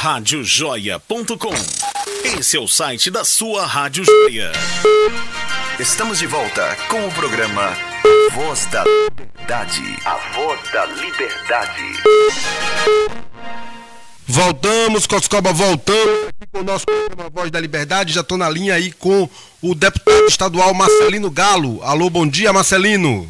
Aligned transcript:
radiojoia.com. 0.00 1.52
Esse 2.24 2.56
é 2.56 2.60
o 2.60 2.66
site 2.66 3.10
da 3.10 3.22
sua 3.22 3.66
Rádio 3.66 4.02
Joia. 4.02 4.50
Estamos 5.78 6.18
de 6.18 6.26
volta 6.26 6.74
com 6.88 7.06
o 7.06 7.12
programa 7.12 7.76
Voz 8.32 8.64
da 8.64 8.82
Liberdade. 8.82 9.82
A 10.06 10.16
Voz 10.32 10.58
da 10.72 10.86
Liberdade. 10.86 11.82
Voltamos, 14.26 15.06
Coscoba, 15.06 15.52
voltamos 15.52 16.28
aqui 16.28 16.50
com 16.50 16.60
o 16.60 16.64
nosso 16.64 16.86
programa 16.86 17.28
Voz 17.28 17.50
da 17.50 17.60
Liberdade. 17.60 18.14
Já 18.14 18.22
estou 18.22 18.38
na 18.38 18.48
linha 18.48 18.76
aí 18.76 18.92
com 18.92 19.28
o 19.60 19.74
deputado 19.74 20.24
estadual 20.28 20.72
Marcelino 20.72 21.30
Galo. 21.30 21.78
Alô, 21.82 22.08
bom 22.08 22.26
dia, 22.26 22.54
Marcelino. 22.54 23.28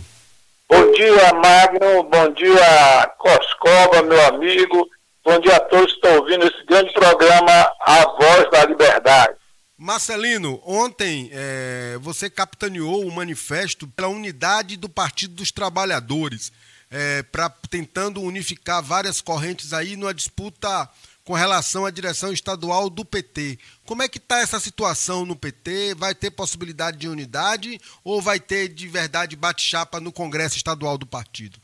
Bom 0.71 0.93
dia, 0.93 1.33
Magno. 1.35 2.05
Bom 2.05 2.33
dia, 2.33 3.11
Coscoba, 3.19 4.03
meu 4.05 4.25
amigo. 4.27 4.89
Bom 5.23 5.39
dia 5.39 5.55
a 5.55 5.61
todos 5.61 5.93
que 5.93 5.99
estão 5.99 6.17
ouvindo 6.17 6.47
esse 6.47 6.65
grande 6.65 6.93
programa 6.95 7.53
A 7.83 8.05
Voz 8.19 8.51
da 8.51 8.65
Liberdade. 8.65 9.37
Marcelino, 9.77 10.61
ontem 10.65 11.29
é, 11.33 11.99
você 12.01 12.31
capitaneou 12.31 13.07
o 13.07 13.13
manifesto 13.13 13.87
pela 13.87 14.09
unidade 14.09 14.79
do 14.79 14.89
Partido 14.89 15.35
dos 15.35 15.53
Trabalhadores, 15.53 16.51
é, 16.91 17.23
pra, 17.23 17.51
tentando 17.69 18.23
unificar 18.23 18.83
várias 18.83 19.21
correntes 19.21 19.75
aí 19.75 19.95
numa 19.95 20.15
disputa 20.15 20.89
com 21.23 21.35
relação 21.35 21.85
à 21.85 21.91
direção 21.91 22.33
estadual 22.33 22.89
do 22.89 23.05
PT. 23.05 23.59
Como 23.85 24.03
é 24.03 24.09
que 24.09 24.19
está 24.19 24.39
essa 24.41 24.59
situação 24.59 25.27
no 25.27 25.37
PT? 25.37 25.95
Vai 25.97 26.15
ter 26.15 26.31
possibilidade 26.31 26.97
de 26.97 27.09
unidade 27.09 27.79
ou 28.03 28.23
vai 28.23 28.41
ter 28.41 28.69
de 28.69 28.89
verdade 28.89 29.37
bate-chapa 29.37 30.01
no 30.01 30.13
Congresso 30.13 30.57
Estadual 30.57 30.97
do 30.97 31.07
partido? 31.07 31.61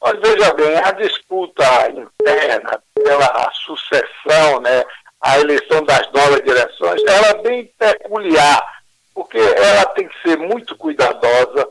Olha, 0.00 0.20
veja 0.20 0.54
bem, 0.54 0.76
a 0.78 0.92
disputa 0.92 1.64
interna 1.90 2.82
pela 2.94 3.50
sucessão, 3.52 4.60
né, 4.60 4.84
a 5.20 5.38
eleição 5.38 5.82
das 5.84 6.10
novas 6.12 6.42
direções, 6.42 7.02
ela 7.06 7.28
é 7.28 7.42
bem 7.42 7.70
peculiar, 7.78 8.80
porque 9.14 9.38
ela 9.38 9.84
tem 9.86 10.06
que 10.08 10.22
ser 10.22 10.36
muito 10.38 10.76
cuidadosa, 10.76 11.68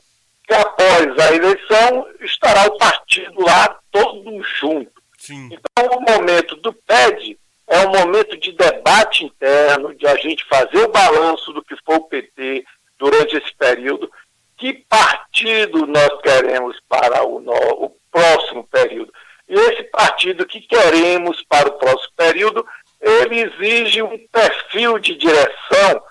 que 0.47 0.53
após 0.53 1.19
a 1.19 1.33
eleição 1.33 2.07
estará 2.21 2.65
o 2.65 2.77
partido 2.77 3.41
lá 3.41 3.79
todo 3.91 4.43
junto. 4.59 4.91
Sim. 5.17 5.49
Então, 5.51 5.97
o 5.97 6.01
momento 6.01 6.55
do 6.57 6.73
PED 6.73 7.37
é 7.67 7.79
um 7.87 7.91
momento 7.91 8.37
de 8.37 8.51
debate 8.51 9.25
interno, 9.25 9.93
de 9.95 10.05
a 10.05 10.15
gente 10.17 10.45
fazer 10.45 10.77
o 10.83 10.91
balanço 10.91 11.51
do 11.51 11.63
que 11.63 11.75
foi 11.83 11.95
o 11.95 12.07
PT 12.07 12.63
durante 12.97 13.37
esse 13.37 13.53
período, 13.55 14.11
que 14.57 14.73
partido 14.87 15.85
nós 15.87 16.21
queremos 16.21 16.79
para 16.87 17.25
o, 17.25 17.39
no, 17.39 17.53
o 17.53 17.97
próximo 18.11 18.63
período. 18.67 19.11
E 19.47 19.53
esse 19.53 19.83
partido 19.85 20.45
que 20.45 20.64
queremos 20.75 21.43
para 21.49 21.69
o 21.69 21.73
próximo 21.73 22.13
período 22.15 22.65
ele 23.05 23.41
exige 23.41 24.01
um 24.01 24.17
perfil 24.31 24.97
de 24.97 25.15
direção 25.15 26.01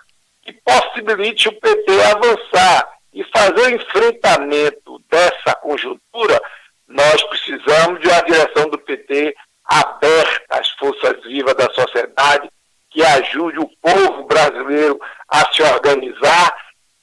que 0.42 0.52
possibilite 0.52 1.48
o 1.48 1.60
PT 1.60 2.02
avançar 2.02 2.88
e 3.12 3.24
fazer 3.24 3.74
enfrentamento 3.74 5.02
dessa 5.10 5.56
conjuntura. 5.56 6.40
Nós 6.86 7.22
precisamos 7.24 8.00
de 8.00 8.06
uma 8.06 8.22
direção 8.22 8.68
do 8.68 8.78
PT 8.78 9.34
aberta 9.64 10.60
às 10.60 10.70
forças 10.72 11.20
vivas 11.24 11.54
da 11.54 11.68
sociedade, 11.72 12.48
que 12.90 13.02
ajude 13.02 13.58
o 13.58 13.70
povo 13.82 14.24
brasileiro 14.24 15.00
a 15.28 15.52
se 15.52 15.62
organizar, 15.62 16.54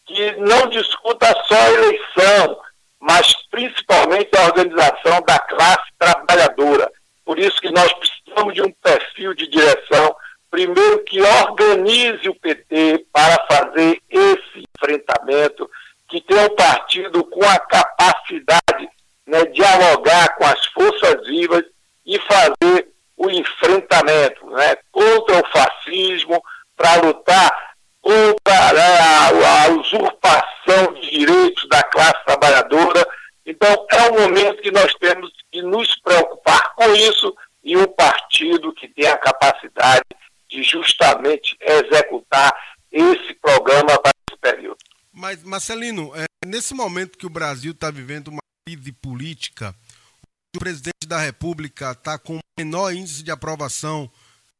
que 0.06 0.32
não 0.38 0.67
discuta 0.70 1.28
só 1.48 1.56
a 1.56 1.72
eleição, 1.72 2.58
mas 3.00 3.34
principalmente 3.50 4.30
a 4.38 4.45
organização 4.45 5.22
da 5.28 5.39
classe 5.39 5.92
trabalhadora. 6.00 6.89
Por 7.26 7.39
isso 7.39 7.59
que 7.59 7.72
nós 7.72 7.92
precisamos 7.94 8.22
precisamos 8.32 8.54
de 8.54 8.62
um 8.62 8.72
perfil 8.72 9.34
de 9.34 9.48
direção, 9.48 10.16
primeiro 10.50 11.04
que 11.04 11.22
organize 11.22 12.28
o 12.30 12.36
PT 12.36 13.06
para 13.11 13.45
fazer 13.50 14.02
esse 14.10 14.64
enfrentamento, 14.76 15.70
que 16.08 16.22
tenha 16.22 16.45
um 16.45 16.56
partido 16.56 17.23
com 17.26 17.44
a 17.44 17.60
capacidade 17.60 18.89
né, 19.27 19.45
de 19.45 19.54
dialogar 19.54 20.36
com 20.36 20.45
as 20.45 20.65
forças 20.67 21.27
vivas 21.27 21.64
e 22.06 22.20
fazer 22.20 22.89
o 23.15 23.30
enfrentamento 23.30 24.45
né, 24.50 24.76
contra 24.92 25.38
o 25.39 25.48
fascismo, 25.52 26.42
para 26.76 26.95
lutar 26.95 27.71
contra 28.02 28.73
né, 28.73 28.98
a, 29.00 29.65
a 29.65 29.70
usurpação 29.70 30.94
de 30.95 31.11
direitos 31.11 31.67
da 31.70 31.83
classe 31.83 32.26
trabalhadora. 32.26 33.08
Então, 33.45 33.88
é 33.92 34.10
um 34.10 34.21
momento 34.21 34.61
que 34.61 34.71
nós 34.71 34.94
temos 34.95 35.32
que 35.52 35.61
nos 35.61 35.95
preocupar 36.02 36.73
com 36.73 36.92
isso 36.95 37.36
e 37.64 37.77
um 37.77 37.88
partido 37.88 38.73
que 38.73 38.88
tem 38.88 39.08
a 39.08 39.17
capacidade 39.17 40.06
de 40.50 40.64
justamente 40.64 41.56
executar 41.62 42.54
esse 42.92 43.33
programa 43.36 43.98
para 44.00 44.12
esse 44.27 44.39
período. 44.39 44.77
Mas, 45.14 45.44
Marcelino, 45.61 46.11
é, 46.16 46.26
nesse 46.44 46.73
momento 46.73 47.20
que 47.20 47.26
o 47.27 47.30
Brasil 47.30 47.72
está 47.72 47.92
vivendo 47.92 48.30
uma 48.30 48.42
crise 48.67 48.92
política, 48.92 49.76
o 50.55 50.60
presidente 50.60 51.05
da 51.05 51.20
República 51.20 51.92
está 51.92 52.17
com 52.17 52.38
o 52.38 52.42
menor 52.58 52.92
índice 52.92 53.22
de 53.22 53.30
aprovação 53.30 54.11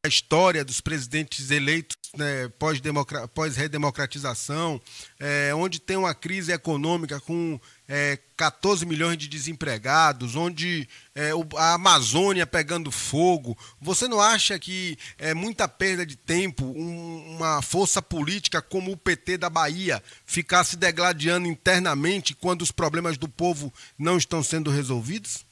da 0.04 0.10
história 0.10 0.66
dos 0.66 0.82
presidentes 0.82 1.52
eleitos 1.52 1.96
né, 2.18 2.50
pós-redemocratização, 2.58 4.80
pós 4.80 4.92
é, 5.20 5.54
onde 5.54 5.80
tem 5.80 5.96
uma 5.96 6.16
crise 6.16 6.52
econômica 6.52 7.20
com 7.20 7.60
é, 7.88 8.18
14 8.36 8.84
milhões 8.84 9.20
de 9.20 9.28
desempregados, 9.28 10.36
onde 10.36 10.90
é, 11.14 11.30
a 11.56 11.76
Amazônia 11.76 12.48
pegando 12.48 12.90
fogo. 12.90 13.56
Você 13.80 14.08
não 14.08 14.20
acha 14.20 14.58
que 14.58 14.98
é 15.20 15.36
muita 15.36 15.68
perda 15.68 16.04
de 16.04 16.16
tempo 16.16 16.66
um, 16.66 17.36
uma 17.36 17.62
força 17.62 18.02
política 18.02 18.60
como 18.60 18.92
o 18.92 18.98
PT 18.98 19.38
da 19.38 19.52
Bahia 19.52 20.02
ficar 20.26 20.64
se 20.64 20.78
degladiando 20.78 21.48
internamente 21.48 22.34
quando 22.34 22.64
os 22.64 22.72
problemas 22.72 23.20
do 23.20 23.30
povo 23.30 23.72
não 24.00 24.18
estão 24.18 24.42
sendo 24.42 24.72
resolvidos? 24.72 25.46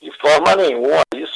De 0.00 0.16
forma 0.18 0.54
nenhuma. 0.54 1.00
Isso 1.14 1.29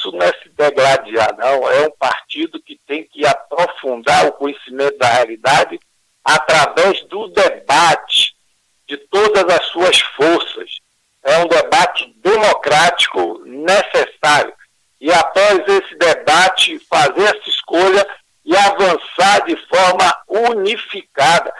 degladiar, 0.55 1.35
não. 1.37 1.69
É 1.69 1.87
um 1.87 1.91
partido 1.91 2.61
que 2.61 2.79
tem 2.87 3.03
que 3.03 3.25
aprofundar 3.25 4.25
o 4.27 4.33
conhecimento 4.33 4.97
da 4.97 5.07
realidade 5.07 5.79
através 6.23 7.03
do 7.05 7.27
debate 7.29 8.35
de 8.87 8.97
todas 8.97 9.43
as 9.53 9.65
suas 9.67 9.99
forças. 9.99 10.79
É 11.23 11.37
um 11.39 11.47
debate 11.47 12.13
democrático 12.17 13.41
necessário. 13.45 14.53
E 15.01 15.11
após 15.11 15.59
esse 15.67 15.95
debate, 15.95 16.79
fazer 16.89 17.23
essa 17.23 17.49
escolha 17.49 18.05
e 18.45 18.55
avançar 18.55 19.43
de 19.45 19.55
forma 19.67 20.15
unificada. 20.27 21.53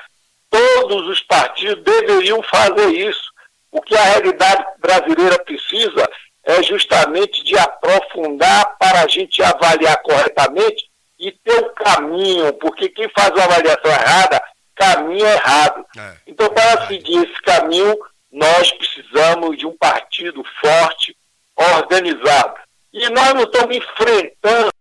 Todos 0.49 1.07
os 1.07 1.19
partidos 1.21 1.83
deveriam 1.83 2.41
fazer 2.43 2.89
isso. 2.89 3.33
O 3.71 3.81
que 3.81 3.95
a 3.95 4.03
realidade 4.03 4.63
brasileira 4.79 5.37
precisa 5.43 6.09
é 6.45 6.63
justamente 6.63 7.43
de 7.43 7.57
aprofundar 7.57 8.77
para 8.77 9.01
a 9.01 9.07
gente 9.07 9.41
avaliar 9.41 10.01
corretamente 10.03 10.85
e 11.19 11.31
ter 11.31 11.63
o 11.63 11.67
um 11.67 11.73
caminho, 11.73 12.53
porque 12.53 12.89
quem 12.89 13.09
faz 13.09 13.31
uma 13.31 13.45
avaliação 13.45 13.91
errada 13.91 14.41
caminho 14.75 15.25
errado. 15.25 15.85
É. 15.97 16.13
Então, 16.27 16.49
para 16.49 16.87
seguir 16.87 17.23
esse 17.23 17.41
caminho, 17.41 17.97
nós 18.31 18.71
precisamos 18.73 19.57
de 19.57 19.65
um 19.65 19.75
partido 19.77 20.43
forte, 20.61 21.15
organizado. 21.55 22.55
E 22.93 23.09
nós 23.09 23.33
não 23.33 23.43
estamos 23.43 23.75
enfrentando, 23.75 24.71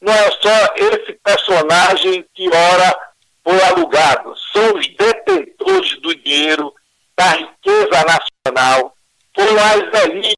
não 0.00 0.12
é 0.12 0.30
só 0.32 0.74
esse 0.76 1.12
personagem 1.24 2.24
que 2.34 2.48
ora 2.48 2.98
foi 3.42 3.62
alugado, 3.62 4.34
são 4.52 4.74
os 4.74 4.86
detentores 4.88 6.00
do 6.00 6.14
dinheiro, 6.16 6.72
da 7.16 7.30
riqueza 7.30 8.04
nacional, 8.04 8.94
foram 9.34 9.58
as 9.58 10.04
elites 10.04 10.33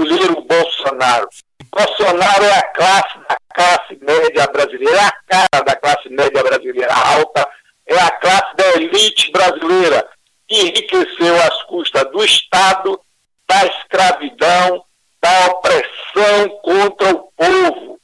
que 0.00 0.14
escolheram 0.14 0.34
o 0.34 0.42
Bolsonaro. 0.42 1.28
Bolsonaro 1.70 2.44
é 2.44 2.58
a 2.58 2.62
classe 2.62 3.18
da 3.28 3.36
classe 3.54 3.98
média 4.00 4.46
brasileira, 4.46 4.96
é 4.96 5.04
a 5.04 5.12
cara 5.26 5.64
da 5.64 5.76
classe 5.76 6.08
média 6.08 6.42
brasileira 6.42 6.94
alta, 6.94 7.48
é 7.86 7.98
a 7.98 8.10
classe 8.10 8.56
da 8.56 8.68
elite 8.76 9.30
brasileira 9.30 10.08
que 10.48 10.60
enriqueceu 10.60 11.36
às 11.42 11.62
custas 11.64 12.10
do 12.10 12.24
Estado, 12.24 13.00
da 13.48 13.66
escravidão, 13.66 14.84
da 15.20 15.46
opressão 15.46 16.48
contra 16.62 17.10
o 17.14 17.32
povo. 17.36 18.00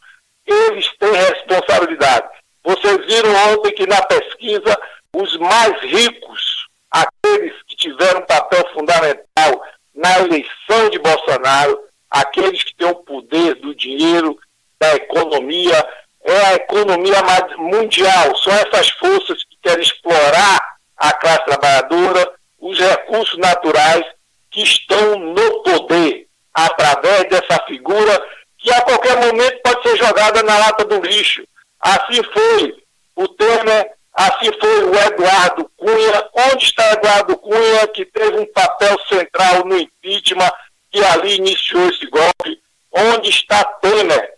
Eles 0.46 0.88
têm 0.98 1.12
responsabilidade. 1.12 2.28
Vocês 2.62 3.04
viram 3.06 3.34
ontem 3.52 3.72
que 3.72 3.86
na 3.86 4.00
pesquisa 4.02 4.78
os 5.12 5.36
mais 5.38 5.80
ricos, 5.80 6.68
aqueles 6.90 7.54
que 7.66 7.76
tiveram 7.76 8.20
um 8.20 8.26
papel 8.26 8.68
fundamental 8.74 9.62
na 9.94 10.18
eleição 10.20 10.90
de 10.90 10.98
Bolsonaro, 10.98 11.85
aqueles 12.10 12.62
que 12.62 12.74
têm 12.74 12.88
o 12.88 12.96
poder 12.96 13.54
do 13.56 13.74
dinheiro, 13.74 14.38
da 14.80 14.94
economia, 14.94 15.88
é 16.22 16.46
a 16.46 16.54
economia 16.54 17.22
mundial. 17.58 18.36
São 18.36 18.52
essas 18.52 18.90
forças 18.90 19.44
quer 19.62 19.80
explorar 19.80 20.76
a 20.96 21.12
classe 21.12 21.44
trabalhadora, 21.44 22.30
os 22.58 22.78
recursos 22.78 23.38
naturais 23.38 24.04
que 24.50 24.62
estão 24.62 25.18
no 25.18 25.62
poder, 25.62 26.26
através 26.54 27.28
dessa 27.28 27.62
figura 27.66 28.18
que 28.18 28.36
que 28.66 28.72
a 28.72 28.80
qualquer 28.80 29.16
momento 29.24 29.60
pode 29.62 29.88
ser 29.88 29.96
jogada 29.96 30.42
na 30.42 30.58
lata 30.58 30.84
do 30.84 31.00
lixo. 31.00 31.46
Assim 31.80 32.20
foi 32.22 32.74
o 33.14 33.28
Temer, 33.28 33.92
assim 34.12 34.50
foi 34.58 34.84
o 34.86 34.94
Eduardo 34.94 35.70
Cunha. 35.76 36.28
Onde 36.34 36.64
está 36.64 36.92
Eduardo 36.92 37.36
Cunha, 37.38 37.86
que 37.94 38.04
teve 38.06 38.38
um 38.38 38.52
papel 38.52 38.98
central 39.08 39.64
no 39.64 39.78
impeachment, 39.78 40.50
que 40.96 41.04
ali 41.04 41.36
iniciou 41.36 41.88
esse 41.90 42.06
golpe? 42.06 42.62
Onde 42.90 43.28
está 43.28 43.62
Temer? 43.64 44.34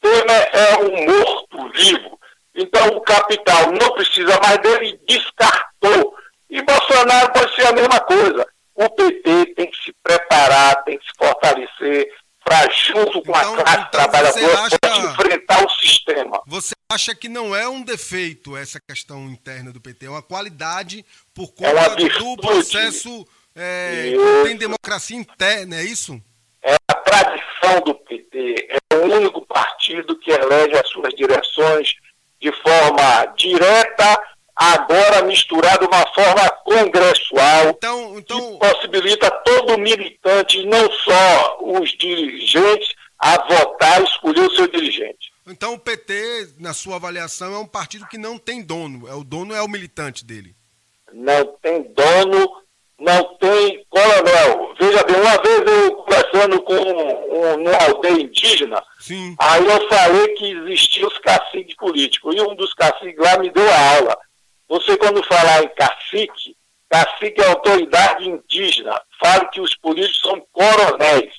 Temer 0.00 0.50
é 0.52 0.76
um 0.78 1.06
morto-vivo. 1.06 2.18
Então 2.54 2.88
o 2.88 3.00
capital 3.00 3.70
não 3.72 3.92
precisa 3.92 4.38
mais 4.40 4.58
dele, 4.58 5.00
descartou. 5.06 6.16
E 6.50 6.60
Bolsonaro 6.62 7.32
pode 7.32 7.54
ser 7.54 7.66
a 7.68 7.72
mesma 7.72 8.00
coisa. 8.00 8.46
O 8.74 8.90
PT 8.90 9.54
tem 9.54 9.70
que 9.70 9.84
se 9.84 9.94
preparar, 10.02 10.82
tem 10.82 10.98
que 10.98 11.04
se 11.04 11.12
fortalecer 11.16 12.12
para, 12.44 12.68
junto 12.70 13.22
com 13.22 13.30
então, 13.30 13.54
a 13.54 13.62
classe 13.62 13.78
então 13.78 13.90
trabalhadora, 13.90 14.60
acha... 14.62 15.06
enfrentar 15.06 15.64
o 15.64 15.70
sistema. 15.70 16.42
Você 16.46 16.74
acha 16.90 17.14
que 17.14 17.28
não 17.28 17.54
é 17.54 17.68
um 17.68 17.82
defeito 17.82 18.56
essa 18.56 18.80
questão 18.80 19.26
interna 19.26 19.70
do 19.70 19.80
PT, 19.80 20.06
é 20.06 20.10
uma 20.10 20.22
qualidade 20.22 21.04
por 21.32 21.52
é 21.60 21.72
conta 21.72 22.02
é 22.02 22.08
do 22.08 22.36
processo 22.38 23.24
é, 23.60 24.12
tem 24.44 24.56
democracia 24.56 25.16
interna, 25.16 25.76
é 25.76 25.84
isso? 25.84 26.20
É 26.62 26.76
a 26.88 26.94
tradição 26.94 27.80
do 27.84 27.94
PT, 27.94 28.68
é 28.68 28.96
o 28.96 29.16
único 29.16 29.44
partido 29.46 30.18
que 30.18 30.30
elege 30.30 30.76
as 30.76 30.88
suas 30.88 31.14
direções 31.14 31.94
de 32.40 32.50
forma 32.62 33.26
direta, 33.36 34.22
agora 34.56 35.22
misturado 35.22 35.86
de 35.86 35.94
uma 35.94 36.06
forma 36.14 36.50
congressual, 36.64 37.68
então, 37.68 38.18
então... 38.18 38.52
que 38.52 38.58
possibilita 38.58 39.30
todo 39.30 39.78
militante, 39.78 40.64
não 40.66 40.90
só 40.90 41.58
os 41.60 41.90
dirigentes, 41.98 42.88
a 43.18 43.36
votar 43.46 44.00
e 44.00 44.04
escolher 44.04 44.40
o 44.40 44.54
seu 44.54 44.66
dirigente. 44.66 45.30
Então 45.46 45.74
o 45.74 45.78
PT, 45.78 46.54
na 46.58 46.72
sua 46.72 46.96
avaliação, 46.96 47.54
é 47.54 47.58
um 47.58 47.66
partido 47.66 48.06
que 48.06 48.16
não 48.16 48.38
tem 48.38 48.62
dono. 48.62 49.06
É 49.06 49.14
o 49.14 49.22
dono 49.22 49.54
é 49.54 49.60
o 49.60 49.68
militante 49.68 50.24
dele. 50.24 50.54
Não 51.12 51.44
tem 51.60 51.82
dono, 51.92 52.62
não 53.00 53.34
tem 53.36 53.84
coronel. 53.88 54.74
Veja 54.78 55.02
bem, 55.04 55.16
uma 55.16 55.38
vez 55.38 55.62
eu 55.66 55.96
conversando 55.96 56.62
com 56.62 56.74
um, 56.74 57.54
uma 57.54 57.84
aldeia 57.86 58.20
indígena, 58.20 58.82
Sim. 59.00 59.34
aí 59.38 59.66
eu 59.66 59.88
falei 59.88 60.28
que 60.34 60.52
existiam 60.52 61.08
os 61.08 61.18
caciques 61.18 61.74
políticos. 61.76 62.36
E 62.36 62.40
um 62.42 62.54
dos 62.54 62.74
caciques 62.74 63.18
lá 63.18 63.38
me 63.38 63.50
deu 63.50 63.68
a 63.68 63.96
aula. 63.96 64.18
Você, 64.68 64.96
quando 64.98 65.24
falar 65.24 65.64
em 65.64 65.68
cacique, 65.68 66.54
cacique 66.90 67.40
é 67.40 67.48
autoridade 67.48 68.28
indígena. 68.28 69.00
Fale 69.18 69.48
que 69.48 69.60
os 69.60 69.74
políticos 69.76 70.20
são 70.20 70.46
coronéis 70.52 71.32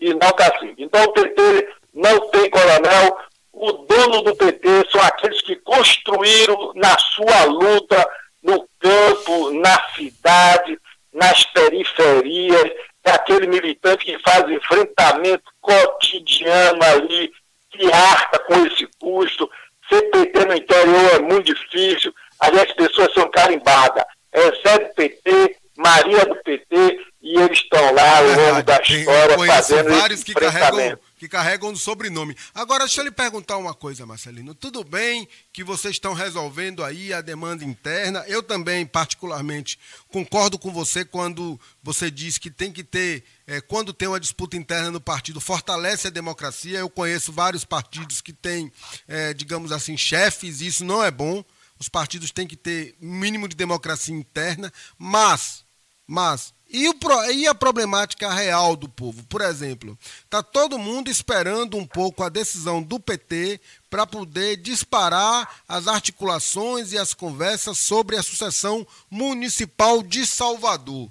e 0.00 0.14
não 0.14 0.30
cacique. 0.32 0.82
Então 0.82 1.02
o 1.02 1.12
PT 1.12 1.68
não 1.92 2.20
tem 2.30 2.48
coronel. 2.48 3.18
O 3.52 3.72
dono 3.72 4.22
do 4.22 4.36
PT 4.36 4.88
são 4.90 5.00
aqueles 5.02 5.42
que 5.42 5.56
construíram 5.56 6.72
na 6.76 6.96
sua 6.96 7.44
luta 7.46 8.08
no 8.40 8.68
campo, 8.78 9.50
na 9.50 9.82
cidade, 9.96 10.78
nas 11.12 11.44
periferias, 11.46 12.70
é 13.04 13.10
aquele 13.10 13.46
militante 13.46 14.04
que 14.04 14.18
faz 14.18 14.48
enfrentamento 14.50 15.44
cotidiano 15.60 16.82
ali, 16.82 17.30
que 17.70 17.90
arca 17.92 18.38
com 18.40 18.66
esse 18.66 18.88
custo. 19.00 19.48
Ser 19.88 20.02
PT 20.10 20.44
no 20.44 20.54
interior 20.54 21.14
é 21.14 21.18
muito 21.18 21.54
difícil, 21.54 22.12
ali 22.40 22.60
as 22.60 22.72
pessoas 22.72 23.12
são 23.14 23.30
carimbadas. 23.30 24.04
É 24.32 24.40
Zé 24.40 24.78
do 24.78 24.94
PT, 24.94 25.56
Maria 25.76 26.26
do 26.26 26.36
PT, 26.36 27.00
e 27.22 27.38
eles 27.38 27.58
estão 27.58 27.94
lá 27.94 28.18
ao 28.18 28.24
longo 28.24 28.62
da 28.62 28.80
história 28.80 29.38
fazendo 29.46 29.90
vários 29.98 30.22
que 30.22 30.34
carregam, 30.34 30.98
que 31.18 31.28
carregam 31.28 31.72
o 31.72 31.76
sobrenome. 31.76 32.36
Agora, 32.54 32.84
deixa 32.84 33.00
eu 33.00 33.04
lhe 33.04 33.10
perguntar 33.10 33.56
uma 33.56 33.74
coisa, 33.74 34.06
Marcelino. 34.06 34.54
Tudo 34.54 34.84
bem 34.84 35.28
que 35.52 35.64
vocês 35.64 35.96
estão 35.96 36.14
resolvendo 36.14 36.84
aí 36.84 37.12
a 37.12 37.20
demanda 37.20 37.64
interna. 37.64 38.24
Eu 38.26 38.42
também, 38.42 38.86
particularmente, 38.86 39.78
concordo 40.08 40.58
com 40.58 40.72
você 40.72 41.04
quando 41.04 41.60
você 41.82 42.10
diz 42.10 42.38
que 42.38 42.50
tem 42.50 42.72
que 42.72 42.84
ter, 42.84 43.24
é, 43.46 43.60
quando 43.60 43.92
tem 43.92 44.08
uma 44.08 44.20
disputa 44.20 44.56
interna 44.56 44.90
no 44.90 45.00
partido, 45.00 45.40
fortalece 45.40 46.06
a 46.06 46.10
democracia. 46.10 46.78
Eu 46.78 46.88
conheço 46.88 47.32
vários 47.32 47.64
partidos 47.64 48.20
que 48.20 48.32
têm, 48.32 48.72
é, 49.06 49.34
digamos 49.34 49.72
assim, 49.72 49.96
chefes, 49.96 50.60
e 50.60 50.68
isso 50.68 50.84
não 50.84 51.02
é 51.02 51.10
bom. 51.10 51.44
Os 51.78 51.88
partidos 51.88 52.30
têm 52.30 52.46
que 52.46 52.56
ter 52.56 52.96
mínimo 53.00 53.48
de 53.48 53.56
democracia 53.56 54.14
interna, 54.14 54.72
mas, 54.98 55.64
mas 56.06 56.52
e, 56.70 56.88
o, 56.88 56.94
e 57.32 57.46
a 57.46 57.54
problemática 57.54 58.32
real 58.32 58.76
do 58.76 58.88
povo? 58.88 59.22
Por 59.24 59.40
exemplo, 59.40 59.98
está 60.24 60.42
todo 60.42 60.78
mundo 60.78 61.10
esperando 61.10 61.76
um 61.76 61.86
pouco 61.86 62.22
a 62.22 62.28
decisão 62.28 62.82
do 62.82 63.00
PT 63.00 63.60
para 63.88 64.06
poder 64.06 64.56
disparar 64.56 65.62
as 65.66 65.88
articulações 65.88 66.92
e 66.92 66.98
as 66.98 67.14
conversas 67.14 67.78
sobre 67.78 68.16
a 68.16 68.22
sucessão 68.22 68.86
municipal 69.10 70.02
de 70.02 70.26
Salvador. 70.26 71.10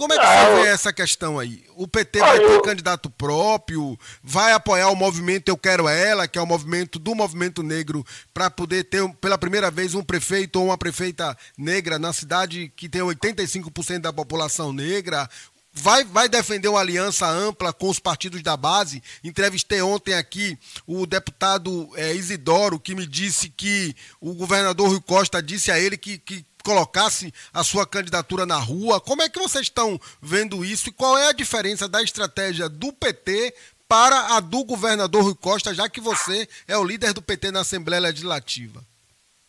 Como 0.00 0.14
é 0.14 0.18
que 0.18 0.24
você 0.24 0.62
vê 0.62 0.68
essa 0.68 0.92
questão 0.94 1.38
aí? 1.38 1.62
O 1.76 1.86
PT 1.86 2.20
vai 2.20 2.38
ter 2.38 2.62
candidato 2.62 3.10
próprio, 3.10 3.98
vai 4.22 4.54
apoiar 4.54 4.88
o 4.88 4.96
movimento 4.96 5.50
Eu 5.50 5.58
Quero 5.58 5.86
Ela, 5.86 6.26
que 6.26 6.38
é 6.38 6.42
o 6.42 6.46
movimento 6.46 6.98
do 6.98 7.14
movimento 7.14 7.62
negro, 7.62 8.02
para 8.32 8.50
poder 8.50 8.84
ter 8.84 9.06
pela 9.16 9.36
primeira 9.36 9.70
vez 9.70 9.94
um 9.94 10.02
prefeito 10.02 10.58
ou 10.58 10.68
uma 10.68 10.78
prefeita 10.78 11.36
negra 11.58 11.98
na 11.98 12.14
cidade 12.14 12.72
que 12.74 12.88
tem 12.88 13.02
85% 13.02 13.98
da 13.98 14.10
população 14.10 14.72
negra. 14.72 15.28
Vai, 15.70 16.02
vai 16.02 16.30
defender 16.30 16.68
uma 16.68 16.80
aliança 16.80 17.28
ampla 17.28 17.70
com 17.70 17.90
os 17.90 17.98
partidos 17.98 18.42
da 18.42 18.56
base. 18.56 19.02
Entrevistei 19.22 19.82
ontem 19.82 20.14
aqui 20.14 20.58
o 20.86 21.04
deputado 21.04 21.90
é, 21.94 22.14
Isidoro, 22.14 22.80
que 22.80 22.94
me 22.94 23.06
disse 23.06 23.50
que 23.50 23.94
o 24.18 24.32
governador 24.32 24.88
Rui 24.88 25.00
Costa 25.02 25.42
disse 25.42 25.70
a 25.70 25.78
ele 25.78 25.98
que, 25.98 26.16
que 26.16 26.42
colocasse 26.62 27.32
a 27.52 27.64
sua 27.64 27.86
candidatura 27.86 28.46
na 28.46 28.58
rua. 28.58 29.00
Como 29.00 29.22
é 29.22 29.28
que 29.28 29.38
vocês 29.38 29.66
estão 29.66 30.00
vendo 30.20 30.64
isso 30.64 30.88
e 30.88 30.92
qual 30.92 31.16
é 31.18 31.28
a 31.28 31.32
diferença 31.32 31.88
da 31.88 32.02
estratégia 32.02 32.68
do 32.68 32.92
PT 32.92 33.54
para 33.90 34.36
a 34.36 34.40
do 34.40 34.62
governador 34.64 35.24
Rui 35.24 35.34
Costa, 35.34 35.74
já 35.74 35.88
que 35.88 36.00
você 36.00 36.48
é 36.68 36.78
o 36.78 36.84
líder 36.84 37.12
do 37.12 37.20
PT 37.20 37.50
na 37.50 37.62
Assembleia 37.62 38.00
Legislativa? 38.00 38.80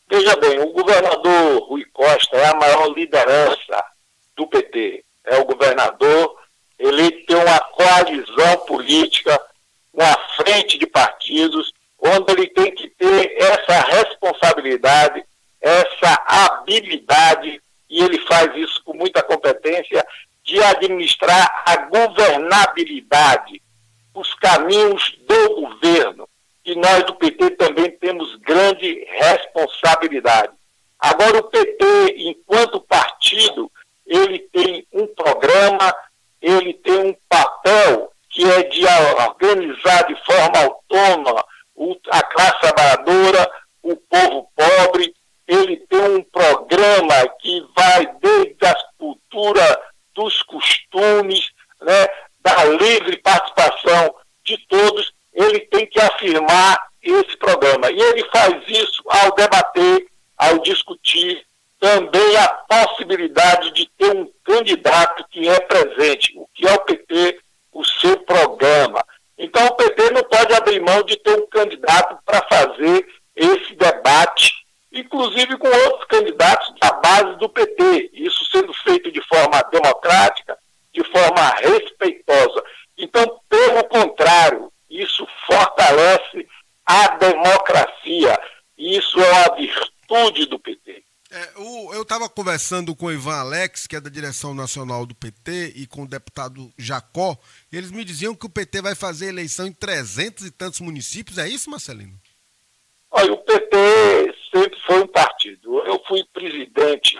Veja 0.09 0.35
bem, 0.37 0.59
o 0.59 0.73
governador 0.73 1.69
Rui 1.69 1.85
Costa 1.93 2.35
é 2.37 2.47
a 2.47 2.55
maior 2.55 2.87
liderança 2.87 3.83
do 4.35 4.47
PT. 4.47 5.05
É 5.25 5.37
o 5.37 5.45
governador, 5.45 6.35
ele 6.79 7.11
tem 7.25 7.35
uma 7.35 7.59
coalizão 7.59 8.57
política, 8.65 9.39
uma 9.93 10.11
frente 10.35 10.79
de 10.79 10.87
partidos, 10.87 11.71
onde 11.99 12.33
ele 12.33 12.47
tem 12.47 12.73
que 12.73 12.89
ter 12.89 13.37
essa 13.37 13.79
responsabilidade 13.81 15.23
essa 15.61 16.23
habilidade, 16.25 17.61
e 17.89 18.03
ele 18.03 18.19
faz 18.25 18.55
isso 18.55 18.83
com 18.83 18.93
muita 18.93 19.21
competência, 19.21 20.05
de 20.43 20.61
administrar 20.63 21.63
a 21.65 21.75
governabilidade, 21.85 23.61
os 24.13 24.33
caminhos 24.35 25.17
do 25.27 25.61
governo. 25.61 26.27
E 26.65 26.75
nós 26.75 27.03
do 27.03 27.15
PT 27.15 27.51
também 27.51 27.91
temos 27.91 28.35
grande 28.37 29.05
responsabilidade. 29.05 30.53
Agora, 30.99 31.37
o 31.39 31.43
PT, 31.43 31.85
enquanto 32.17 32.81
partido, 32.81 33.71
ele 34.05 34.39
tem 34.39 34.85
um 34.91 35.07
programa, 35.07 35.95
ele 36.41 36.73
tem 36.73 37.07
um 37.07 37.15
papel 37.27 38.11
que 38.29 38.43
é 38.49 38.63
de 38.63 38.85
organizar 39.27 40.03
de 40.07 40.15
forma 40.23 40.59
autônoma 40.63 41.45
a 42.11 42.23
classe 42.23 42.59
trabalhadora, 42.59 43.51
o 43.81 43.95
povo 43.95 44.49
pobre, 44.55 45.13
ele 45.51 45.75
tem 45.89 45.99
um 45.99 46.23
programa 46.23 47.13
que 47.41 47.61
vai 47.75 48.09
desde 48.21 48.65
a 48.65 48.73
cultura 48.97 49.81
dos 50.15 50.41
costumes, 50.43 51.51
né, 51.81 52.07
da 52.39 52.63
livre 52.63 53.17
participação 53.17 54.15
de 54.45 54.57
todos, 54.69 55.11
ele 55.33 55.59
tem 55.59 55.85
que 55.85 55.99
afirmar 55.99 56.87
esse 57.03 57.35
programa. 57.35 57.91
E 57.91 57.99
ele 57.99 58.23
faz 58.33 58.63
isso 58.65 59.03
ao 59.09 59.35
debater, 59.35 60.07
ao 60.37 60.59
discutir 60.59 61.45
também 61.81 62.37
a 62.37 62.47
possibilidade 62.47 63.71
de 63.71 63.89
ter 63.97 64.15
um 64.15 64.31
candidato 64.45 65.25
que 65.29 65.49
represente 65.49 66.31
o 66.37 66.47
que 66.53 66.65
é 66.65 66.73
o 66.73 66.79
PT, 66.79 67.39
o 67.73 67.83
seu 67.83 68.17
programa. 68.19 69.03
Então 69.37 69.65
o 69.65 69.73
PT 69.73 70.11
não 70.11 70.23
pode 70.23 70.53
abrir 70.53 70.79
mão 70.79 71.03
de 71.03 71.17
ter 71.17 71.37
um 71.37 71.47
candidato 71.47 72.17
para 72.23 72.41
fazer 72.47 73.05
esse 73.35 73.75
debate 73.75 74.61
inclusive 75.41 75.57
com 75.57 75.67
outros 75.67 76.05
candidatos 76.05 76.73
da 76.79 76.91
base 76.93 77.37
do 77.37 77.49
PT, 77.49 78.11
isso 78.13 78.45
sendo 78.51 78.73
feito 78.73 79.11
de 79.11 79.21
forma 79.27 79.61
democrática, 79.71 80.57
de 80.93 81.03
forma 81.05 81.49
respeitosa. 81.55 82.63
Então, 82.97 83.39
pelo 83.49 83.83
contrário, 83.85 84.71
isso 84.89 85.27
fortalece 85.47 86.47
a 86.85 87.07
democracia. 87.17 88.39
Isso 88.77 89.19
é 89.19 89.31
uma 89.31 89.55
virtude 89.55 90.45
do 90.45 90.59
PT. 90.59 91.03
É, 91.33 91.49
o, 91.55 91.93
eu 91.93 92.01
estava 92.01 92.27
conversando 92.27 92.93
com 92.93 93.05
o 93.05 93.11
Ivan 93.11 93.37
Alex, 93.37 93.87
que 93.87 93.95
é 93.95 94.01
da 94.01 94.09
direção 94.09 94.53
nacional 94.53 95.05
do 95.05 95.15
PT, 95.15 95.73
e 95.77 95.87
com 95.87 96.03
o 96.03 96.07
deputado 96.07 96.69
Jacó, 96.77 97.37
e 97.71 97.77
eles 97.77 97.89
me 97.89 98.03
diziam 98.03 98.35
que 98.35 98.45
o 98.45 98.49
PT 98.49 98.81
vai 98.81 98.95
fazer 98.95 99.27
eleição 99.27 99.65
em 99.65 99.71
trezentos 99.71 100.45
e 100.45 100.51
tantos 100.51 100.81
municípios. 100.81 101.37
É 101.37 101.47
isso, 101.47 101.69
Marcelino? 101.69 102.19
Olha, 103.09 103.31
o 103.31 103.37
PT 103.37 104.30
sempre 104.51 104.79
foi 104.81 105.01
um 105.03 105.07
partido. 105.07 105.79
Eu 105.85 106.01
fui 106.07 106.23
presidente 106.33 107.17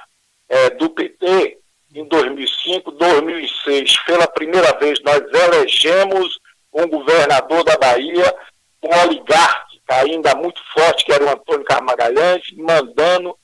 é, 0.50 0.70
do 0.72 0.90
PT 0.90 1.58
em 1.94 2.08
2005, 2.08 2.92
2006. 2.92 3.98
Pela 4.06 4.28
primeira 4.28 4.78
vez, 4.78 5.02
nós 5.02 5.22
elegemos 5.34 6.40
um 6.74 6.88
governador 6.88 7.64
da 7.64 7.78
Bahia, 7.78 8.36
um 8.84 9.08
oligarca 9.08 9.72
ainda 9.90 10.36
muito 10.36 10.62
forte, 10.74 11.06
que 11.06 11.12
era 11.12 11.26
o 11.26 11.30
Antônio 11.30 11.66
Carmagalhães, 11.66 12.44
mandando, 12.56 13.38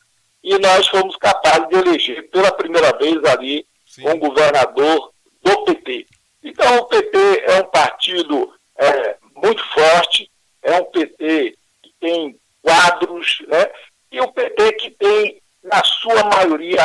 e 0.43 0.57
nós 0.59 0.87
fomos 0.87 1.15
capazes 1.17 1.67
de 1.67 1.75
eleger 1.75 2.29
pela 2.29 2.51
primeira 2.51 2.97
vez 2.97 3.21
ali 3.25 3.65
Sim. 3.85 4.07
um 4.07 4.19
governador 4.19 5.11
do 5.43 5.63
PT. 5.65 6.07
Então, 6.43 6.77
o 6.77 6.85
PT 6.85 7.17
é 7.45 7.61
um 7.61 7.65
partido 7.65 8.53
é, 8.77 9.17
muito 9.35 9.63
forte, 9.73 10.31
é 10.61 10.79
um 10.79 10.85
PT 10.85 11.57
que 11.83 11.93
tem 11.99 12.39
quadros, 12.67 13.37
né? 13.47 13.69
e 14.11 14.19
o 14.19 14.31
PT 14.31 14.73
que 14.73 14.91
tem, 14.91 15.41
na 15.63 15.81
sua 15.83 16.23
maioria, 16.25 16.83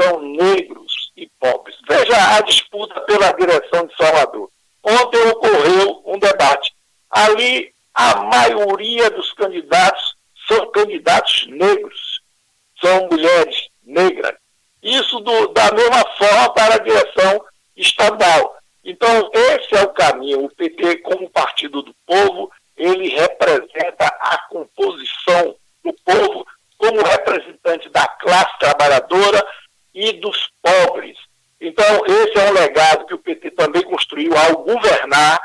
são 0.00 0.20
negros 0.20 1.12
e 1.16 1.28
pobres. 1.40 1.76
Veja 1.88 2.36
a 2.36 2.40
disputa 2.42 3.00
pela 3.02 3.32
direção 3.32 3.86
de 3.86 3.96
Salvador. 3.96 4.48
Ontem 4.82 5.20
ocorreu 5.28 6.02
um 6.06 6.18
debate. 6.18 6.72
Ali, 7.10 7.72
a 7.92 8.16
maioria 8.24 9.10
dos 9.10 9.32
candidatos 9.32 10.14
são 10.48 10.70
candidatos 10.72 11.46
negros, 11.48 12.20
são 12.80 13.08
mulheres 13.10 13.68
negras. 13.82 14.34
Isso 14.82 15.18
do, 15.20 15.48
da 15.48 15.72
mesma 15.72 16.04
forma 16.18 16.50
para 16.52 16.74
a 16.74 16.78
direção 16.78 17.44
estadual. 17.76 18.56
Então, 18.84 19.30
esse 19.32 19.74
é 19.74 19.82
o 19.82 19.94
caminho. 19.94 20.44
O 20.44 20.50
PT, 20.50 20.98
como 20.98 21.30
partido 21.30 21.80
do 21.82 21.94
povo, 22.06 22.50
ele 22.76 23.08
representa 23.08 24.06
a 24.06 24.38
composição 24.48 25.54
do 25.82 25.92
povo 26.04 26.46
como 26.76 27.02
representante 27.02 27.88
da 27.88 28.06
classe 28.06 28.58
trabalhadora 28.58 29.44
e 29.94 30.12
dos 30.14 30.50
pobres. 30.60 31.16
Então, 31.60 32.04
esse 32.06 32.38
é 32.38 32.50
um 32.50 32.52
legado 32.52 33.06
que 33.06 33.14
o 33.14 33.18
PT 33.18 33.52
também 33.52 33.82
construiu 33.82 34.36
ao 34.36 34.58
governar 34.58 35.40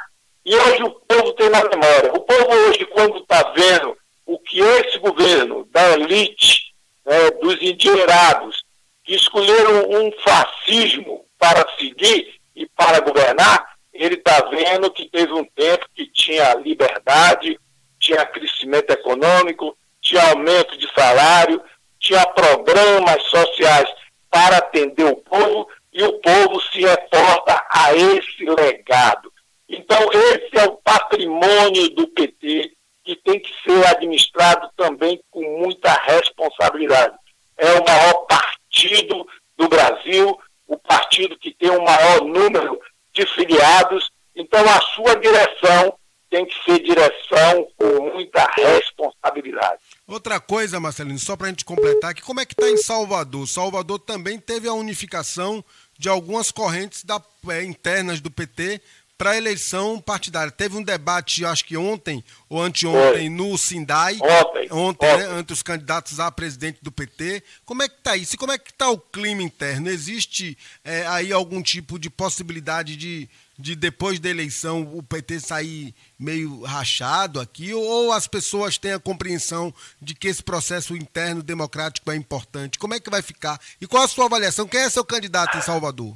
e 0.45 0.55
hoje 0.55 0.83
o 0.83 0.91
povo 0.91 1.33
tem 1.33 1.49
na 1.49 1.63
memória. 1.63 2.11
O 2.13 2.21
povo 2.21 2.51
hoje, 2.51 2.85
quando 2.85 3.19
está 3.19 3.53
vendo 3.55 3.95
o 4.25 4.39
que 4.39 4.59
esse 4.59 4.97
governo 4.99 5.65
da 5.71 5.91
elite, 5.91 6.73
né, 7.05 7.31
dos 7.41 7.61
endinheirados, 7.61 8.63
que 9.03 9.15
escolheram 9.15 9.89
um 9.89 10.11
fascismo 10.23 11.25
para 11.37 11.65
seguir 11.77 12.39
e 12.55 12.67
para 12.67 12.99
governar, 12.99 13.77
ele 13.93 14.15
está 14.15 14.39
vendo 14.49 14.91
que 14.91 15.09
teve 15.09 15.33
um 15.33 15.43
tempo 15.43 15.85
que 15.93 16.05
tinha 16.07 16.53
liberdade, 16.55 17.59
tinha 17.99 18.25
crescimento 18.25 18.91
econômico, 18.91 19.77
tinha 20.01 20.29
aumento 20.29 20.77
de 20.77 20.91
salário, 20.93 21.61
tinha 21.99 22.25
programas 22.27 23.21
sociais 23.23 23.89
para 24.29 24.57
atender 24.57 25.05
o 25.05 25.17
povo 25.17 25.67
e 25.91 26.03
o 26.03 26.13
povo 26.19 26.61
se 26.61 26.81
reporta 26.81 27.65
a 27.69 27.93
esse 27.95 28.45
legado. 28.45 29.31
Então, 29.67 29.99
esse 30.11 30.57
é 30.57 30.65
o 30.65 30.77
patrimônio 30.77 31.89
do 31.89 32.07
PT 32.07 32.73
que 33.03 33.15
tem 33.15 33.39
que 33.39 33.51
ser 33.63 33.85
administrado 33.87 34.69
também 34.77 35.19
com 35.31 35.41
muita 35.59 35.91
responsabilidade. 35.91 37.15
É 37.57 37.73
o 37.73 37.83
maior 37.83 38.25
partido 38.27 39.27
do 39.57 39.67
Brasil, 39.67 40.39
o 40.67 40.77
partido 40.77 41.37
que 41.37 41.51
tem 41.51 41.69
o 41.71 41.83
maior 41.83 42.21
número 42.21 42.79
de 43.19 43.33
filiados, 43.33 44.09
então 44.35 44.63
a 44.69 44.81
sua 44.81 45.15
direção 45.15 45.97
tem 46.29 46.45
que 46.45 46.63
ser 46.63 46.79
direção 46.79 47.67
com 47.75 48.13
muita 48.13 48.45
responsabilidade. 48.55 49.81
Outra 50.07 50.39
coisa, 50.39 50.79
Marcelino, 50.79 51.17
só 51.17 51.35
para 51.35 51.47
a 51.47 51.49
gente 51.49 51.65
completar, 51.65 52.13
que 52.13 52.21
como 52.21 52.39
é 52.39 52.45
que 52.45 52.53
está 52.53 52.69
em 52.69 52.77
Salvador? 52.77 53.47
Salvador 53.47 53.99
também 53.99 54.39
teve 54.39 54.67
a 54.67 54.73
unificação 54.73 55.63
de 55.97 56.07
algumas 56.07 56.51
correntes 56.51 57.03
da, 57.03 57.21
é, 57.49 57.63
internas 57.63 58.21
do 58.21 58.29
PT 58.31 58.79
para 59.19 59.31
a 59.31 59.37
eleição 59.37 59.99
partidária. 59.99 60.49
Teve 60.49 60.77
um 60.77 60.81
debate, 60.81 61.43
acho 61.43 61.65
que 61.65 61.75
ontem 61.75 62.23
ou 62.47 62.61
anteontem, 62.61 63.29
no 63.29 63.57
Sindai. 63.57 64.15
Ontem. 64.15 64.69
Ontem, 64.71 64.71
né, 64.71 64.71
ontem. 64.71 65.17
Né, 65.17 65.39
entre 65.39 65.53
os 65.53 65.61
candidatos 65.61 66.21
a 66.21 66.31
presidente 66.31 66.79
do 66.81 66.89
PT. 66.89 67.43
Como 67.65 67.83
é 67.83 67.89
que 67.89 67.95
está 67.97 68.15
isso? 68.15 68.35
E 68.35 68.37
como 68.37 68.53
é 68.53 68.57
que 68.57 68.71
está 68.71 68.89
o 68.89 68.97
clima 68.97 69.43
interno? 69.43 69.89
Existe 69.89 70.57
é, 70.85 71.05
aí 71.05 71.33
algum 71.33 71.61
tipo 71.61 71.99
de 71.99 72.09
possibilidade 72.09 72.95
de 72.95 73.29
de 73.59 73.75
depois 73.75 74.21
da 74.21 74.29
eleição 74.29 74.89
o 74.93 75.03
PT 75.03 75.41
sair 75.41 75.93
meio 76.17 76.63
rachado 76.63 77.41
aqui, 77.41 77.73
ou 77.73 78.13
as 78.13 78.25
pessoas 78.25 78.77
têm 78.77 78.93
a 78.93 78.99
compreensão 78.99 79.73
de 80.01 80.15
que 80.15 80.29
esse 80.29 80.41
processo 80.41 80.95
interno 80.95 81.43
democrático 81.43 82.09
é 82.09 82.15
importante? 82.15 82.79
Como 82.79 82.93
é 82.93 83.01
que 83.01 83.09
vai 83.09 83.21
ficar? 83.21 83.59
E 83.81 83.85
qual 83.85 84.03
a 84.03 84.07
sua 84.07 84.27
avaliação? 84.27 84.65
Quem 84.65 84.79
é 84.79 84.89
seu 84.89 85.03
candidato 85.03 85.57
em 85.57 85.61
Salvador? 85.61 86.15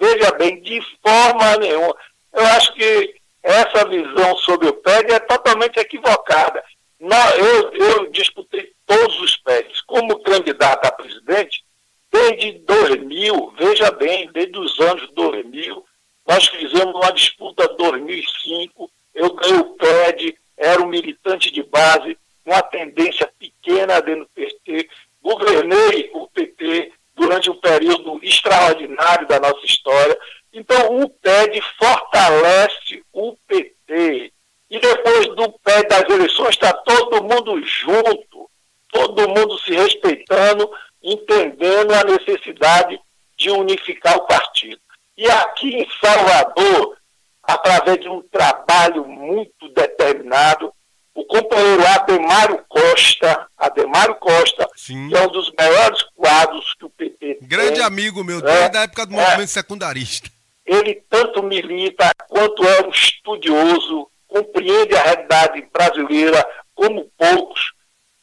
Veja 0.00 0.32
bem, 0.32 0.60
de 0.62 0.80
forma 1.00 1.56
nenhuma. 1.58 1.94
Eu 2.34 2.44
acho 2.46 2.74
que 2.74 3.14
essa 3.42 3.86
visão 3.88 4.36
sobre 4.38 4.68
o 4.68 4.74
PED 4.74 5.12
é 5.12 5.18
totalmente 5.20 5.78
equivocada. 5.78 6.62
Eu, 7.00 7.72
eu 7.72 8.10
disputei 8.10 8.72
todos 8.86 9.20
os 9.20 9.36
PEDs 9.36 9.80
como 9.82 10.22
candidato 10.22 10.86
a 10.86 10.92
presidente 10.92 11.64
desde 12.10 12.60
2000, 12.60 13.54
veja 13.58 13.90
bem, 13.90 14.30
desde 14.32 14.56
os 14.56 14.78
anos 14.78 15.10
2000, 15.14 15.84
nós 16.26 16.46
fizemos 16.46 16.94
uma 16.94 17.12
disputa 17.12 17.68
2005, 17.76 18.90
eu 19.14 19.34
ganhei 19.34 19.58
o 19.58 19.74
PED, 19.74 20.38
era 20.56 20.80
um 20.80 20.86
militante 20.86 21.50
de 21.50 21.62
base, 21.64 22.16
uma 22.46 22.62
tendência 22.62 23.30
pequena 23.38 24.00
dentro 24.00 24.24
do 24.24 24.30
PT, 24.30 24.88
governei 25.20 26.10
o 26.14 26.28
PT 26.28 26.92
durante 27.16 27.50
um 27.50 27.60
período 27.60 28.20
extraordinário 28.22 29.26
da 29.26 29.40
nossa 29.40 29.64
história. 29.64 30.16
Então, 30.54 31.00
o 31.00 31.10
PED 31.10 31.60
fortalece 31.76 33.02
o 33.12 33.36
PT. 33.46 34.32
E 34.70 34.78
depois 34.78 35.26
do 35.34 35.50
PED 35.64 35.88
das 35.88 36.08
eleições, 36.08 36.50
está 36.50 36.72
todo 36.72 37.24
mundo 37.24 37.60
junto, 37.66 38.48
todo 38.92 39.28
mundo 39.28 39.58
se 39.58 39.74
respeitando, 39.74 40.70
entendendo 41.02 41.92
a 41.92 42.04
necessidade 42.04 43.00
de 43.36 43.50
unificar 43.50 44.16
o 44.16 44.26
partido. 44.26 44.80
E 45.16 45.28
aqui 45.28 45.74
em 45.76 45.88
Salvador, 46.00 46.96
através 47.42 48.00
de 48.00 48.08
um 48.08 48.22
trabalho 48.22 49.04
muito 49.06 49.68
determinado, 49.70 50.72
o 51.14 51.24
companheiro 51.24 51.86
Ademário 51.86 52.64
Costa, 52.68 53.46
Ademário 53.56 54.16
Costa, 54.16 54.68
Sim. 54.74 55.08
que 55.08 55.16
é 55.16 55.20
um 55.20 55.30
dos 55.30 55.52
melhores 55.58 56.02
quadros 56.14 56.74
que 56.74 56.84
o 56.84 56.90
PT 56.90 57.38
Grande 57.42 57.74
tem, 57.74 57.82
amigo 57.82 58.24
meu, 58.24 58.40
desde 58.40 58.76
é, 58.76 58.80
a 58.80 58.82
época 58.82 59.06
do 59.06 59.14
é, 59.14 59.24
movimento 59.24 59.50
secundarista. 59.50 60.33
Ele 60.66 61.02
tanto 61.10 61.42
milita 61.42 62.10
quanto 62.28 62.66
é 62.66 62.86
um 62.86 62.90
estudioso, 62.90 64.08
compreende 64.26 64.96
a 64.96 65.02
realidade 65.02 65.68
brasileira 65.72 66.44
como 66.74 67.10
poucos, 67.16 67.72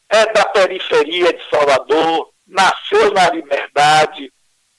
é 0.10 0.26
da 0.34 0.46
periferia 0.46 1.32
de 1.32 1.50
Salvador, 1.50 2.30
nasceu 2.48 3.12
na 3.14 3.30
liberdade, 3.30 4.32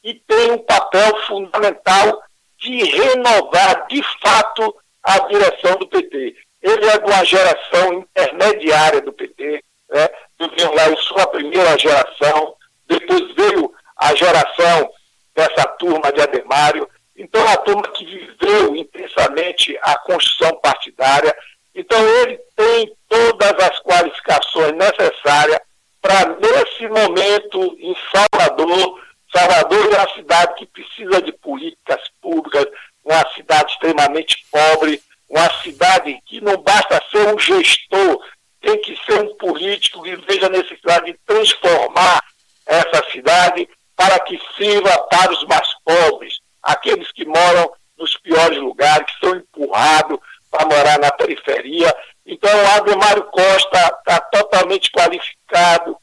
e 0.05 0.15
tem 0.15 0.51
um 0.51 0.59
papel 0.59 1.17
fundamental 1.27 2.23
de 2.59 2.85
renovar, 2.85 3.87
de 3.87 4.03
fato, 4.21 4.77
a 5.03 5.19
direção 5.21 5.77
do 5.77 5.87
PT. 5.89 6.37
Ele 6.61 6.87
é 6.87 6.99
de 6.99 7.11
uma 7.11 7.25
geração 7.25 7.93
intermediária 7.95 9.01
do 9.01 9.13
PT, 9.13 9.65
né? 9.91 10.09
eu 10.39 10.75
lá, 10.75 10.89
eu 10.89 10.97
sou 10.99 11.19
a 11.19 11.27
primeira 11.27 11.79
geração, 11.79 12.55
depois 12.87 13.35
veio 13.35 13.73
a 13.97 14.15
geração 14.15 14.91
dessa 15.35 15.65
turma 15.79 16.13
de 16.13 16.21
Ademário, 16.21 16.89
então 17.17 17.47
a 17.49 17.57
turma 17.59 17.83
que 17.89 18.05
viveu 18.05 18.75
intensamente 18.77 19.79
a 19.83 19.99
construção 19.99 20.59
partidária, 20.61 21.35
então 21.75 21.99
ele 22.21 22.39
tem 22.57 22.93
todas 23.09 23.53
as 23.65 23.79
qualificações 23.81 24.73
necessárias 24.73 25.61
para, 26.01 26.37
nesse 26.37 26.89
momento, 26.89 27.77
em 27.79 27.95
Salvador, 28.11 29.01
Salvador 29.35 29.95
é 29.95 29.99
uma 29.99 30.15
cidade 30.15 30.55
que 30.57 30.67
precisa 30.67 31.23
de 31.23 31.33
políticas 31.33 32.03
públicas, 32.21 32.67
uma 33.05 33.27
cidade 33.35 33.73
extremamente 33.73 34.45
pobre, 34.51 35.01
uma 35.29 35.51
cidade 35.63 36.21
que 36.27 36.41
não 36.43 36.57
basta 36.59 37.03
ser 37.11 37.35
um 37.35 37.39
gestor, 37.39 38.23
tem 38.61 38.79
que 38.83 38.95
ser 39.07 39.21
um 39.23 39.35
político 39.37 40.03
que 40.03 40.15
veja 40.17 40.47
a 40.47 40.51
necessidade 40.51 41.07
de 41.07 41.19
transformar 41.27 42.23
essa 42.67 43.11
cidade 43.11 43.69
para 43.97 44.19
que 44.21 44.39
sirva 44.57 44.99
para 45.11 45.33
os 45.33 45.45
mais 45.45 45.69
pobres, 45.85 46.39
aqueles 46.63 47.11
que 47.13 47.25
moram 47.25 47.73
nos 47.99 48.17
piores 48.19 48.59
lugares, 48.59 49.07
que 49.07 49.27
são 49.27 49.37
empurrados 49.37 50.19
para 50.51 50.67
morar 50.67 50.99
na 50.99 51.11
periferia. 51.11 51.95
Então, 52.27 52.51
o 52.51 52.77
Ademário 52.77 53.25
Costa 53.25 53.79
está 53.99 54.21
totalmente 54.21 54.91
qualificado, 54.91 55.97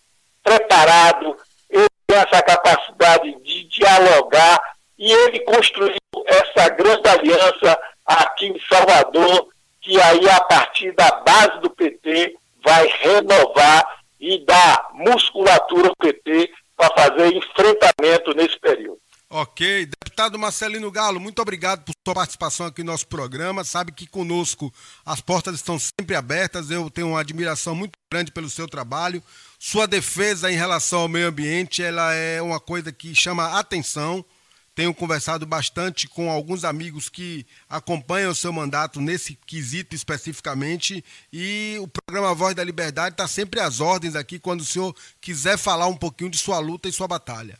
preparado, 0.44 1.38
ele 1.70 1.88
tem 2.08 2.18
essa 2.18 2.42
capacidade 2.42 3.36
de 3.44 3.64
dialogar 3.66 4.60
e 4.98 5.12
ele 5.12 5.40
construiu 5.42 5.96
essa 6.26 6.70
grande 6.70 7.08
aliança 7.08 7.80
aqui 8.06 8.48
em 8.48 8.60
Salvador, 8.68 9.48
que 9.82 10.00
aí 10.02 10.28
a 10.30 10.42
partir 10.42 10.92
da 10.94 11.10
base 11.22 11.60
do 11.62 11.70
PT 11.70 12.36
vai 12.64 12.88
renovar 12.88 14.00
e 14.20 14.44
dar 14.46 14.90
musculatura 14.94 15.90
ao 15.90 15.96
PT 15.96 16.52
para 16.76 16.94
fazer 16.96 17.34
enfrentamento 17.34 18.34
nesse 18.36 18.60
período. 18.60 18.99
Ok, 19.32 19.86
deputado 19.86 20.40
Marcelino 20.40 20.90
Galo, 20.90 21.20
muito 21.20 21.40
obrigado 21.40 21.84
por 21.84 21.94
sua 22.04 22.16
participação 22.16 22.66
aqui 22.66 22.82
no 22.82 22.92
nosso 22.92 23.06
programa. 23.06 23.64
Sabe 23.64 23.92
que 23.92 24.08
conosco 24.08 24.74
as 25.06 25.22
portas 25.22 25.54
estão 25.54 25.78
sempre 25.78 26.16
abertas. 26.16 26.72
Eu 26.72 26.90
tenho 26.90 27.10
uma 27.10 27.20
admiração 27.20 27.76
muito 27.76 27.92
grande 28.12 28.32
pelo 28.32 28.50
seu 28.50 28.68
trabalho. 28.68 29.22
Sua 29.60 29.88
defesa 29.88 30.52
em 30.52 30.56
relação 30.56 31.02
ao 31.02 31.08
meio 31.08 31.28
ambiente, 31.28 31.84
ela 31.84 32.12
é 32.12 32.42
uma 32.42 32.60
coisa 32.60 32.92
que 32.92 33.14
chama 33.14 33.60
atenção. 33.60 34.26
Tenho 34.74 34.96
conversado 34.96 35.46
bastante 35.46 36.08
com 36.08 36.32
alguns 36.32 36.64
amigos 36.64 37.08
que 37.08 37.46
acompanham 37.70 38.32
o 38.32 38.36
seu 38.36 38.52
mandato 38.52 39.00
nesse 39.00 39.36
quesito 39.46 39.94
especificamente 39.96 41.06
e 41.32 41.78
o 41.80 41.88
programa 41.88 42.34
Voz 42.34 42.56
da 42.56 42.64
Liberdade 42.64 43.14
está 43.14 43.28
sempre 43.28 43.60
às 43.60 43.80
ordens 43.80 44.16
aqui 44.16 44.40
quando 44.40 44.62
o 44.62 44.66
senhor 44.66 44.96
quiser 45.22 45.56
falar 45.56 45.86
um 45.86 45.98
pouquinho 45.98 46.32
de 46.32 46.38
sua 46.40 46.58
luta 46.58 46.90
e 46.90 46.92
sua 46.92 47.08
batalha 47.08 47.60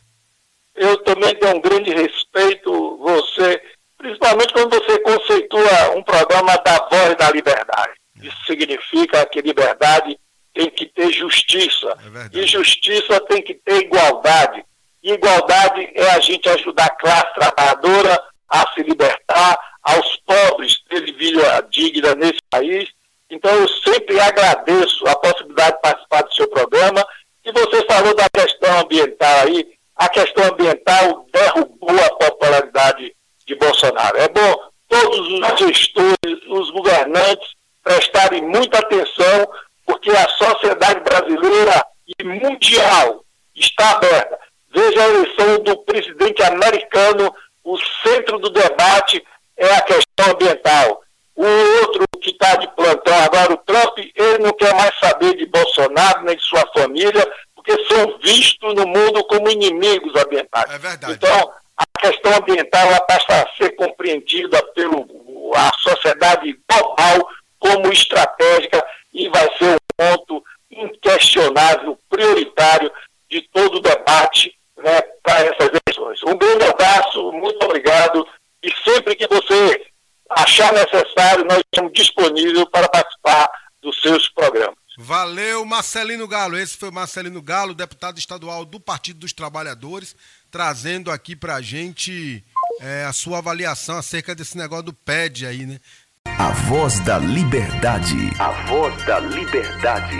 eu 0.74 0.96
também 1.04 1.34
tenho 1.36 1.56
um 1.56 1.60
grande 1.60 1.92
respeito 1.92 2.98
você, 2.98 3.60
principalmente 3.98 4.52
quando 4.52 4.70
você 4.70 4.98
conceitua 5.00 5.96
um 5.96 6.02
programa 6.02 6.56
da 6.58 6.88
voz 6.90 7.16
da 7.16 7.30
liberdade. 7.30 7.92
Isso 8.22 8.44
significa 8.46 9.24
que 9.26 9.40
liberdade 9.40 10.18
tem 10.54 10.70
que 10.70 10.86
ter 10.86 11.10
justiça. 11.12 11.96
É 12.32 12.38
e 12.38 12.46
justiça 12.46 13.20
tem 13.26 13.42
que 13.42 13.54
ter 13.54 13.84
igualdade. 13.84 14.64
E 15.02 15.12
igualdade 15.12 15.90
é 15.94 16.10
a 16.10 16.20
gente 16.20 16.48
ajudar 16.48 16.86
a 16.86 16.96
classe 16.96 17.34
trabalhadora 17.34 18.22
a 18.48 18.66
se 18.74 18.82
libertar, 18.82 19.58
aos 19.82 20.16
pobres 20.26 20.76
terem 20.88 21.14
vida 21.14 21.66
digna 21.70 22.14
nesse 22.14 22.40
país. 22.50 22.88
Então 23.30 23.50
eu 23.54 23.68
sempre 23.68 24.20
agradeço 24.20 25.06
a 25.06 25.16
possibilidade 25.16 25.76
de 25.76 25.82
participar 25.82 26.22
do 26.22 26.34
seu 26.34 26.48
programa. 26.48 27.06
E 27.44 27.52
você 27.52 27.86
falou 27.86 28.14
da 28.14 28.28
questão 28.28 28.80
ambiental 28.80 29.46
aí, 29.46 29.66
a 30.00 30.08
questão 30.08 30.44
ambiental 30.44 31.26
derrubou 31.30 31.90
a 31.90 32.14
popularidade 32.14 33.14
de 33.46 33.54
Bolsonaro. 33.54 34.16
É 34.16 34.28
bom 34.28 34.70
todos 34.88 35.28
os 35.28 35.58
gestores, 35.58 36.46
os 36.48 36.70
governantes 36.70 37.50
prestarem 37.84 38.40
muita 38.40 38.78
atenção, 38.78 39.46
porque 39.84 40.10
a 40.10 40.26
sociedade 40.30 41.00
brasileira 41.00 41.84
e 42.18 42.24
mundial 42.24 43.22
está 43.54 43.90
aberta. 43.90 44.38
Veja 44.74 45.02
a 45.02 45.08
eleição 45.08 45.62
do 45.64 45.76
presidente 45.84 46.42
americano, 46.44 47.34
o 47.62 47.76
centro 48.02 48.38
do 48.38 48.48
debate 48.48 49.22
é 49.58 49.70
a 49.74 49.82
questão 49.82 50.32
ambiental. 50.32 51.02
O 51.36 51.44
outro 51.82 52.04
que 52.22 52.30
está 52.30 52.56
de 52.56 52.68
plantão 52.74 53.14
agora, 53.22 53.52
o 53.52 53.58
Trump, 53.58 53.98
ele 53.98 54.38
não 54.38 54.52
quer 54.52 54.74
mais 54.74 54.98
saber 54.98 55.36
de 55.36 55.44
Bolsonaro 55.44 56.24
nem 56.24 56.36
de 56.36 56.42
sua 56.42 56.66
família, 56.74 57.30
porque 57.60 57.84
são 57.84 58.18
vistos 58.18 58.74
no 58.74 58.86
mundo 58.86 59.22
como 59.24 59.50
inimigos 59.50 60.14
ambientais. 60.20 60.70
É 60.70 60.78
verdade. 60.78 61.12
Então, 61.12 61.52
a 61.76 61.84
questão 61.98 62.34
ambiental 62.34 62.86
ela 62.86 63.00
passa 63.02 63.42
a 63.42 63.56
ser 63.56 63.70
compreendida 63.76 64.62
pela 64.74 65.72
sociedade 65.78 66.58
global 66.68 67.28
como 67.58 67.92
estratégica 67.92 68.84
e 69.12 69.28
vai 69.28 69.48
ser 69.58 69.74
um 69.74 69.78
ponto 69.96 70.44
inquestionável, 70.70 71.98
prioritário 72.08 72.90
de 73.28 73.42
todo 73.52 73.76
o 73.76 73.80
debate 73.80 74.56
né, 74.78 75.00
para 75.22 75.40
essas 75.40 75.70
eleições. 75.86 76.22
Um 76.26 76.36
grande 76.36 76.64
abraço, 76.64 77.32
muito 77.32 77.62
obrigado 77.64 78.26
e 78.62 78.72
sempre 78.84 79.14
que 79.14 79.26
você 79.26 79.86
achar 80.30 80.72
necessário, 80.72 81.44
nós 81.44 81.58
estamos 81.58 81.92
disponíveis 81.92 82.64
para 82.70 82.88
participar 82.88 83.50
dos 83.82 84.00
seus 84.00 84.28
programas. 84.30 84.79
Valeu, 85.02 85.64
Marcelino 85.64 86.28
Galo. 86.28 86.58
Esse 86.58 86.76
foi 86.76 86.90
o 86.90 86.92
Marcelino 86.92 87.40
Galo, 87.40 87.72
deputado 87.72 88.18
estadual 88.18 88.66
do 88.66 88.78
Partido 88.78 89.20
dos 89.20 89.32
Trabalhadores, 89.32 90.14
trazendo 90.50 91.10
aqui 91.10 91.34
pra 91.34 91.62
gente 91.62 92.44
é, 92.82 93.06
a 93.06 93.12
sua 93.12 93.38
avaliação 93.38 93.96
acerca 93.96 94.34
desse 94.34 94.58
negócio 94.58 94.84
do 94.84 94.92
PED 94.92 95.46
aí, 95.46 95.64
né? 95.64 95.80
A 96.26 96.50
voz 96.50 97.00
da 97.00 97.18
liberdade. 97.18 98.14
A 98.38 98.50
voz 98.66 98.94
da 99.06 99.20
liberdade. 99.20 100.16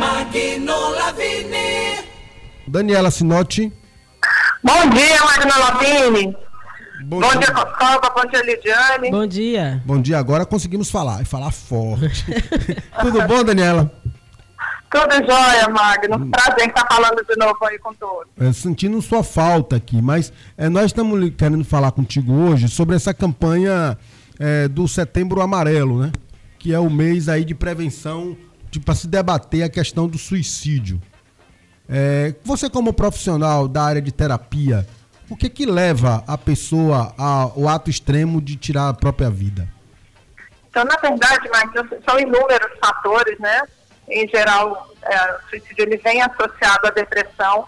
Magno 0.00 0.90
Lavini. 0.90 2.04
Daniela 2.66 3.12
Sinotti. 3.12 3.72
Bom 4.64 4.90
dia, 4.90 5.24
Magno 5.24 5.60
Lavini. 5.60 6.36
Bom, 7.04 7.20
bom 7.20 7.38
dia, 7.38 7.50
Coscoba, 7.52 8.10
bom 8.14 8.28
dia, 8.30 8.42
Lidiane. 8.42 9.10
Bom 9.10 9.26
dia. 9.26 9.82
Bom 9.84 10.00
dia, 10.00 10.18
agora 10.18 10.46
conseguimos 10.46 10.90
falar, 10.90 11.22
e 11.22 11.24
falar 11.24 11.50
forte. 11.50 12.24
Tudo 13.00 13.26
bom, 13.26 13.42
Daniela? 13.42 13.90
Tudo 14.90 15.14
jóia, 15.26 15.68
Magno. 15.68 16.16
Hum. 16.16 16.30
Prazer 16.30 16.68
estar 16.68 16.86
falando 16.86 17.24
de 17.26 17.36
novo 17.36 17.64
aí 17.64 17.78
com 17.78 17.94
todos. 17.94 18.30
É, 18.38 18.52
sentindo 18.52 19.00
sua 19.00 19.24
falta 19.24 19.76
aqui, 19.76 20.02
mas 20.02 20.32
é, 20.56 20.68
nós 20.68 20.86
estamos 20.86 21.32
querendo 21.36 21.64
falar 21.64 21.92
contigo 21.92 22.32
hoje 22.32 22.68
sobre 22.68 22.94
essa 22.94 23.14
campanha 23.14 23.96
é, 24.38 24.68
do 24.68 24.86
Setembro 24.86 25.40
Amarelo, 25.40 25.98
né? 25.98 26.12
Que 26.58 26.74
é 26.74 26.78
o 26.78 26.90
mês 26.90 27.28
aí 27.28 27.44
de 27.44 27.54
prevenção 27.54 28.36
para 28.84 28.94
se 28.94 29.08
debater 29.08 29.62
a 29.62 29.68
questão 29.68 30.06
do 30.06 30.18
suicídio. 30.18 31.00
É, 31.88 32.34
você 32.44 32.70
como 32.70 32.92
profissional 32.92 33.66
da 33.66 33.82
área 33.82 34.00
de 34.00 34.12
terapia, 34.12 34.86
o 35.32 35.36
que 35.36 35.48
que 35.48 35.64
leva 35.64 36.22
a 36.26 36.36
pessoa 36.36 37.14
ao 37.16 37.66
ato 37.66 37.88
extremo 37.88 38.40
de 38.40 38.54
tirar 38.54 38.90
a 38.90 38.94
própria 38.94 39.30
vida? 39.30 39.66
Então, 40.68 40.84
na 40.84 40.96
verdade, 40.96 41.48
Marcos, 41.48 41.98
são 42.06 42.18
inúmeros 42.18 42.70
fatores, 42.78 43.38
né? 43.38 43.62
Em 44.08 44.28
geral, 44.28 44.90
é, 45.02 45.36
o 45.36 45.48
suicídio 45.48 45.84
ele 45.84 45.96
vem 45.96 46.20
associado 46.20 46.86
à 46.86 46.90
depressão, 46.90 47.66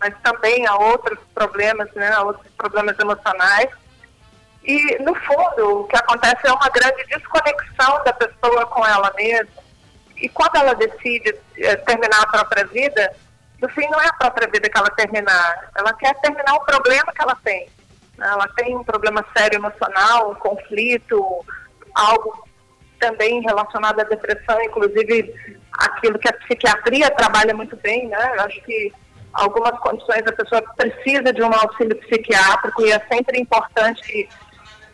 mas 0.00 0.14
também 0.22 0.66
a 0.66 0.74
outros 0.76 1.18
problemas, 1.32 1.88
né? 1.94 2.12
A 2.12 2.22
outros 2.22 2.52
problemas 2.56 2.98
emocionais. 2.98 3.68
E, 4.64 4.98
no 5.00 5.14
fundo, 5.14 5.82
o 5.82 5.84
que 5.84 5.96
acontece 5.96 6.44
é 6.44 6.52
uma 6.52 6.68
grande 6.70 7.04
desconexão 7.04 8.02
da 8.04 8.12
pessoa 8.12 8.66
com 8.66 8.84
ela 8.84 9.12
mesma. 9.16 9.62
E 10.16 10.28
quando 10.28 10.56
ela 10.56 10.74
decide 10.74 11.36
é, 11.58 11.76
terminar 11.76 12.22
a 12.22 12.26
própria 12.26 12.66
vida, 12.66 13.12
no 13.60 13.68
fim 13.70 13.88
não 13.88 14.00
é 14.00 14.08
a 14.08 14.12
própria 14.12 14.48
vida 14.48 14.68
que 14.68 14.78
ela 14.78 14.90
terminar, 14.90 15.70
ela 15.76 15.92
quer 15.94 16.14
terminar 16.20 16.54
o 16.54 16.64
problema 16.64 17.12
que 17.12 17.22
ela 17.22 17.36
tem. 17.42 17.68
Né? 18.18 18.26
Ela 18.28 18.48
tem 18.56 18.76
um 18.76 18.84
problema 18.84 19.24
sério 19.36 19.58
emocional, 19.58 20.30
um 20.30 20.34
conflito, 20.34 21.44
algo 21.94 22.46
também 23.00 23.40
relacionado 23.40 24.00
à 24.00 24.04
depressão, 24.04 24.60
inclusive 24.62 25.34
aquilo 25.72 26.18
que 26.18 26.28
a 26.28 26.32
psiquiatria 26.32 27.10
trabalha 27.10 27.54
muito 27.54 27.76
bem, 27.76 28.08
né? 28.08 28.32
Eu 28.34 28.40
acho 28.42 28.60
que 28.62 28.92
algumas 29.32 29.78
condições 29.80 30.26
a 30.26 30.32
pessoa 30.32 30.62
precisa 30.76 31.32
de 31.32 31.42
um 31.42 31.52
auxílio 31.52 31.96
psiquiátrico 31.96 32.82
e 32.82 32.92
é 32.92 32.98
sempre 33.12 33.38
importante 33.38 34.28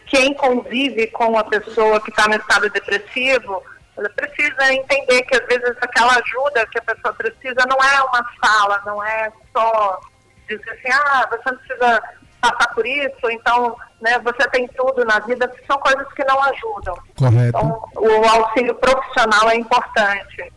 quem 0.07 0.35
convive 0.35 1.07
com 1.09 1.39
a 1.39 1.45
pessoa 1.45 2.01
que 2.01 2.11
está 2.11 2.27
no 2.29 2.35
estado 2.35 2.69
depressivo 2.71 3.63
ela 3.97 4.09
precisa 4.11 4.73
entender 4.73 5.23
que 5.23 5.37
às 5.37 5.47
vezes 5.47 5.77
aquela 5.81 6.13
ajuda 6.15 6.67
que 6.67 6.79
a 6.79 6.83
pessoa 6.83 7.13
precisa 7.15 7.67
não 7.69 7.77
é 7.77 8.03
uma 8.03 8.25
fala, 8.41 8.83
não 8.87 9.05
é 9.05 9.31
só 9.53 10.01
dizer 10.49 10.71
assim, 10.71 10.93
ah, 10.93 11.29
você 11.31 11.51
não 11.51 11.59
precisa 11.59 12.03
passar 12.41 12.75
por 12.75 12.87
isso, 12.87 13.31
então 13.31 13.77
né, 14.01 14.19
você 14.19 14.49
tem 14.51 14.67
tudo 14.69 15.05
na 15.05 15.21
vida, 15.21 15.51
são 15.67 15.79
coisas 15.79 16.11
que 16.15 16.25
não 16.25 16.43
ajudam. 16.43 16.99
Correto. 17.17 17.49
Então, 17.49 17.89
o 17.97 18.29
auxílio 18.29 18.75
profissional 18.75 19.51
é 19.51 19.57
importante 19.57 20.53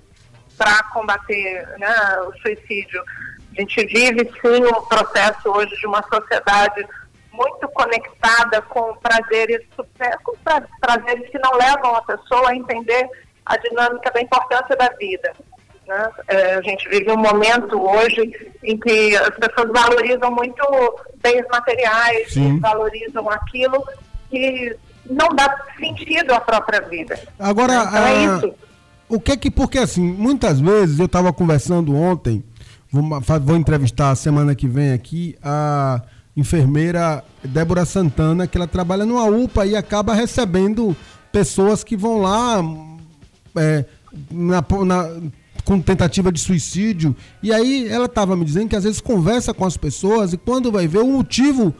para 0.58 0.84
combater 0.94 1.68
né, 1.78 2.20
o 2.28 2.34
suicídio. 2.40 3.04
A 3.56 3.62
gente 3.62 3.86
vive 3.86 4.32
sim 4.42 4.66
um 4.66 4.82
processo 4.86 5.50
hoje 5.50 5.76
de 5.78 5.86
uma 5.86 6.04
sociedade 6.04 6.88
muito 7.32 7.68
conectada 7.70 8.62
com 8.64 8.96
prazeres, 8.96 9.62
com 10.24 10.34
prazeres 10.80 11.30
que 11.30 11.38
não 11.40 11.54
levam 11.54 11.96
a 11.96 12.02
pessoa 12.02 12.50
a 12.50 12.56
entender 12.56 13.10
a 13.46 13.58
dinâmica 13.58 14.12
da 14.12 14.22
importância 14.22 14.76
da 14.76 14.90
vida. 15.00 15.34
Né? 15.88 16.10
É, 16.28 16.56
a 16.56 16.62
gente 16.62 16.88
vive 16.90 17.12
um 17.12 17.18
momento 17.18 17.80
hoje 17.80 18.32
em 18.64 18.78
que 18.78 19.16
as 19.16 19.36
pessoas 19.36 19.72
valorizam 19.72 20.32
muito 20.32 20.64
bens 21.22 21.46
materiais, 21.52 22.34
valorizam 22.60 23.30
aquilo 23.30 23.84
que 24.30 24.76
não 25.10 25.30
dá 25.30 25.56
sentido 25.80 26.34
à 26.34 26.42
própria 26.42 26.82
vida. 26.82 27.20
Agora, 27.40 27.74
então, 27.74 28.06
é 28.06 28.24
isso. 28.24 28.54
o 29.08 29.20
que 29.20 29.32
é 29.32 29.38
que, 29.38 29.52
porque 29.52 29.78
assim, 29.78 30.02
muitas 30.02 30.60
vezes 30.60 31.00
eu 31.00 31.06
estava 31.06 31.32
conversando 31.32 31.96
ontem, 31.96 32.44
vou, 32.92 33.22
vou 33.42 33.56
entrevistar 33.56 34.10
a 34.10 34.16
semana 34.16 34.56
que 34.56 34.68
vem 34.68 34.92
aqui 34.92 35.38
a 35.44 36.02
enfermeira 36.36 37.24
Débora 37.44 37.86
Santana, 37.86 38.48
que 38.48 38.58
ela 38.58 38.68
trabalha 38.68 39.06
numa 39.06 39.26
UPA 39.26 39.66
e 39.66 39.76
acaba 39.76 40.14
recebendo 40.14 40.96
pessoas 41.32 41.84
que 41.84 41.96
vão 41.96 42.22
lá 42.22 42.62
é, 43.58 43.86
na, 44.32 44.64
na, 44.86 45.22
com 45.64 45.80
tentativa 45.80 46.32
de 46.32 46.40
suicídio. 46.40 47.16
E 47.42 47.54
aí 47.54 47.88
ela 47.90 48.06
estava 48.06 48.36
me 48.36 48.46
dizendo 48.46 48.70
que 48.70 48.76
às 48.76 48.84
vezes 48.84 49.02
conversa 49.02 49.54
com 49.54 49.66
as 49.66 49.78
pessoas 49.78 50.34
e 50.34 50.38
quando 50.38 50.72
vai 50.72 50.88
ver 50.88 51.00
o 51.00 51.08
motivo 51.08 51.74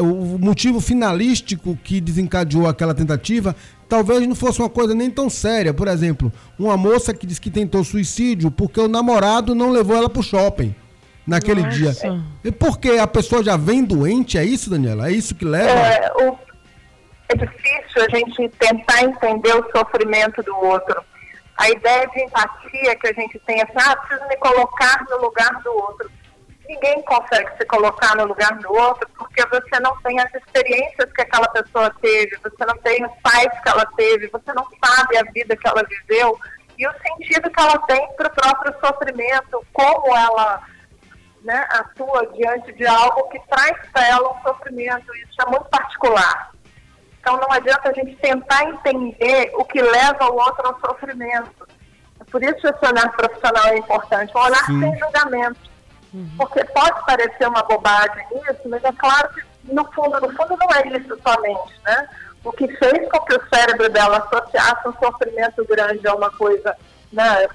o 0.00 0.38
motivo 0.38 0.80
finalístico 0.80 1.78
que 1.84 2.00
desencadeou 2.00 2.66
aquela 2.66 2.94
tentativa 2.94 3.54
talvez 3.88 4.26
não 4.26 4.34
fosse 4.34 4.60
uma 4.60 4.68
coisa 4.68 4.94
nem 4.94 5.10
tão 5.10 5.28
séria. 5.30 5.72
Por 5.72 5.88
exemplo, 5.88 6.32
uma 6.58 6.76
moça 6.76 7.14
que 7.14 7.26
diz 7.26 7.38
que 7.38 7.50
tentou 7.50 7.82
suicídio 7.82 8.50
porque 8.50 8.80
o 8.80 8.88
namorado 8.88 9.54
não 9.54 9.70
levou 9.70 9.96
ela 9.96 10.08
para 10.08 10.20
o 10.20 10.22
shopping 10.22 10.74
naquele 11.26 11.62
Nossa. 11.62 11.76
dia. 11.76 11.94
E 12.44 12.50
porque 12.50 12.90
a 12.90 13.06
pessoa 13.06 13.42
já 13.42 13.56
vem 13.56 13.84
doente, 13.84 14.38
é 14.38 14.44
isso, 14.44 14.70
Daniela? 14.70 15.08
É 15.08 15.12
isso 15.12 15.34
que 15.34 15.44
leva? 15.44 15.70
É, 15.70 16.12
o, 16.22 16.38
é 17.28 17.36
a 18.00 18.08
gente 18.08 18.48
tentar 18.58 19.02
entender 19.02 19.54
o 19.54 19.70
sofrimento 19.76 20.42
do 20.42 20.56
outro. 20.56 21.02
A 21.56 21.70
ideia 21.70 22.06
de 22.08 22.22
empatia 22.22 22.96
que 22.96 23.08
a 23.08 23.12
gente 23.12 23.38
tem, 23.40 23.60
assim, 23.60 23.72
ah, 23.76 23.96
preciso 23.96 24.28
me 24.28 24.36
colocar 24.36 25.04
no 25.10 25.18
lugar 25.18 25.62
do 25.62 25.72
outro. 25.72 26.10
Ninguém 26.68 27.02
consegue 27.02 27.56
se 27.56 27.64
colocar 27.64 28.14
no 28.16 28.26
lugar 28.26 28.54
do 28.58 28.72
outro 28.72 29.08
porque 29.16 29.44
você 29.46 29.80
não 29.80 29.96
tem 30.02 30.20
as 30.20 30.32
experiências 30.34 31.10
que 31.12 31.22
aquela 31.22 31.48
pessoa 31.48 31.90
teve, 32.00 32.36
você 32.42 32.66
não 32.66 32.76
tem 32.78 33.04
os 33.04 33.12
pais 33.22 33.48
que 33.62 33.68
ela 33.68 33.86
teve, 33.96 34.28
você 34.28 34.52
não 34.52 34.66
sabe 34.84 35.16
a 35.16 35.22
vida 35.32 35.56
que 35.56 35.66
ela 35.66 35.82
viveu 35.82 36.38
e 36.78 36.86
o 36.86 36.92
sentido 36.92 37.50
que 37.50 37.60
ela 37.60 37.78
tem 37.80 38.08
para 38.16 38.28
o 38.28 38.34
próprio 38.34 38.74
sofrimento, 38.80 39.66
como 39.72 40.16
ela 40.16 40.62
né, 41.42 41.66
atua 41.70 42.26
diante 42.34 42.72
de 42.72 42.86
algo 42.86 43.28
que 43.30 43.40
traz 43.48 43.76
para 43.92 44.06
ela 44.06 44.32
um 44.32 44.42
sofrimento. 44.42 45.12
Isso 45.16 45.42
é 45.44 45.50
muito 45.50 45.64
particular. 45.64 46.52
Então 47.28 47.36
não 47.36 47.52
adianta 47.52 47.90
a 47.90 47.92
gente 47.92 48.16
tentar 48.16 48.64
entender 48.64 49.52
o 49.54 49.62
que 49.62 49.82
leva 49.82 50.30
o 50.30 50.36
outro 50.36 50.66
ao 50.66 50.80
sofrimento. 50.80 51.68
É 52.18 52.24
por 52.24 52.42
isso 52.42 52.66
o 52.66 52.88
olhar 52.88 53.12
profissional 53.12 53.66
é 53.66 53.76
importante, 53.76 54.32
um 54.34 54.40
olhar 54.40 54.64
Sim. 54.64 54.80
sem 54.80 54.98
julgamento. 54.98 55.60
Uhum. 56.14 56.30
Porque 56.38 56.64
pode 56.64 57.04
parecer 57.04 57.46
uma 57.46 57.62
bobagem 57.64 58.24
isso, 58.50 58.62
mas 58.64 58.82
é 58.82 58.92
claro 58.92 59.28
que 59.34 59.42
no 59.74 59.84
fundo, 59.92 60.18
no 60.22 60.34
fundo 60.34 60.56
não 60.56 60.68
é 60.74 60.88
isso 60.96 61.20
somente, 61.22 61.80
né? 61.84 62.08
O 62.42 62.50
que 62.50 62.66
fez 62.66 63.10
com 63.10 63.20
que 63.20 63.34
o 63.34 63.48
cérebro 63.52 63.90
dela 63.90 64.26
associasse 64.26 64.88
um 64.88 64.94
sofrimento 64.94 65.66
grande 65.66 66.08
a 66.08 66.14
uma 66.14 66.30
coisa 66.30 66.74
né, 67.12 67.46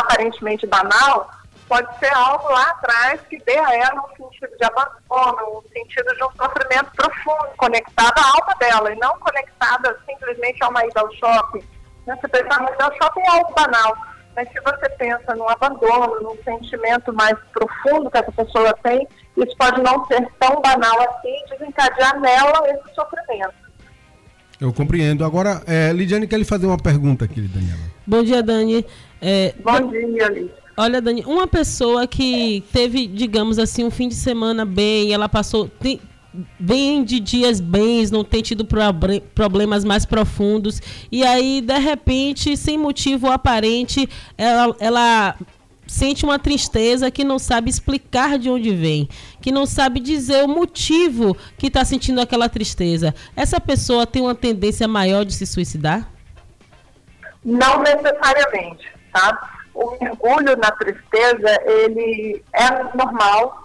aparentemente 0.00 0.66
banal, 0.66 1.30
pode 1.68 1.98
ser 1.98 2.12
algo 2.14 2.48
lá 2.50 2.70
atrás 2.70 3.20
que 3.22 3.38
dê 3.44 3.58
a 3.58 3.74
ela 3.74 4.02
um 4.02 4.16
sentido 4.16 4.56
de 4.56 4.64
abandono, 4.64 5.58
um 5.58 5.62
sentido 5.72 6.14
de 6.14 6.24
um 6.24 6.30
sofrimento 6.30 6.90
profundo, 6.96 7.56
conectado 7.56 8.18
à 8.18 8.26
alma 8.38 8.54
dela, 8.58 8.92
e 8.92 8.98
não 8.98 9.18
conectada 9.18 9.96
simplesmente 10.06 10.62
a 10.62 10.68
uma 10.68 10.84
ida 10.84 11.00
ao 11.00 11.12
shopping. 11.14 11.64
Né? 12.06 12.18
Você 12.20 12.28
pensar 12.28 12.60
uma 12.60 12.70
ida 12.70 12.84
ao 12.84 12.94
shopping 12.96 13.20
é 13.20 13.28
algo 13.30 13.54
banal, 13.54 13.96
mas 14.36 14.48
se 14.48 14.60
você 14.60 14.88
pensa 14.90 15.34
num 15.34 15.48
abandono, 15.48 16.20
num 16.20 16.36
sentimento 16.42 17.12
mais 17.12 17.36
profundo 17.52 18.10
que 18.10 18.18
essa 18.18 18.32
pessoa 18.32 18.74
tem, 18.82 19.06
isso 19.36 19.56
pode 19.56 19.80
não 19.82 20.04
ser 20.06 20.26
tão 20.38 20.60
banal 20.60 21.00
assim 21.08 21.34
e 21.46 21.50
desencadear 21.50 22.20
nela 22.20 22.68
esse 22.68 22.94
sofrimento. 22.94 23.54
Eu 24.60 24.72
compreendo. 24.72 25.24
Agora, 25.24 25.60
é, 25.66 25.92
Lidiane 25.92 26.28
quer 26.28 26.38
lhe 26.38 26.44
fazer 26.44 26.66
uma 26.66 26.78
pergunta 26.78 27.24
aqui, 27.24 27.40
Daniela. 27.40 27.80
Bom 28.06 28.22
dia, 28.22 28.42
Dani. 28.42 28.86
É, 29.20 29.54
Bom 29.60 29.88
dia, 29.88 30.06
Lidiane. 30.06 30.61
Olha, 30.76 31.02
Dani, 31.02 31.22
uma 31.26 31.46
pessoa 31.46 32.06
que 32.06 32.64
teve, 32.72 33.06
digamos 33.06 33.58
assim, 33.58 33.84
um 33.84 33.90
fim 33.90 34.08
de 34.08 34.14
semana 34.14 34.64
bem, 34.64 35.12
ela 35.12 35.28
passou. 35.28 35.68
Tem, 35.68 36.00
de 37.04 37.20
dias 37.20 37.60
bens, 37.60 38.10
não 38.10 38.24
tem 38.24 38.40
tido 38.40 38.66
problemas 39.34 39.84
mais 39.84 40.06
profundos. 40.06 40.80
E 41.10 41.22
aí, 41.24 41.60
de 41.60 41.78
repente, 41.78 42.56
sem 42.56 42.78
motivo 42.78 43.30
aparente, 43.30 44.08
ela, 44.38 44.74
ela 44.80 45.36
sente 45.86 46.24
uma 46.24 46.38
tristeza 46.38 47.10
que 47.10 47.22
não 47.22 47.38
sabe 47.38 47.68
explicar 47.68 48.38
de 48.38 48.48
onde 48.48 48.74
vem, 48.74 49.06
que 49.42 49.52
não 49.52 49.66
sabe 49.66 50.00
dizer 50.00 50.42
o 50.42 50.48
motivo 50.48 51.36
que 51.58 51.66
está 51.66 51.84
sentindo 51.84 52.20
aquela 52.20 52.48
tristeza. 52.48 53.14
Essa 53.36 53.60
pessoa 53.60 54.06
tem 54.06 54.22
uma 54.22 54.34
tendência 54.34 54.88
maior 54.88 55.26
de 55.26 55.34
se 55.34 55.44
suicidar? 55.44 56.08
Não 57.44 57.82
necessariamente, 57.82 58.86
tá? 59.12 59.51
O 59.74 59.96
mergulho 60.00 60.56
na 60.56 60.70
tristeza, 60.72 61.62
ele 61.64 62.44
é 62.52 62.96
normal. 62.96 63.62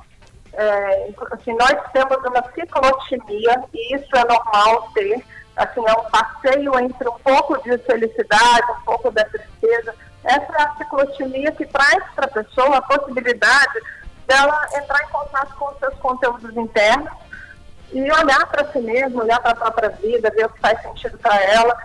É, 0.53 1.09
assim, 1.31 1.53
nós 1.53 1.75
temos 1.93 2.17
uma 2.17 2.43
ciclotimia 2.53 3.63
e 3.73 3.95
isso 3.95 4.15
é 4.15 4.25
normal 4.25 4.89
ter. 4.93 5.23
Assim, 5.55 5.81
é 5.85 5.93
um 5.93 6.09
passeio 6.09 6.79
entre 6.79 7.09
um 7.09 7.17
pouco 7.19 7.61
de 7.63 7.77
felicidade, 7.79 8.71
um 8.79 8.85
pouco 8.85 9.11
da 9.11 9.23
tristeza. 9.25 9.93
Essa 10.23 10.53
é 10.53 10.61
a 10.61 10.75
ciclotimia 10.77 11.51
que 11.51 11.65
traz 11.65 12.03
para 12.15 12.25
a 12.25 12.29
pessoa 12.29 12.77
a 12.77 12.81
possibilidade 12.81 13.81
dela 14.27 14.67
entrar 14.75 15.03
em 15.03 15.09
contato 15.09 15.55
com 15.55 15.71
os 15.71 15.79
seus 15.79 15.95
conteúdos 15.95 16.55
internos 16.55 17.11
e 17.91 18.01
olhar 18.01 18.45
para 18.47 18.71
si 18.71 18.79
mesmo, 18.79 19.21
olhar 19.21 19.39
para 19.39 19.51
a 19.51 19.55
própria 19.55 19.89
vida, 19.89 20.29
ver 20.31 20.45
o 20.45 20.49
que 20.49 20.59
faz 20.59 20.81
sentido 20.81 21.17
para 21.17 21.41
ela. 21.43 21.77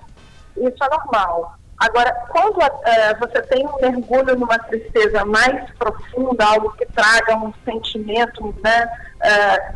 Isso 0.56 0.84
é 0.84 0.88
normal. 0.88 1.56
Agora, 1.82 2.12
quando 2.28 2.62
é, 2.84 3.12
você 3.16 3.42
tem 3.42 3.66
um 3.66 3.76
mergulho 3.80 4.38
numa 4.38 4.56
tristeza 4.56 5.24
mais 5.24 5.68
profunda, 5.72 6.44
algo 6.44 6.70
que 6.76 6.86
traga 6.86 7.36
um 7.36 7.52
sentimento, 7.64 8.54
né, 8.62 8.88
é, 9.20 9.72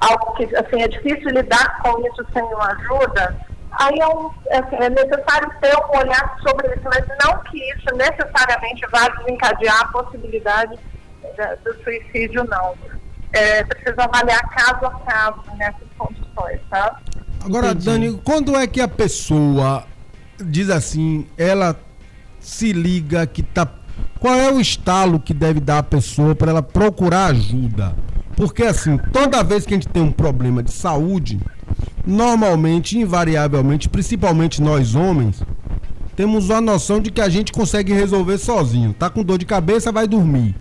algo 0.00 0.34
que 0.36 0.44
assim, 0.54 0.80
é 0.80 0.86
difícil 0.86 1.30
lidar 1.30 1.82
com 1.82 2.00
isso 2.06 2.24
sem 2.32 2.44
uma 2.44 2.70
ajuda, 2.70 3.36
aí 3.72 3.98
é, 3.98 4.06
um, 4.06 4.30
assim, 4.52 4.76
é, 4.76 4.88
necessário 4.88 5.52
ter 5.60 5.74
um 5.76 5.98
olhar 5.98 6.36
sobre 6.46 6.68
isso, 6.68 6.84
mas 6.84 7.04
não 7.24 7.42
que 7.42 7.58
isso 7.72 7.96
necessariamente 7.96 8.86
vá 8.92 9.08
desencadear 9.08 9.80
a 9.80 9.88
possibilidade 9.88 10.78
do 11.64 11.82
suicídio, 11.82 12.44
não. 12.44 12.76
É, 13.32 13.64
precisa 13.64 14.04
avaliar 14.04 14.40
caso 14.50 14.86
a 14.86 14.90
caso 15.00 15.42
nessas 15.56 15.88
condições, 15.98 16.60
tá? 16.70 17.00
Agora, 17.44 17.68
Entendi. 17.68 17.84
Dani, 17.84 18.22
quando 18.24 18.56
é 18.56 18.66
que 18.66 18.80
a 18.80 18.88
pessoa 18.88 19.84
diz 20.44 20.70
assim, 20.70 21.26
ela 21.36 21.78
se 22.40 22.72
liga 22.72 23.26
que 23.26 23.42
tá. 23.42 23.68
Qual 24.20 24.34
é 24.34 24.52
o 24.52 24.60
estalo 24.60 25.20
que 25.20 25.32
deve 25.32 25.60
dar 25.60 25.78
a 25.78 25.82
pessoa 25.82 26.34
para 26.34 26.50
ela 26.50 26.62
procurar 26.62 27.26
ajuda? 27.26 27.94
Porque 28.36 28.62
assim, 28.62 28.98
toda 29.12 29.42
vez 29.42 29.66
que 29.66 29.74
a 29.74 29.76
gente 29.76 29.88
tem 29.88 30.02
um 30.02 30.12
problema 30.12 30.62
de 30.62 30.72
saúde, 30.72 31.40
normalmente, 32.06 32.98
invariavelmente, 32.98 33.88
principalmente 33.88 34.62
nós 34.62 34.94
homens, 34.94 35.42
temos 36.16 36.50
a 36.50 36.60
noção 36.60 37.00
de 37.00 37.10
que 37.10 37.20
a 37.20 37.28
gente 37.28 37.52
consegue 37.52 37.92
resolver 37.92 38.38
sozinho. 38.38 38.92
Tá 38.92 39.08
com 39.08 39.22
dor 39.22 39.38
de 39.38 39.46
cabeça, 39.46 39.92
vai 39.92 40.06
dormir. 40.06 40.54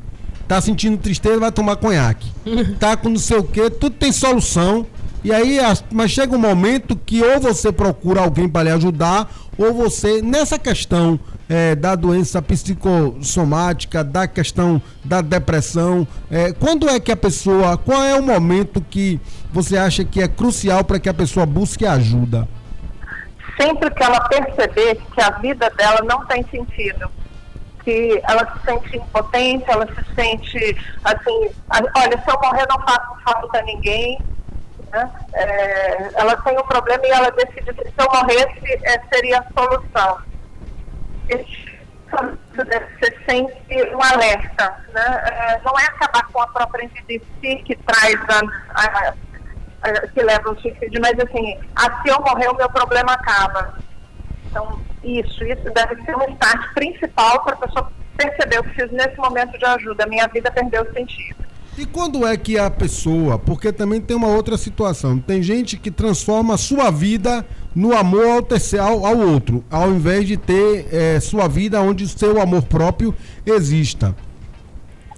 Tá 0.47 0.61
sentindo 0.61 0.97
tristeza, 0.97 1.39
vai 1.39 1.51
tomar 1.51 1.75
conhaque. 1.77 2.31
Tá 2.79 2.95
com 2.95 3.09
não 3.09 3.17
sei 3.17 3.37
o 3.37 3.43
que, 3.43 3.69
tudo 3.69 3.95
tem 3.95 4.11
solução. 4.11 4.85
E 5.27 5.33
aí, 5.33 5.57
mas 5.91 6.11
chega 6.11 6.33
um 6.33 6.39
momento 6.39 6.95
que 6.95 7.21
ou 7.21 7.41
você 7.41 7.69
procura 7.69 8.21
alguém 8.21 8.47
para 8.47 8.63
lhe 8.63 8.69
ajudar, 8.69 9.29
ou 9.57 9.73
você, 9.73 10.21
nessa 10.21 10.57
questão 10.57 11.19
é, 11.49 11.75
da 11.75 11.95
doença 11.95 12.41
psicossomática, 12.41 14.05
da 14.05 14.25
questão 14.25 14.81
da 15.03 15.19
depressão, 15.19 16.07
é, 16.31 16.53
quando 16.53 16.87
é 16.87 16.97
que 16.97 17.11
a 17.11 17.17
pessoa, 17.17 17.77
qual 17.77 18.01
é 18.03 18.17
o 18.17 18.23
momento 18.23 18.79
que 18.79 19.19
você 19.51 19.77
acha 19.77 20.05
que 20.05 20.21
é 20.21 20.29
crucial 20.29 20.85
para 20.85 20.97
que 20.97 21.09
a 21.09 21.13
pessoa 21.13 21.45
busque 21.45 21.85
ajuda? 21.85 22.47
Sempre 23.61 23.91
que 23.91 24.03
ela 24.03 24.21
perceber 24.29 24.97
que 25.13 25.21
a 25.21 25.31
vida 25.39 25.69
dela 25.71 25.99
não 26.05 26.25
tem 26.27 26.41
sentido, 26.49 27.11
que 27.83 28.21
ela 28.23 28.49
se 28.53 28.65
sente 28.65 28.95
impotente, 28.95 29.65
ela 29.67 29.85
se 29.87 30.15
sente 30.15 30.77
assim, 31.03 31.49
olha, 31.97 32.17
se 32.17 32.31
eu 32.31 32.39
morrer 32.41 32.65
não 32.69 32.79
faço 32.79 33.21
falta 33.25 33.59
a 33.59 33.63
ninguém, 33.63 34.17
né? 34.97 35.11
É, 35.33 36.09
ela 36.15 36.35
tem 36.37 36.57
um 36.57 36.63
problema 36.63 37.05
e 37.05 37.11
ela 37.11 37.29
decide 37.31 37.73
que 37.73 37.83
se 37.83 37.93
eu 37.97 38.07
morresse 38.11 38.79
é, 38.83 39.01
seria 39.13 39.39
a 39.39 39.61
solução. 39.61 40.17
Você 42.55 43.17
sente 43.29 43.95
um 43.95 44.01
alerta. 44.01 44.83
Né? 44.93 45.23
É, 45.25 45.61
não 45.63 45.77
é 45.77 45.83
acabar 45.83 46.25
com 46.31 46.41
a 46.41 46.47
própria 46.47 46.85
em 46.85 46.89
si 47.09 47.55
que 47.63 47.75
traz 47.75 48.15
a, 48.29 48.41
a, 48.73 49.13
a, 49.83 50.07
que 50.07 50.23
leva 50.23 50.49
ao 50.49 50.57
suicídio, 50.59 51.01
mas 51.01 51.13
assim, 51.19 51.59
se 52.01 52.09
eu 52.09 52.19
morrer 52.21 52.47
o 52.49 52.55
meu 52.55 52.69
problema 52.69 53.13
acaba. 53.13 53.77
Então, 54.49 54.81
isso, 55.03 55.43
isso 55.43 55.69
deve 55.71 56.01
ser 56.03 56.15
um 56.15 56.29
start 56.33 56.73
principal 56.73 57.43
para 57.43 57.53
a 57.53 57.57
pessoa 57.57 57.91
perceber, 58.17 58.57
eu 58.57 58.63
preciso 58.63 58.93
nesse 58.93 59.17
momento 59.17 59.57
de 59.57 59.65
ajuda, 59.65 60.07
minha 60.07 60.27
vida 60.27 60.49
perdeu 60.49 60.91
sentido. 60.93 61.46
E 61.77 61.85
quando 61.85 62.25
é 62.25 62.35
que 62.35 62.57
a 62.57 62.71
pessoa, 62.71 63.37
porque 63.37 63.71
também 63.71 64.01
tem 64.01 64.17
uma 64.17 64.29
outra 64.29 64.57
situação, 64.57 65.19
tem 65.19 65.43
gente 65.43 65.77
que 65.77 65.91
transforma 65.91 66.57
sua 66.57 66.89
vida 66.89 67.45
no 67.75 67.95
amor 67.95 68.25
ao, 68.25 68.41
terceiro, 68.41 68.83
ao, 68.83 69.05
ao 69.05 69.17
outro, 69.19 69.63
ao 69.69 69.91
invés 69.91 70.25
de 70.27 70.37
ter 70.37 70.87
é, 70.91 71.19
sua 71.19 71.47
vida 71.47 71.79
onde 71.79 72.07
seu 72.07 72.41
amor 72.41 72.63
próprio 72.63 73.13
exista. 73.45 74.15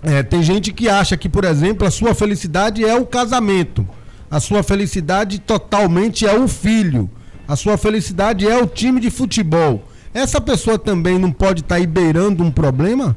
É, 0.03 0.21
tem 0.21 0.43
gente 0.43 0.73
que 0.73 0.89
acha 0.89 1.15
que, 1.15 1.29
por 1.29 1.45
exemplo, 1.45 1.87
a 1.87 1.91
sua 1.91 2.13
felicidade 2.13 2.83
é 2.83 2.93
o 2.93 3.05
casamento, 3.05 3.87
a 4.29 4.41
sua 4.41 4.61
felicidade 4.61 5.39
totalmente 5.39 6.27
é 6.27 6.37
o 6.37 6.45
filho, 6.45 7.09
a 7.47 7.55
sua 7.55 7.77
felicidade 7.77 8.45
é 8.45 8.61
o 8.61 8.67
time 8.67 8.99
de 8.99 9.09
futebol. 9.09 9.85
Essa 10.13 10.41
pessoa 10.41 10.77
também 10.77 11.17
não 11.17 11.31
pode 11.31 11.61
estar 11.61 11.79
tá 11.79 11.87
beirando 11.87 12.43
um 12.43 12.51
problema? 12.51 13.15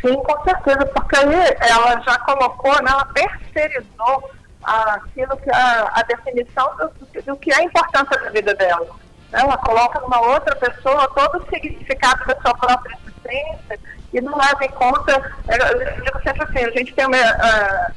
Sim, 0.00 0.14
com 0.22 0.44
certeza, 0.44 0.86
porque 0.86 1.16
aí 1.16 1.56
ela 1.60 2.00
já 2.00 2.18
colocou, 2.20 2.72
né, 2.82 2.90
ela 2.90 3.04
terceirizou 3.06 4.30
aquilo 4.62 5.36
que 5.38 5.50
a, 5.50 5.90
a 5.94 6.02
definição 6.02 6.76
do, 6.76 7.22
do, 7.22 7.36
que 7.36 7.50
é 7.52 7.56
a 7.56 7.64
importância 7.64 8.18
da 8.18 8.30
vida 8.30 8.54
dela. 8.54 8.86
Ela 9.32 9.56
coloca 9.58 10.00
numa 10.00 10.20
outra 10.20 10.54
pessoa 10.56 11.08
todo 11.14 11.42
o 11.42 11.48
significado 11.48 12.24
da 12.26 12.40
sua 12.40 12.54
própria 12.54 12.96
existência 12.96 13.80
e 14.12 14.20
não 14.20 14.36
leva 14.36 14.64
em 14.64 14.70
conta, 14.70 15.12
eu 15.48 16.02
digo 16.02 16.22
sempre 16.22 16.42
assim, 16.44 16.64
a 16.64 16.70
gente 16.70 16.94
tem 16.94 17.06
uma, 17.06 17.16
uh, 17.16 17.92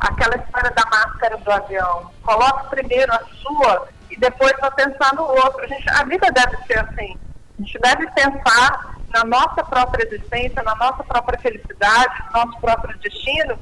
aquela 0.00 0.36
história 0.36 0.70
da 0.70 0.84
máscara 0.90 1.38
do 1.38 1.50
avião, 1.50 2.10
coloca 2.22 2.64
primeiro 2.64 3.12
a 3.12 3.20
sua 3.40 3.88
e 4.10 4.16
depois 4.18 4.52
vai 4.60 4.70
pensar 4.72 5.14
no 5.14 5.22
outro. 5.22 5.64
A, 5.64 5.66
gente, 5.66 5.88
a 5.88 6.04
vida 6.04 6.30
deve 6.32 6.56
ser 6.66 6.80
assim, 6.80 7.16
a 7.58 7.62
gente 7.62 7.78
deve 7.78 8.06
pensar 8.10 8.96
na 9.12 9.24
nossa 9.24 9.62
própria 9.64 10.06
existência, 10.06 10.62
na 10.62 10.74
nossa 10.74 11.04
própria 11.04 11.38
felicidade, 11.38 12.14
no 12.26 12.44
nosso 12.44 12.60
próprio 12.60 12.98
destino, 12.98 13.58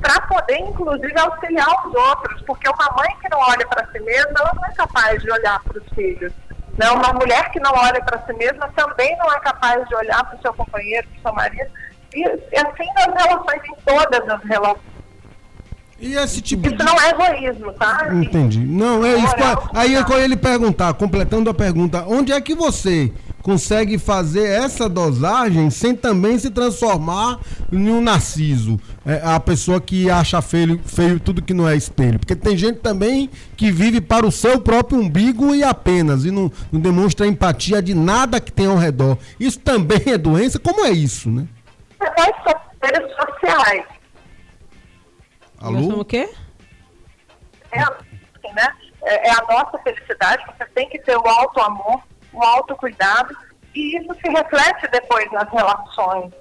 para 0.00 0.20
poder, 0.22 0.58
inclusive, 0.58 1.18
auxiliar 1.18 1.86
os 1.86 1.94
outros, 1.94 2.42
porque 2.42 2.68
uma 2.68 2.96
mãe 2.96 3.16
que 3.20 3.28
não 3.30 3.38
olha 3.38 3.66
para 3.66 3.86
si 3.90 3.98
mesma, 4.00 4.32
ela 4.38 4.52
não 4.54 4.64
é 4.64 4.72
capaz 4.72 5.22
de 5.22 5.30
olhar 5.30 5.62
para 5.62 5.78
os 5.78 5.88
filhos. 5.94 6.32
Né? 6.76 6.90
Uma 6.90 7.12
mulher 7.14 7.50
que 7.50 7.60
não 7.60 7.72
olha 7.72 8.02
para 8.02 8.24
si 8.26 8.32
mesma 8.34 8.70
também 8.76 9.16
não 9.16 9.32
é 9.32 9.40
capaz 9.40 9.86
de 9.88 9.94
olhar 9.94 10.22
para 10.24 10.38
o 10.38 10.42
seu 10.42 10.52
companheiro, 10.52 11.06
para 11.08 11.18
o 11.18 11.22
seu 11.22 11.32
marido. 11.32 11.70
E 12.14 12.24
assim 12.24 12.86
nas 12.94 13.22
relações, 13.22 13.62
em 13.64 13.74
todas 13.84 14.28
as 14.28 14.42
relações. 14.42 14.96
E 15.98 16.14
esse 16.14 16.42
tipo 16.42 16.66
isso 16.66 16.76
de... 16.76 16.84
não 16.84 17.00
é 17.00 17.10
egoísmo, 17.10 17.72
tá? 17.72 18.08
Entendi. 18.12 18.60
Não, 18.60 19.04
é 19.04 19.14
isso. 19.16 19.34
Aí 19.74 19.94
eu 19.94 20.06
ia 20.06 20.24
ele 20.24 20.36
perguntar, 20.36 20.92
completando 20.94 21.48
a 21.48 21.54
pergunta, 21.54 22.04
onde 22.06 22.32
é 22.32 22.40
que 22.40 22.54
você 22.54 23.12
consegue 23.46 23.96
fazer 23.96 24.44
essa 24.44 24.88
dosagem 24.88 25.70
sem 25.70 25.94
também 25.94 26.36
se 26.36 26.50
transformar 26.50 27.38
em 27.70 27.88
um 27.88 28.00
narciso. 28.00 28.76
É, 29.06 29.22
a 29.24 29.38
pessoa 29.38 29.80
que 29.80 30.10
acha 30.10 30.42
feio, 30.42 30.80
feio 30.84 31.20
tudo 31.20 31.40
que 31.40 31.54
não 31.54 31.68
é 31.68 31.76
espelho. 31.76 32.18
Porque 32.18 32.34
tem 32.34 32.56
gente 32.56 32.80
também 32.80 33.30
que 33.56 33.70
vive 33.70 34.00
para 34.00 34.26
o 34.26 34.32
seu 34.32 34.60
próprio 34.60 34.98
umbigo 34.98 35.54
e 35.54 35.62
apenas, 35.62 36.24
e 36.24 36.32
não, 36.32 36.50
não 36.72 36.80
demonstra 36.80 37.24
empatia 37.24 37.80
de 37.80 37.94
nada 37.94 38.40
que 38.40 38.50
tem 38.50 38.66
ao 38.66 38.76
redor. 38.76 39.16
Isso 39.38 39.60
também 39.60 40.02
é 40.06 40.18
doença? 40.18 40.58
Como 40.58 40.84
é 40.84 40.90
isso, 40.90 41.30
né? 41.30 41.46
Nós 42.00 42.34
somos 42.42 42.62
seres 42.82 43.14
sociais. 43.14 43.84
Alô? 45.60 46.00
o 46.00 46.04
quê? 46.04 46.28
É, 47.70 47.80
assim, 47.80 48.52
né? 48.56 48.68
é, 49.02 49.28
é 49.28 49.30
a 49.30 49.42
nossa 49.48 49.78
felicidade, 49.84 50.44
você 50.46 50.64
tem 50.74 50.88
que 50.88 50.98
ter 50.98 51.16
o 51.16 51.28
alto 51.28 51.60
amor 51.60 52.02
o 52.36 52.42
autocuidado, 52.42 53.34
e 53.74 53.96
isso 53.96 54.14
se 54.14 54.28
reflete 54.28 54.86
depois 54.88 55.30
nas 55.32 55.48
relações. 55.50 56.32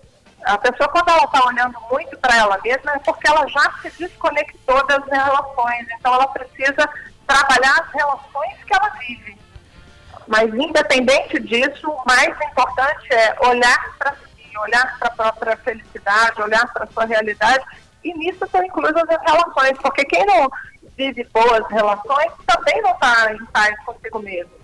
A 0.45 0.57
pessoa, 0.57 0.87
quando 0.89 1.09
ela 1.09 1.23
está 1.23 1.43
olhando 1.47 1.75
muito 1.89 2.17
para 2.17 2.37
ela 2.37 2.59
mesma, 2.63 2.93
é 2.93 2.99
porque 2.99 3.27
ela 3.27 3.47
já 3.47 3.71
se 3.81 3.89
desconectou 3.97 4.85
das 4.85 5.03
relações. 5.05 5.87
Então, 5.97 6.13
ela 6.13 6.27
precisa 6.27 6.87
trabalhar 7.25 7.79
as 7.79 7.91
relações 7.91 8.63
que 8.63 8.75
ela 8.75 8.89
vive. 8.99 9.37
Mas, 10.27 10.53
independente 10.53 11.39
disso, 11.39 11.89
o 11.89 12.05
mais 12.05 12.35
importante 12.41 13.13
é 13.13 13.35
olhar 13.47 13.95
para 13.97 14.11
si, 14.13 14.57
olhar 14.57 14.99
para 14.99 15.07
a 15.07 15.11
própria 15.11 15.57
felicidade, 15.57 16.41
olhar 16.41 16.71
para 16.73 16.83
a 16.83 16.87
sua 16.87 17.05
realidade. 17.05 17.65
E 18.03 18.13
nisso 18.13 18.45
estão 18.45 18.63
inclusas 18.63 19.03
as 19.09 19.21
relações, 19.23 19.77
porque 19.79 20.05
quem 20.05 20.25
não 20.25 20.49
vive 20.95 21.23
boas 21.33 21.67
relações 21.69 22.31
também 22.45 22.81
não 22.81 22.91
está 22.91 23.33
em 23.33 23.45
paz 23.47 23.75
consigo 23.83 24.19
mesmo. 24.19 24.54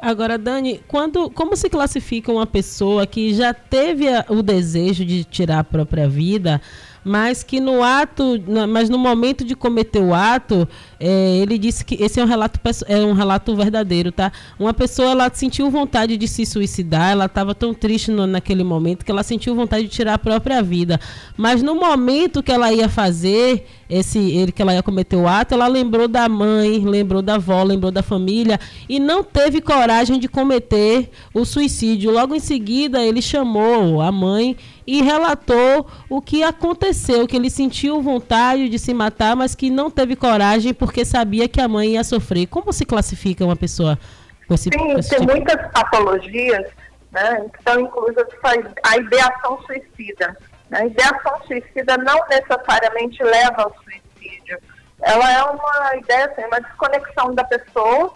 Agora, 0.00 0.36
Dani, 0.36 0.80
quando, 0.86 1.30
como 1.30 1.56
se 1.56 1.68
classifica 1.68 2.30
uma 2.30 2.46
pessoa 2.46 3.06
que 3.06 3.32
já 3.34 3.54
teve 3.54 4.08
a, 4.08 4.24
o 4.28 4.42
desejo 4.42 5.04
de 5.04 5.24
tirar 5.24 5.60
a 5.60 5.64
própria 5.64 6.08
vida, 6.08 6.60
mas 7.08 7.44
que 7.44 7.60
no 7.60 7.84
ato, 7.84 8.42
mas 8.68 8.90
no 8.90 8.98
momento 8.98 9.44
de 9.44 9.54
cometer 9.54 10.00
o 10.00 10.12
ato, 10.12 10.68
é, 10.98 11.36
ele 11.36 11.56
disse 11.56 11.84
que 11.84 11.94
esse 12.02 12.18
é 12.18 12.24
um 12.24 12.26
relato 12.26 12.58
é 12.88 12.98
um 12.98 13.12
relato 13.12 13.54
verdadeiro, 13.54 14.10
tá? 14.10 14.32
Uma 14.58 14.74
pessoa 14.74 15.12
ela 15.12 15.30
sentiu 15.32 15.70
vontade 15.70 16.16
de 16.16 16.26
se 16.26 16.44
suicidar, 16.44 17.12
ela 17.12 17.26
estava 17.26 17.54
tão 17.54 17.72
triste 17.72 18.10
no, 18.10 18.26
naquele 18.26 18.64
momento 18.64 19.04
que 19.04 19.10
ela 19.12 19.22
sentiu 19.22 19.54
vontade 19.54 19.84
de 19.84 19.90
tirar 19.90 20.14
a 20.14 20.18
própria 20.18 20.60
vida, 20.64 20.98
mas 21.36 21.62
no 21.62 21.76
momento 21.76 22.42
que 22.42 22.50
ela 22.50 22.72
ia 22.72 22.88
fazer 22.88 23.64
esse 23.88 24.18
ele 24.18 24.52
que 24.52 24.60
ela 24.60 24.74
ia 24.74 24.82
cometer 24.82 25.16
o 25.16 25.28
ato, 25.28 25.54
ela 25.54 25.66
lembrou 25.66 26.08
da 26.08 26.28
mãe, 26.28 26.78
lembrou 26.84 27.22
da 27.22 27.34
avó, 27.34 27.62
lembrou 27.62 27.90
da 27.90 28.02
família 28.02 28.58
e 28.88 28.98
não 28.98 29.22
teve 29.22 29.60
coragem 29.60 30.18
de 30.18 30.28
cometer 30.28 31.10
o 31.32 31.44
suicídio. 31.44 32.10
Logo 32.10 32.34
em 32.34 32.40
seguida, 32.40 33.02
ele 33.02 33.22
chamou 33.22 34.00
a 34.00 34.10
mãe 34.10 34.56
e 34.86 35.02
relatou 35.02 35.86
o 36.08 36.20
que 36.20 36.42
aconteceu, 36.42 37.26
que 37.26 37.36
ele 37.36 37.50
sentiu 37.50 38.00
vontade 38.00 38.68
de 38.68 38.78
se 38.78 38.92
matar, 38.92 39.36
mas 39.36 39.54
que 39.54 39.70
não 39.70 39.90
teve 39.90 40.16
coragem 40.16 40.74
porque 40.74 41.04
sabia 41.04 41.48
que 41.48 41.60
a 41.60 41.68
mãe 41.68 41.92
ia 41.92 42.04
sofrer. 42.04 42.46
Como 42.46 42.72
se 42.72 42.84
classifica 42.84 43.44
uma 43.44 43.56
pessoa 43.56 43.98
com 44.46 44.54
esse, 44.54 44.64
Sim, 44.64 44.78
com 44.78 44.98
esse 44.98 45.10
tem 45.10 45.20
tipo? 45.20 45.32
muitas 45.32 45.72
patologias 45.72 46.66
né, 47.12 47.46
que 47.52 47.58
estão 47.58 47.80
inclusas 47.80 48.26
a 48.82 48.96
ideação 48.98 49.58
suicida. 49.66 50.36
A 50.72 50.84
ideação 50.84 51.40
suicida 51.46 51.96
não 51.98 52.18
necessariamente 52.28 53.22
leva 53.22 53.62
ao 53.62 53.74
suicídio. 53.82 54.58
Ela 55.00 55.32
é 55.32 55.42
uma 55.44 55.96
ideia, 55.96 56.26
assim, 56.26 56.44
uma 56.44 56.60
desconexão 56.60 57.34
da 57.34 57.44
pessoa 57.44 58.14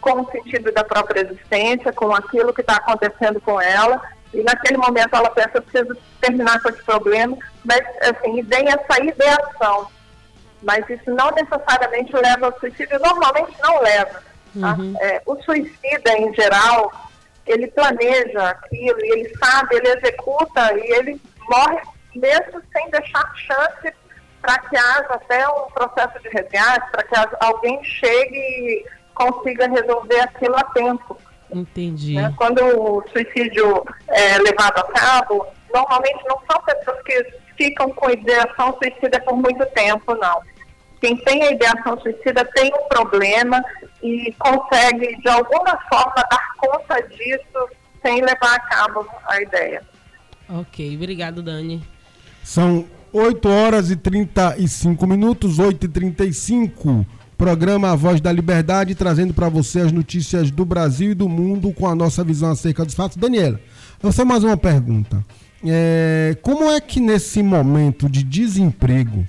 com 0.00 0.20
o 0.20 0.30
sentido 0.30 0.72
da 0.72 0.84
própria 0.84 1.20
existência, 1.20 1.92
com 1.92 2.14
aquilo 2.14 2.52
que 2.52 2.60
está 2.60 2.76
acontecendo 2.76 3.40
com 3.40 3.60
ela 3.60 4.00
e 4.36 4.42
naquele 4.42 4.76
momento 4.76 5.14
ela 5.14 5.30
pensa, 5.30 5.52
eu 5.54 5.62
preciso 5.62 5.96
terminar 6.20 6.60
com 6.60 6.68
esse 6.68 6.82
problema, 6.82 7.36
mas 7.64 7.80
assim, 8.02 8.42
vem 8.42 8.68
essa 8.68 9.02
ideação. 9.02 9.88
Mas 10.62 10.88
isso 10.90 11.10
não 11.10 11.30
necessariamente 11.30 12.12
leva 12.14 12.46
ao 12.46 12.60
suicídio, 12.60 12.98
normalmente 12.98 13.56
não 13.62 13.80
leva. 13.80 14.22
Tá? 14.60 14.74
Uhum. 14.74 14.94
É, 15.00 15.22
o 15.24 15.36
suicida, 15.42 16.12
em 16.18 16.34
geral, 16.34 16.92
ele 17.46 17.66
planeja 17.68 18.50
aquilo, 18.50 18.98
e 19.00 19.12
ele 19.12 19.36
sabe, 19.38 19.76
ele 19.76 19.88
executa 19.88 20.74
e 20.74 20.92
ele 20.92 21.20
morre 21.48 21.80
mesmo 22.14 22.62
sem 22.72 22.90
deixar 22.90 23.32
chance 23.36 23.94
para 24.40 24.58
que 24.60 24.76
haja 24.76 25.08
até 25.10 25.48
um 25.48 25.70
processo 25.70 26.20
de 26.20 26.28
resgate, 26.28 26.90
para 26.90 27.02
que 27.02 27.36
alguém 27.40 27.82
chegue 27.82 28.38
e 28.38 28.86
consiga 29.14 29.68
resolver 29.68 30.20
aquilo 30.20 30.56
a 30.56 30.64
tempo. 30.64 31.18
Entendi. 31.50 32.14
Né? 32.14 32.32
Quando 32.36 32.60
o 32.60 33.02
suicídio 33.08 33.84
é 34.08 34.38
levado 34.38 34.78
a 34.78 34.92
cabo, 34.92 35.46
normalmente 35.72 36.24
não 36.28 36.38
são 36.50 36.62
pessoas 36.62 37.02
que 37.02 37.24
ficam 37.56 37.90
com 37.90 38.10
ideação 38.10 38.76
suicida 38.82 39.20
por 39.20 39.36
muito 39.36 39.64
tempo, 39.66 40.14
não. 40.14 40.40
Quem 41.00 41.16
tem 41.18 41.42
a 41.42 41.52
ideação 41.52 41.98
suicida 42.00 42.44
tem 42.54 42.72
um 42.74 42.88
problema 42.88 43.62
e 44.02 44.34
consegue, 44.38 45.16
de 45.16 45.28
alguma 45.28 45.78
forma, 45.88 46.24
dar 46.30 46.54
conta 46.56 47.02
disso 47.08 47.68
sem 48.02 48.22
levar 48.22 48.54
a 48.54 48.60
cabo 48.60 49.06
a 49.26 49.40
ideia. 49.40 49.82
Ok, 50.48 50.94
obrigado, 50.94 51.42
Dani. 51.42 51.82
São 52.42 52.84
8 53.12 53.48
horas 53.48 53.90
e 53.90 53.96
35 53.96 55.06
minutos, 55.06 55.58
8 55.58 55.86
e 55.86 55.88
35 55.88 57.06
Programa 57.36 57.90
A 57.90 57.96
Voz 57.96 58.20
da 58.20 58.32
Liberdade, 58.32 58.94
trazendo 58.94 59.34
para 59.34 59.48
você 59.48 59.80
as 59.80 59.92
notícias 59.92 60.50
do 60.50 60.64
Brasil 60.64 61.10
e 61.10 61.14
do 61.14 61.28
mundo 61.28 61.70
com 61.72 61.86
a 61.86 61.94
nossa 61.94 62.24
visão 62.24 62.50
acerca 62.50 62.84
dos 62.84 62.94
fatos. 62.94 63.16
Daniela, 63.18 63.60
eu 64.02 64.10
só 64.10 64.24
mais 64.24 64.42
uma 64.42 64.56
pergunta. 64.56 65.24
É, 65.64 66.36
como 66.40 66.70
é 66.70 66.80
que 66.80 66.98
nesse 66.98 67.42
momento 67.42 68.08
de 68.08 68.22
desemprego, 68.22 69.26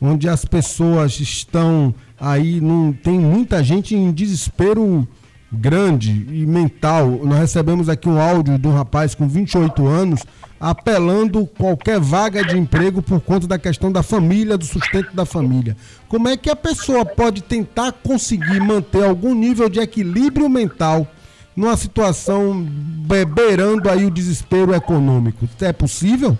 onde 0.00 0.28
as 0.28 0.44
pessoas 0.44 1.18
estão 1.18 1.92
aí, 2.20 2.60
não, 2.60 2.92
tem 2.92 3.18
muita 3.18 3.64
gente 3.64 3.96
em 3.96 4.12
desespero 4.12 5.06
grande 5.54 6.10
e 6.10 6.46
mental. 6.46 7.08
Nós 7.22 7.38
recebemos 7.38 7.88
aqui 7.88 8.08
um 8.08 8.20
áudio 8.20 8.58
de 8.58 8.68
um 8.68 8.74
rapaz 8.74 9.14
com 9.14 9.28
28 9.28 9.86
anos 9.86 10.24
apelando 10.60 11.46
qualquer 11.46 12.00
vaga 12.00 12.42
de 12.42 12.56
emprego 12.56 13.02
por 13.02 13.20
conta 13.20 13.46
da 13.46 13.58
questão 13.58 13.92
da 13.92 14.02
família, 14.02 14.56
do 14.56 14.64
sustento 14.64 15.14
da 15.14 15.26
família. 15.26 15.76
Como 16.08 16.26
é 16.26 16.38
que 16.38 16.48
a 16.48 16.56
pessoa 16.56 17.04
pode 17.04 17.42
tentar 17.42 17.92
conseguir 17.92 18.60
manter 18.60 19.04
algum 19.04 19.34
nível 19.34 19.68
de 19.68 19.78
equilíbrio 19.78 20.48
mental 20.48 21.06
numa 21.54 21.76
situação 21.76 22.64
beirando 22.64 23.90
aí 23.90 24.06
o 24.06 24.10
desespero 24.10 24.74
econômico? 24.74 25.46
É 25.60 25.72
possível? 25.72 26.38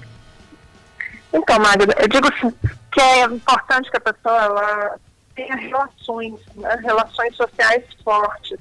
Então, 1.30 1.58
Magda, 1.58 1.94
eu 2.00 2.08
digo 2.08 2.26
assim, 2.32 2.50
que 2.92 3.00
é 3.00 3.24
importante 3.24 3.90
que 3.90 3.96
a 3.98 4.00
pessoa 4.00 4.42
ela 4.42 4.96
tenha 5.34 5.56
relações, 5.56 6.34
né, 6.56 6.78
relações 6.82 7.36
sociais 7.36 7.84
fortes 8.02 8.58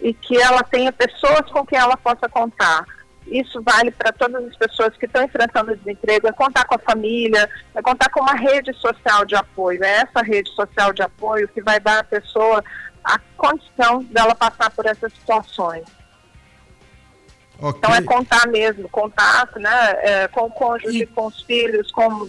e 0.00 0.12
que 0.12 0.36
ela 0.36 0.62
tenha 0.62 0.92
pessoas 0.92 1.50
com 1.50 1.64
quem 1.64 1.78
ela 1.78 1.96
possa 1.96 2.28
contar 2.28 2.84
isso 3.26 3.62
vale 3.62 3.90
para 3.90 4.12
todas 4.12 4.44
as 4.44 4.56
pessoas 4.56 4.96
que 4.96 5.06
estão 5.06 5.22
enfrentando 5.24 5.72
o 5.72 5.76
desemprego, 5.76 6.28
é 6.28 6.32
contar 6.32 6.64
com 6.66 6.74
a 6.74 6.78
família, 6.78 7.48
é 7.74 7.82
contar 7.82 8.10
com 8.10 8.20
uma 8.20 8.34
rede 8.34 8.72
social 8.74 9.24
de 9.24 9.34
apoio. 9.34 9.82
É 9.82 10.02
essa 10.02 10.22
rede 10.22 10.50
social 10.50 10.92
de 10.92 11.02
apoio 11.02 11.48
que 11.48 11.62
vai 11.62 11.80
dar 11.80 12.00
à 12.00 12.04
pessoa 12.04 12.62
a 13.02 13.18
condição 13.36 14.02
dela 14.04 14.34
passar 14.34 14.70
por 14.70 14.86
essas 14.86 15.12
situações. 15.12 15.84
Okay. 17.58 17.78
Então 17.78 17.94
é 17.94 18.02
contar 18.02 18.46
mesmo, 18.48 18.88
contato, 18.88 19.58
né, 19.58 19.70
é, 20.00 20.28
com 20.28 20.46
o 20.46 20.50
cônjuge, 20.50 21.02
e... 21.02 21.06
com 21.06 21.26
os 21.26 21.40
filhos, 21.42 21.90
com, 21.92 22.26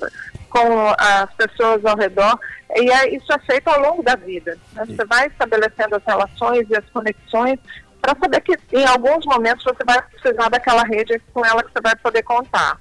com 0.55 0.93
as 0.97 1.29
pessoas 1.33 1.85
ao 1.85 1.97
redor. 1.97 2.39
E 2.77 2.89
é, 2.89 3.15
isso 3.15 3.31
é 3.31 3.39
feito 3.39 3.67
ao 3.67 3.79
longo 3.81 4.01
da 4.01 4.15
vida. 4.15 4.57
Né? 4.73 4.85
Você 4.85 5.05
vai 5.05 5.27
estabelecendo 5.27 5.95
as 5.95 6.03
relações 6.05 6.65
e 6.69 6.75
as 6.75 6.85
conexões 6.91 7.59
para 8.01 8.15
saber 8.19 8.41
que 8.41 8.57
em 8.71 8.85
alguns 8.85 9.25
momentos 9.25 9.63
você 9.63 9.83
vai 9.85 10.01
precisar 10.01 10.49
daquela 10.49 10.83
rede 10.83 11.21
com 11.33 11.45
ela 11.45 11.63
que 11.63 11.71
você 11.71 11.81
vai 11.81 11.95
poder 11.97 12.23
contar. 12.23 12.77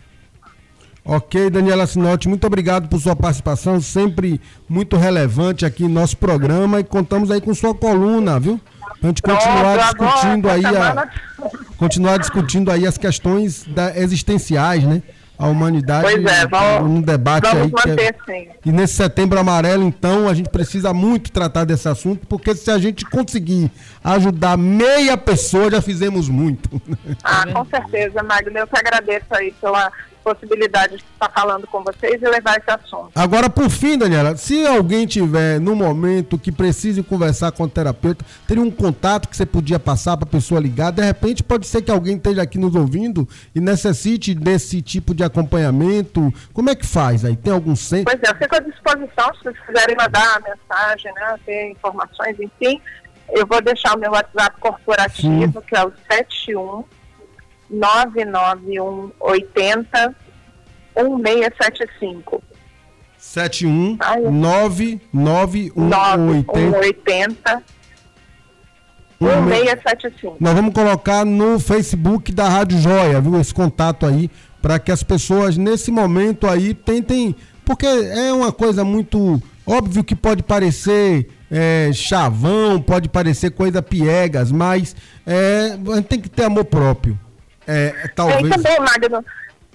Ok, 1.07 1.51
Daniela 1.51 1.87
Sinotti, 1.87 2.29
muito 2.29 2.47
obrigado 2.47 2.89
por 2.89 2.99
sua 2.99 3.15
participação, 3.15 3.79
sempre 3.79 4.41
muito 4.67 4.97
relevante 4.97 5.67
aqui 5.67 5.83
no 5.83 5.91
nosso 5.91 6.17
programa 6.17 6.81
e 6.81 6.85
contamos 6.85 7.31
aí 7.31 7.43
com 7.43 7.55
sua 7.55 7.75
coluna, 7.75 8.41
viu? 8.41 8.59
Pra 9.01 9.09
gente 9.09 9.21
continuar 9.21 9.77
discutindo 9.77 10.49
aí 10.49 10.65
a, 10.65 11.09
continuar 11.77 12.19
discutindo 12.19 12.71
aí 12.71 12.87
as 12.87 12.97
questões 12.97 13.65
da, 13.65 13.95
existenciais, 13.99 14.85
né? 14.85 15.03
A 15.39 15.49
humanidade 15.49 16.03
pois 16.03 16.25
é, 16.25 16.47
vamos, 16.47 16.91
um 16.91 17.01
debate 17.01 17.47
aí. 17.49 17.71
Manter, 17.71 18.17
é, 18.29 18.49
e 18.65 18.73
nesse 18.73 18.95
setembro 18.95 19.39
amarelo, 19.39 19.83
então, 19.83 20.29
a 20.29 20.35
gente 20.35 20.49
precisa 20.49 20.95
muito 20.95 21.33
tratar 21.33 21.65
desse 21.65 21.89
assunto, 21.89 22.27
porque 22.27 22.55
se 22.55 22.71
a 22.71 22.79
gente 22.79 23.05
conseguir 23.05 23.71
ajudar 24.03 24.57
meia 24.57 25.17
pessoa, 25.17 25.71
já 25.71 25.83
fizemos 25.83 26.29
muito. 26.29 26.71
Ah, 27.23 27.45
com 27.53 27.65
certeza, 27.65 28.23
Magno. 28.23 28.59
Eu 28.59 28.67
que 28.67 28.79
agradeço 28.79 29.27
aí 29.31 29.53
pela 29.61 29.91
possibilidade 30.25 30.97
de 30.97 31.05
estar 31.05 31.31
falando 31.31 31.67
com 31.67 31.85
vocês 31.85 32.21
e 32.21 32.27
levar 32.27 32.57
esse 32.57 32.71
assunto. 32.71 33.11
Agora, 33.15 33.51
por 33.51 33.69
fim, 33.69 33.99
Daniela, 33.99 34.37
se 34.37 34.67
alguém 34.67 35.07
tiver 35.07 35.61
no 35.61 35.77
momento 35.77 36.39
que 36.39 36.51
precise 36.51 37.03
conversar 37.03 37.53
com 37.53 37.65
o 37.65 37.69
terapeuta, 37.69 38.25
teria 38.49 38.63
um 38.63 38.71
contato 38.71 39.29
que 39.29 39.37
você 39.37 39.45
podia 39.45 39.79
passar 39.79 40.17
para 40.17 40.27
a 40.27 40.31
pessoa 40.31 40.61
ligar. 40.61 40.91
De 40.91 41.03
repente, 41.03 41.43
pode 41.43 41.67
ser 41.67 41.83
que 41.83 41.91
alguém 41.91 42.17
esteja 42.17 42.43
aqui 42.43 42.59
nos 42.59 42.75
ouvindo 42.75 43.29
e 43.55 43.61
necessite 43.61 44.35
desse 44.35 44.81
tipo 44.81 45.15
de 45.15 45.23
acompanhamento. 45.23 46.33
Como 46.53 46.71
é 46.71 46.75
que 46.75 46.87
faz 46.87 47.25
aí? 47.25 47.37
Tem 47.37 47.53
algum 47.53 47.77
centro? 47.77 48.11
Pois 48.11 48.23
é, 48.23 48.33
eu 48.33 48.39
fico 48.39 48.57
à 48.57 48.61
disposição 48.61 49.35
se 49.35 49.45
vocês 49.45 49.67
quiserem 49.67 49.97
mandar 49.97 50.41
mensagem, 50.41 51.13
né, 51.13 51.37
ter 51.45 51.71
informações, 51.71 52.37
enfim. 52.41 52.81
Eu 53.31 53.47
vou 53.47 53.61
deixar 53.61 53.95
o 53.97 53.99
meu 53.99 54.13
WhatsApp 54.13 54.59
corporativo, 54.61 55.61
Sim. 55.61 55.67
que 55.67 55.77
é 55.77 55.85
o 55.85 55.93
71 56.11 56.85
991 57.71 59.13
80 59.21 60.15
1675. 60.97 62.43
71 63.19 63.99
991 64.31 66.79
80 66.79 67.63
1675. 69.21 70.37
Nós 70.41 70.55
vamos 70.55 70.75
colocar 70.75 71.25
no 71.25 71.59
Facebook 71.59 72.33
da 72.33 72.49
Rádio 72.49 72.79
Joia, 72.79 73.21
viu? 73.21 73.41
Esse 73.41 73.55
contato 73.55 74.07
aí, 74.07 74.31
para 74.61 74.79
que 74.79 74.93
as 74.93 75.03
pessoas 75.03 75.57
nesse 75.57 75.91
momento 75.91 76.47
aí 76.47 76.75
tentem. 76.75 77.35
Porque 77.65 77.87
é 77.87 78.33
uma 78.33 78.53
coisa 78.53 78.85
muito. 78.85 79.41
Óbvio 79.67 80.05
que 80.05 80.15
pode 80.15 80.43
parecer 80.43 81.27
é, 81.51 81.91
chavão, 81.95 82.83
pode 82.83 83.09
parecer 83.09 83.53
coisa 83.53 83.81
piegas, 83.81 84.53
mas 84.53 84.95
é, 85.27 85.79
a 85.91 85.97
gente 85.97 86.07
tem 86.07 86.21
que 86.21 86.29
ter 86.29 86.45
amor 86.45 86.67
próprio. 86.67 87.19
É, 87.67 88.09
talvez... 88.15 88.49
Também, 88.49 88.79
Magno, 88.81 89.25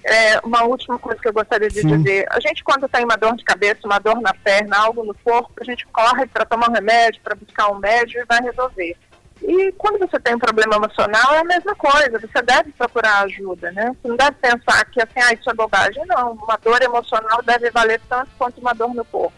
é, 0.04 0.38
uma 0.40 0.64
última 0.64 0.98
coisa 0.98 1.20
que 1.20 1.28
eu 1.28 1.32
gostaria 1.32 1.68
de 1.68 1.80
Sim. 1.80 1.98
dizer. 1.98 2.26
A 2.30 2.40
gente, 2.40 2.64
quando 2.64 2.88
tem 2.88 3.04
uma 3.04 3.16
dor 3.16 3.36
de 3.36 3.44
cabeça, 3.44 3.80
uma 3.84 3.98
dor 3.98 4.20
na 4.20 4.32
perna, 4.32 4.78
algo 4.78 5.04
no 5.04 5.14
corpo, 5.14 5.52
a 5.60 5.64
gente 5.64 5.86
corre 5.86 6.26
para 6.26 6.44
tomar 6.44 6.70
um 6.70 6.72
remédio, 6.72 7.20
para 7.22 7.34
buscar 7.34 7.70
um 7.70 7.78
médico 7.78 8.20
e 8.20 8.24
vai 8.24 8.40
resolver. 8.40 8.96
E 9.42 9.72
quando 9.72 9.98
você 9.98 10.20
tem 10.20 10.34
um 10.34 10.38
problema 10.38 10.76
emocional, 10.76 11.34
é 11.34 11.38
a 11.38 11.44
mesma 11.44 11.74
coisa, 11.74 12.18
você 12.18 12.42
deve 12.42 12.72
procurar 12.72 13.24
ajuda, 13.24 13.72
né? 13.72 13.96
Você 14.00 14.08
não 14.08 14.16
deve 14.16 14.32
pensar 14.32 14.84
que 14.86 15.00
assim, 15.00 15.18
ah, 15.18 15.32
isso 15.32 15.48
é 15.48 15.54
bobagem, 15.54 16.04
não. 16.06 16.32
Uma 16.32 16.58
dor 16.62 16.82
emocional 16.82 17.42
deve 17.42 17.70
valer 17.70 18.00
tanto 18.08 18.28
quanto 18.38 18.60
uma 18.60 18.74
dor 18.74 18.94
no 18.94 19.04
corpo. 19.04 19.32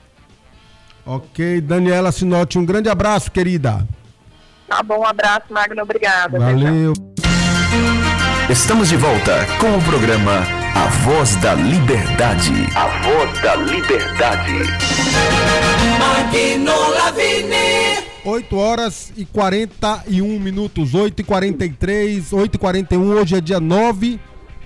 Ok, 1.07 1.61
Daniela 1.61 2.13
Sinotti, 2.13 2.59
um 2.59 2.67
grande 2.67 2.89
abraço, 2.89 3.31
querida. 3.31 3.87
Tá 4.69 4.83
bom, 4.83 5.01
um 5.01 5.07
abraço, 5.07 5.47
Magno, 5.51 5.83
obrigada. 5.83 6.39
Valeu. 6.39 6.93
Estamos 8.51 8.89
de 8.89 8.97
volta 8.97 9.47
com 9.61 9.79
o 9.79 9.83
programa 9.83 10.43
A 10.75 10.87
Voz 11.05 11.37
da 11.37 11.55
Liberdade. 11.55 12.53
A 12.75 12.89
Voz 13.03 13.41
da 13.41 13.55
Liberdade. 13.55 14.53
Magno 15.99 16.91
Lavini. 16.91 18.03
8 18.25 18.57
horas 18.57 19.13
e 19.17 19.25
41 19.25 20.41
minutos, 20.41 20.93
8 20.93 21.21
e 21.21 21.25
43, 21.25 22.33
8 22.33 22.55
e 22.55 22.59
41, 22.59 23.13
hoje 23.13 23.37
é 23.37 23.41
dia 23.41 23.61
9 23.61 24.21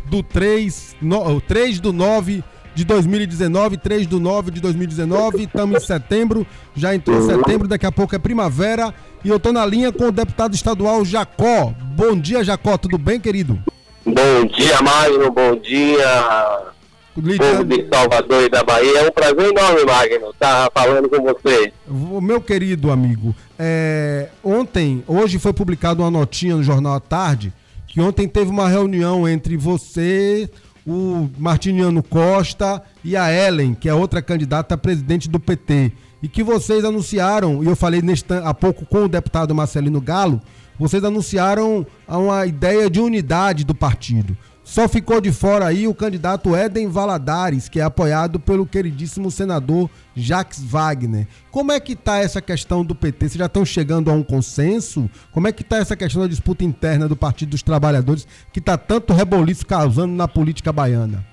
do 0.06 0.22
3, 0.22 0.96
no, 1.00 1.40
3 1.40 1.78
do 1.78 1.92
9 1.92 2.42
de 2.76 2.84
2019, 2.84 3.78
3 3.78 4.06
do 4.06 4.20
9 4.20 4.50
de 4.50 4.60
2019, 4.60 5.44
estamos 5.44 5.82
em 5.82 5.86
setembro, 5.86 6.46
já 6.74 6.94
entrou 6.94 7.22
setembro, 7.22 7.66
daqui 7.66 7.86
a 7.86 7.90
pouco 7.90 8.14
é 8.14 8.18
primavera 8.18 8.94
e 9.24 9.30
eu 9.30 9.40
tô 9.40 9.50
na 9.50 9.64
linha 9.64 9.90
com 9.90 10.08
o 10.08 10.12
deputado 10.12 10.54
estadual 10.54 11.02
Jacó. 11.02 11.72
Bom 11.94 12.14
dia, 12.14 12.44
Jacó, 12.44 12.76
tudo 12.76 12.98
bem, 12.98 13.18
querido? 13.18 13.58
Bom 14.04 14.44
dia, 14.54 14.82
Magno, 14.82 15.32
bom 15.32 15.56
dia, 15.56 16.74
povo 17.14 17.64
de 17.64 17.88
Salvador 17.90 18.42
e 18.42 18.50
da 18.50 18.62
Bahia. 18.62 18.98
É 18.98 19.08
um 19.08 19.10
prazer 19.10 19.48
enorme, 19.48 19.84
Magno, 19.86 20.30
estar 20.32 20.68
tá 20.68 20.70
falando 20.74 21.08
com 21.08 21.22
você. 21.22 21.72
Meu 22.20 22.42
querido 22.42 22.90
amigo, 22.92 23.34
é, 23.58 24.28
ontem, 24.44 25.02
hoje 25.06 25.38
foi 25.38 25.54
publicada 25.54 26.02
uma 26.02 26.10
notinha 26.10 26.54
no 26.54 26.62
Jornal 26.62 26.92
à 26.92 27.00
Tarde, 27.00 27.54
que 27.86 28.02
ontem 28.02 28.28
teve 28.28 28.50
uma 28.50 28.68
reunião 28.68 29.26
entre 29.26 29.56
você, 29.56 30.50
o 30.86 31.28
Martiniano 31.36 32.02
Costa 32.02 32.82
e 33.02 33.16
a 33.16 33.32
Ellen, 33.32 33.74
que 33.74 33.88
é 33.88 33.94
outra 33.94 34.22
candidata 34.22 34.74
a 34.74 34.78
presidente 34.78 35.28
do 35.28 35.40
PT 35.40 35.92
e 36.22 36.28
que 36.28 36.42
vocês 36.42 36.84
anunciaram, 36.84 37.62
e 37.62 37.66
eu 37.66 37.74
falei 37.74 38.00
neste, 38.00 38.32
há 38.32 38.54
pouco 38.54 38.86
com 38.86 39.04
o 39.04 39.08
deputado 39.08 39.54
Marcelino 39.54 40.00
Galo, 40.00 40.40
vocês 40.78 41.02
anunciaram 41.02 41.86
uma 42.06 42.46
ideia 42.46 42.88
de 42.88 43.00
unidade 43.00 43.64
do 43.64 43.74
partido. 43.74 44.36
Só 44.66 44.88
ficou 44.88 45.20
de 45.20 45.30
fora 45.30 45.64
aí 45.64 45.86
o 45.86 45.94
candidato 45.94 46.54
Éden 46.54 46.88
Valadares, 46.88 47.68
que 47.68 47.78
é 47.78 47.84
apoiado 47.84 48.40
pelo 48.40 48.66
queridíssimo 48.66 49.30
senador 49.30 49.88
Jacques 50.12 50.60
Wagner. 50.60 51.28
Como 51.52 51.70
é 51.70 51.78
que 51.78 51.92
está 51.92 52.18
essa 52.18 52.42
questão 52.42 52.84
do 52.84 52.92
PT? 52.92 53.28
Vocês 53.28 53.38
já 53.38 53.46
estão 53.46 53.64
chegando 53.64 54.10
a 54.10 54.12
um 54.12 54.24
consenso? 54.24 55.08
Como 55.30 55.46
é 55.46 55.52
que 55.52 55.62
está 55.62 55.76
essa 55.76 55.94
questão 55.94 56.22
da 56.22 56.26
disputa 56.28 56.64
interna 56.64 57.06
do 57.06 57.14
Partido 57.14 57.50
dos 57.50 57.62
Trabalhadores, 57.62 58.26
que 58.52 58.58
está 58.58 58.76
tanto 58.76 59.12
reboliço 59.12 59.64
causando 59.64 60.12
na 60.12 60.26
política 60.26 60.72
baiana? 60.72 61.24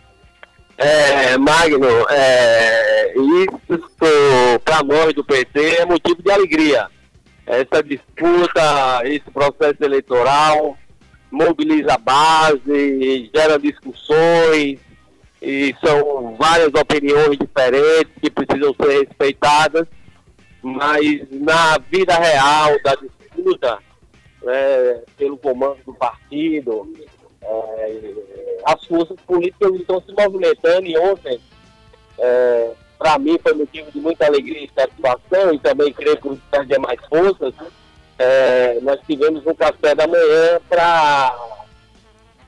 É, 0.77 1.35
Magno, 1.35 1.87
é, 2.11 3.13
isso 3.17 4.61
para 4.63 4.83
nós 4.83 5.11
do 5.15 5.23
PT 5.23 5.77
é 5.77 5.85
motivo 5.87 6.21
de 6.21 6.31
alegria. 6.31 6.87
Essa 7.47 7.81
disputa, 7.81 9.01
esse 9.05 9.25
processo 9.31 9.83
eleitoral 9.83 10.77
mobiliza 11.33 11.95
a 11.95 11.97
base, 11.97 13.31
gera 13.33 13.57
discussões, 13.57 14.79
e 15.41 15.75
são 15.83 16.35
várias 16.37 16.71
opiniões 16.75 17.39
diferentes 17.39 18.13
que 18.21 18.29
precisam 18.29 18.73
ser 18.79 18.99
respeitadas, 18.99 19.87
mas 20.61 21.27
na 21.31 21.79
vida 21.89 22.13
real 22.15 22.79
da 22.83 22.93
disputa, 22.95 23.79
né, 24.43 25.01
pelo 25.17 25.35
comando 25.37 25.79
do 25.83 25.93
partido, 25.95 26.93
é, 27.41 28.13
as 28.65 28.85
forças 28.85 29.17
políticas 29.25 29.73
estão 29.73 29.99
se 30.01 30.13
movimentando 30.13 30.85
e 30.85 30.95
ontem, 30.99 31.41
é, 32.19 32.71
para 32.99 33.17
mim, 33.17 33.39
foi 33.41 33.53
motivo 33.53 33.91
de 33.91 33.99
muita 33.99 34.27
alegria 34.27 34.63
e 34.63 34.71
satisfação 34.73 35.51
e 35.51 35.59
também 35.59 35.91
creio 35.91 36.15
que 36.15 36.29
os 36.29 36.39
demais 36.67 36.99
forças, 37.09 37.55
é, 38.23 38.79
nós 38.81 38.99
tivemos 39.05 39.45
um 39.45 39.53
café 39.53 39.93
da 39.93 40.07
manhã 40.07 40.59
para 40.69 41.35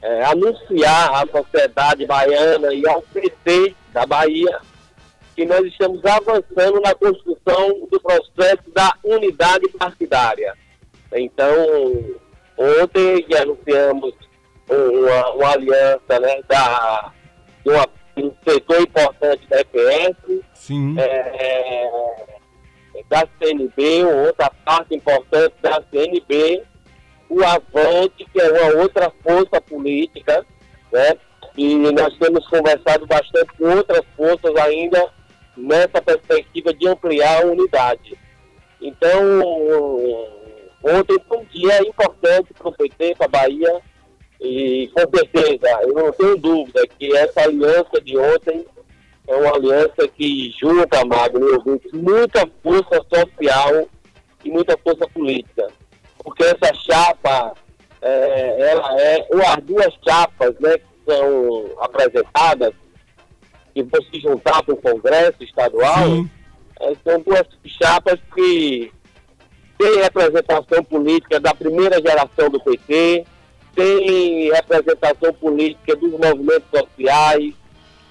é, 0.01 0.23
anunciar 0.23 1.13
à 1.13 1.27
sociedade 1.27 2.05
baiana 2.05 2.73
e 2.73 2.87
ao 2.87 3.01
PT 3.01 3.75
da 3.91 4.05
Bahia 4.05 4.59
que 5.35 5.45
nós 5.45 5.65
estamos 5.65 5.99
avançando 6.05 6.79
na 6.79 6.95
construção 6.95 7.87
do 7.91 7.99
processo 7.99 8.63
da 8.73 8.93
unidade 9.03 9.67
partidária. 9.77 10.55
Então, 11.13 11.53
ontem 12.57 13.25
anunciamos 13.37 14.13
uma, 14.69 15.31
uma 15.31 15.51
aliança 15.51 16.19
né, 16.21 16.41
da, 16.47 17.11
de, 17.65 17.69
uma, 17.69 17.85
um 18.15 18.31
setor 18.47 18.81
importante 18.81 19.45
da 19.49 19.59
EPS, 19.59 20.41
Sim. 20.53 20.95
É, 20.97 22.34
da 23.09 23.27
CNB, 23.39 24.05
outra 24.05 24.49
parte 24.63 24.95
importante 24.95 25.55
da 25.61 25.81
CNB, 25.91 26.63
o 27.29 27.43
Avante, 27.43 28.25
que 28.31 28.39
é 28.39 28.51
uma 28.51 28.81
outra 28.81 29.11
força 29.23 29.59
política, 29.61 30.45
né? 30.91 31.17
E 31.57 31.75
nós 31.75 32.17
temos 32.17 32.47
conversado 32.47 33.05
bastante 33.07 33.47
com 33.57 33.75
outras 33.75 34.03
forças 34.15 34.55
ainda 34.57 35.09
nessa 35.55 36.01
perspectiva 36.01 36.73
de 36.73 36.87
ampliar 36.87 37.41
a 37.41 37.45
unidade. 37.45 38.17
Então, 38.81 39.41
ontem 40.83 41.17
foi 41.27 41.37
um 41.37 41.45
dia 41.45 41.81
importante 41.87 42.53
para 42.53 42.67
o 42.67 42.73
PT, 42.73 43.15
para 43.15 43.25
a 43.25 43.29
Bahia, 43.29 43.81
E 44.39 44.91
com 44.93 45.17
certeza, 45.17 45.79
eu 45.83 45.93
não 45.93 46.11
tenho 46.11 46.37
dúvida 46.37 46.85
que 46.99 47.15
essa 47.15 47.41
aliança 47.41 48.01
de 48.01 48.17
ontem 48.17 48.65
é 49.27 49.35
uma 49.35 49.55
aliança 49.55 50.07
que 50.15 50.53
junta, 50.59 51.03
Magno, 51.05 51.63
muita 51.93 52.47
força 52.61 53.03
social 53.13 53.87
e 54.43 54.51
muita 54.51 54.77
força 54.77 55.07
política. 55.07 55.67
Porque 56.23 56.43
essa 56.43 56.73
chapa, 56.73 57.53
é, 58.01 58.71
ela 58.71 59.01
é, 59.01 59.27
ou 59.31 59.41
as 59.41 59.63
duas 59.63 59.93
chapas 60.07 60.55
né, 60.59 60.77
que 60.77 61.11
são 61.11 61.65
apresentadas, 61.79 62.73
que 63.73 63.83
vão 63.83 64.01
se 64.03 64.19
juntar 64.19 64.63
para 64.63 64.73
o 64.73 64.81
Congresso 64.81 65.43
Estadual, 65.43 66.25
é, 66.79 66.93
são 67.03 67.19
duas 67.21 67.43
chapas 67.65 68.19
que 68.33 68.91
têm 69.77 70.01
representação 70.01 70.83
política 70.83 71.39
da 71.39 71.53
primeira 71.53 71.99
geração 72.01 72.49
do 72.49 72.59
PT, 72.59 73.25
tem 73.75 74.51
representação 74.51 75.33
política 75.33 75.95
dos 75.95 76.11
movimentos 76.11 76.69
sociais, 76.69 77.53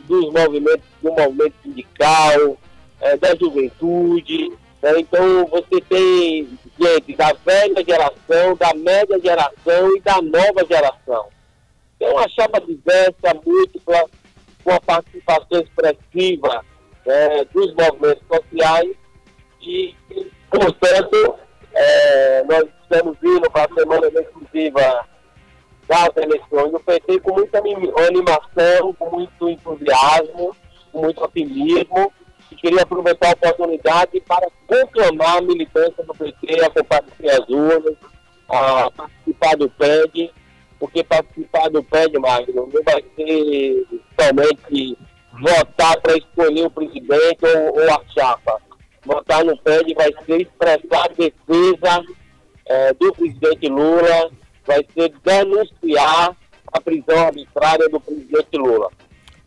dos 0.07 0.33
movimentos, 0.33 0.85
do 1.03 1.13
movimento 1.13 1.55
sindical, 1.63 2.59
é, 3.01 3.17
da 3.17 3.35
juventude. 3.35 4.51
Né? 4.83 5.01
Então 5.01 5.47
você 5.47 5.81
tem 5.83 6.49
gente 6.81 7.17
da 7.17 7.33
velha 7.45 7.85
geração, 7.85 8.57
da 8.57 8.75
média 8.75 9.19
geração 9.21 9.97
e 9.97 10.01
da 10.01 10.21
nova 10.23 10.67
geração. 10.69 11.29
Tem 11.99 12.11
uma 12.11 12.29
chapa 12.29 12.61
diversa, 12.61 13.35
múltipla, 13.45 14.05
com 14.65 14.73
a 14.73 14.81
participação 14.81 15.61
expressiva 15.61 16.65
né, 17.07 17.45
dos 17.53 17.75
movimentos 17.75 18.23
sociais 18.27 18.91
e, 19.61 19.95
portanto, 20.51 21.39
é, 21.75 22.45
nós 22.45 22.65
estamos 22.83 23.17
indo 23.23 23.51
para 23.51 23.71
a 23.71 23.75
semana 23.75 24.11
decisiva 24.11 25.07
das 25.87 26.11
eleições 26.17 26.73
do 26.73 26.81
PT 26.81 27.21
com 27.21 27.35
muita 27.35 27.59
animação, 27.59 28.93
com 28.95 29.11
muito 29.11 29.49
entusiasmo, 29.49 30.57
com 30.93 31.01
muito 31.03 31.23
otimismo. 31.23 32.13
E 32.51 32.57
queria 32.57 32.83
aproveitar 32.83 33.29
a 33.29 33.51
oportunidade 33.51 34.21
para 34.21 34.49
conclamar 34.67 35.39
a 35.39 35.43
militância 35.43 36.05
do 36.05 36.15
PT 36.15 36.65
a 36.65 36.71
comparecer 36.71 37.31
às 37.31 37.49
urnas, 37.49 37.97
a 38.49 38.91
participar 38.91 39.57
do 39.57 39.71
PED, 39.71 40.31
porque 40.79 41.03
participar 41.03 41.71
do 41.71 41.83
PED, 41.83 42.19
Magno, 42.19 42.69
não 42.73 42.83
vai 42.83 43.03
ser 43.17 43.87
somente 44.21 44.99
votar 45.41 46.01
para 46.01 46.17
escolher 46.17 46.67
o 46.67 46.71
presidente 46.71 47.39
ou, 47.43 47.81
ou, 47.81 47.91
a 47.91 48.01
chapa. 48.13 48.61
Votar 49.05 49.45
no 49.45 49.57
PED 49.59 49.95
vai 49.95 50.13
ser 50.25 50.43
expressar 50.43 51.05
a 51.05 51.09
defesa 51.09 52.05
é, 52.67 52.95
do 52.95 53.13
presidente 53.13 53.69
Lula, 53.69 54.31
vai 54.67 54.85
ser 54.95 55.13
denunciar 55.25 56.37
a 56.73 56.81
prisão 56.81 57.19
arbitrária 57.27 57.89
do 57.89 58.01
presidente 58.01 58.57
Lula. 58.57 58.91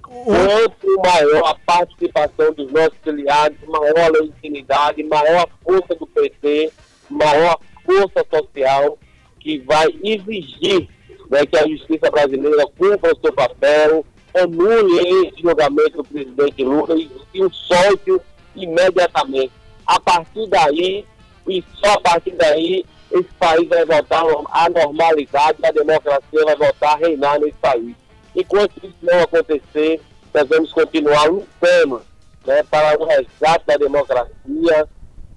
Quanto 0.01 1.01
maior 1.03 1.49
a 1.49 1.55
participação 1.65 2.53
dos 2.53 2.71
nossos 2.71 2.97
filiados, 3.03 3.57
maior 3.67 3.99
a 3.99 4.07
legitimidade, 4.07 5.03
maior 5.03 5.45
a 5.45 5.63
força 5.63 5.95
do 5.95 6.07
PT, 6.07 6.71
maior 7.09 7.57
a 7.57 7.81
força 7.83 8.25
social 8.33 8.97
que 9.39 9.59
vai 9.59 9.87
exigir 10.03 10.87
né, 11.29 11.45
que 11.45 11.57
a 11.57 11.67
justiça 11.67 12.09
brasileira 12.09 12.65
cumpra 12.77 13.13
o 13.13 13.19
seu 13.19 13.33
papel, 13.33 14.05
anule 14.33 15.27
esse 15.27 15.41
julgamento 15.41 15.97
do 15.97 16.03
presidente 16.05 16.63
Lula 16.63 16.95
e, 16.95 17.09
e 17.33 17.43
o 17.43 17.51
solte 17.51 18.17
imediatamente. 18.55 19.51
A 19.85 19.99
partir 19.99 20.47
daí, 20.47 21.05
e 21.47 21.63
só 21.75 21.93
a 21.93 22.01
partir 22.01 22.31
daí, 22.31 22.85
esse 23.11 23.29
país 23.39 23.67
vai 23.67 23.85
voltar 23.85 24.23
à 24.51 24.69
normalidade, 24.69 25.57
a 25.63 25.71
democracia 25.71 26.45
vai 26.45 26.55
voltar 26.55 26.93
a 26.93 26.97
reinar 26.97 27.39
nesse 27.39 27.57
país. 27.57 27.95
Enquanto 28.35 28.77
isso 28.83 28.95
não 29.01 29.21
acontecer, 29.21 30.01
nós 30.33 30.47
vamos 30.47 30.71
continuar 30.73 31.25
lutando 31.25 32.01
né, 32.45 32.63
para 32.69 32.99
o 32.99 33.05
resgate 33.05 33.65
da 33.65 33.77
democracia, 33.77 34.87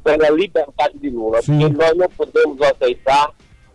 pela 0.02 0.30
liberdade 0.30 0.98
de 0.98 1.10
Lula. 1.10 1.42
Sim. 1.42 1.58
Porque 1.58 1.76
nós 1.76 1.96
não 1.96 2.08
podemos 2.10 2.60
aceitar 2.62 3.32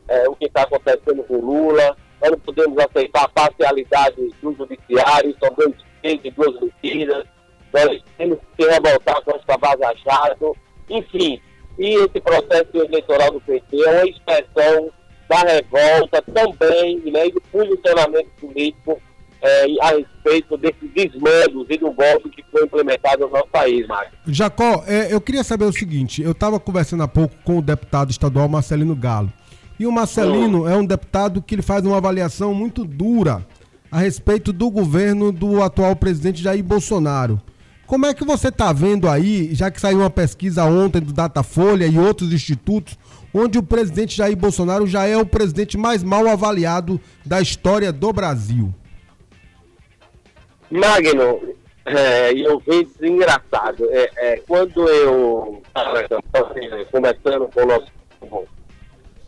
é, 0.07 0.29
o 0.29 0.35
que 0.35 0.45
está 0.45 0.63
acontecendo 0.63 1.23
com 1.23 1.37
Lula, 1.37 1.97
nós 2.21 2.31
não 2.31 2.39
podemos 2.39 2.77
aceitar 2.77 3.23
a 3.23 3.29
parcialidade 3.29 4.15
do 4.41 4.53
judiciário, 4.53 5.35
são 5.39 5.53
dois 5.55 5.75
pesos 6.01 6.21
e 6.23 6.31
duas 6.31 6.61
medidas, 6.61 7.25
nós 7.73 8.03
temos 8.17 8.39
que 8.39 8.63
se 8.63 8.69
revoltar 8.69 9.21
contra 9.23 9.53
a 9.53 9.57
Vaza 9.57 9.93
Jato, 10.03 10.55
enfim, 10.89 11.41
e 11.77 11.95
esse 11.95 12.21
processo 12.21 12.69
eleitoral 12.73 13.31
do 13.31 13.41
PT 13.41 13.83
é 13.83 13.89
uma 13.91 14.09
expressão 14.09 14.89
da 15.29 15.39
revolta 15.39 16.21
também 16.21 17.01
né, 17.11 17.27
e 17.27 17.31
do 17.31 17.41
posicionamento 17.51 18.29
político 18.39 19.01
é, 19.41 19.65
a 19.81 19.89
respeito 19.89 20.57
desses 20.57 20.89
desmandos 20.93 21.67
e 21.69 21.77
do 21.77 21.91
golpe 21.91 22.29
que 22.29 22.43
foi 22.51 22.63
implementado 22.63 23.25
no 23.25 23.31
nosso 23.31 23.47
país, 23.47 23.87
Mário. 23.87 24.11
Jacó, 24.27 24.83
é, 24.87 25.13
eu 25.13 25.21
queria 25.21 25.43
saber 25.43 25.65
o 25.65 25.73
seguinte: 25.73 26.21
eu 26.21 26.31
estava 26.31 26.59
conversando 26.59 27.03
há 27.03 27.07
pouco 27.07 27.35
com 27.43 27.59
o 27.59 27.61
deputado 27.61 28.11
estadual 28.11 28.47
Marcelino 28.47 28.95
Galo. 28.95 29.31
E 29.77 29.85
o 29.85 29.91
Marcelino 29.91 30.63
hum. 30.63 30.69
é 30.69 30.75
um 30.75 30.85
deputado 30.85 31.41
que 31.41 31.53
ele 31.53 31.61
faz 31.61 31.85
uma 31.85 31.97
avaliação 31.97 32.53
muito 32.53 32.85
dura 32.85 33.45
a 33.91 33.99
respeito 33.99 34.53
do 34.53 34.69
governo 34.69 35.31
do 35.31 35.61
atual 35.61 35.95
presidente 35.95 36.41
Jair 36.41 36.63
Bolsonaro. 36.63 37.41
Como 37.87 38.05
é 38.07 38.13
que 38.13 38.25
você 38.25 38.47
está 38.47 38.73
vendo 38.73 39.07
aí, 39.07 39.53
já 39.53 39.69
que 39.69 39.79
saiu 39.79 39.99
uma 39.99 40.09
pesquisa 40.09 40.65
ontem 40.65 40.99
do 40.99 41.13
Datafolha 41.13 41.85
e 41.85 41.99
outros 41.99 42.33
institutos, 42.33 42.97
onde 43.33 43.59
o 43.59 43.63
presidente 43.63 44.17
Jair 44.17 44.35
Bolsonaro 44.35 44.87
já 44.87 45.05
é 45.05 45.15
o 45.15 45.25
presidente 45.25 45.77
mais 45.77 46.01
mal 46.01 46.27
avaliado 46.27 46.99
da 47.23 47.39
história 47.39 47.91
do 47.91 48.11
Brasil? 48.11 48.73
Magno, 50.71 51.55
é, 51.85 52.33
eu 52.33 52.59
vi 52.59 52.87
engraçado. 53.07 53.87
É, 53.91 54.09
é, 54.17 54.37
quando 54.47 54.89
eu 54.89 55.61
estava 55.67 56.03
conversando 56.91 57.47
com 57.53 57.61
o 57.61 57.65
nosso 57.65 57.95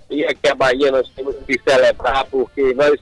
e 0.10 0.24
aqui 0.24 0.48
a 0.50 0.56
Bahia 0.56 0.90
nós 0.90 1.10
temos 1.10 1.36
que 1.46 1.60
celebrar, 1.68 2.26
porque 2.32 2.74
nós, 2.74 2.98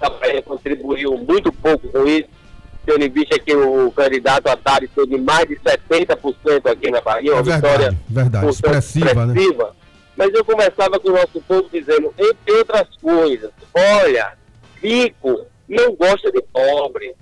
a 0.00 0.08
Bahia 0.08 0.40
contribuiu 0.40 1.18
muito 1.18 1.52
pouco 1.52 1.88
com 1.88 2.06
isso 2.06 2.28
tendo 2.84 3.04
em 3.04 3.10
vista 3.10 3.38
que 3.38 3.54
o 3.54 3.90
candidato 3.92 4.48
Atari 4.48 4.88
teve 4.88 5.16
mais 5.18 5.48
de 5.48 5.56
70% 5.56 6.70
aqui 6.70 6.90
na 6.90 7.00
Bahia, 7.00 7.32
uma 7.32 7.40
é 7.40 7.42
verdade, 7.42 7.66
vitória 7.66 7.98
verdade, 8.08 8.48
expressiva, 8.48 9.06
expressiva. 9.06 9.64
Né? 9.64 9.72
Mas 10.16 10.32
eu 10.32 10.44
começava 10.44 11.00
com 11.00 11.08
o 11.08 11.12
nosso 11.12 11.40
povo 11.40 11.68
dizendo, 11.72 12.14
entre 12.16 12.52
outras 12.52 12.88
coisas, 13.00 13.50
olha, 13.74 14.34
rico 14.82 15.46
não 15.68 15.94
gosta 15.94 16.30
de 16.30 16.42
pobre, 16.52 17.14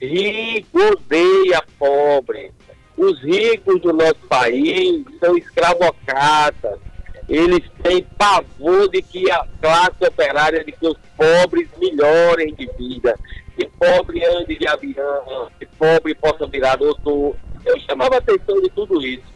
rico 0.00 0.78
odeia 0.92 1.62
pobre. 1.78 2.52
Os 2.96 3.22
ricos 3.22 3.80
do 3.80 3.92
nosso 3.92 4.18
país 4.28 5.04
são 5.20 5.38
escravocratas. 5.38 6.80
Eles 7.28 7.60
têm 7.82 8.06
pavor 8.16 8.88
de 8.88 9.02
que 9.02 9.30
a 9.30 9.44
classe 9.60 10.04
operária, 10.06 10.64
de 10.64 10.72
que 10.72 10.86
os 10.86 10.96
pobres 11.16 11.68
melhorem 11.78 12.54
de 12.54 12.66
vida 12.78 13.18
que 13.58 13.66
pobre 13.66 14.24
ande 14.24 14.56
de 14.56 14.68
avião, 14.68 15.50
que 15.58 15.66
pobre 15.66 16.14
possa 16.14 16.46
virar 16.46 16.76
doutor. 16.76 17.36
Eu 17.66 17.78
chamava 17.80 18.14
a 18.14 18.18
atenção 18.18 18.62
de 18.62 18.70
tudo 18.70 19.04
isso. 19.04 19.26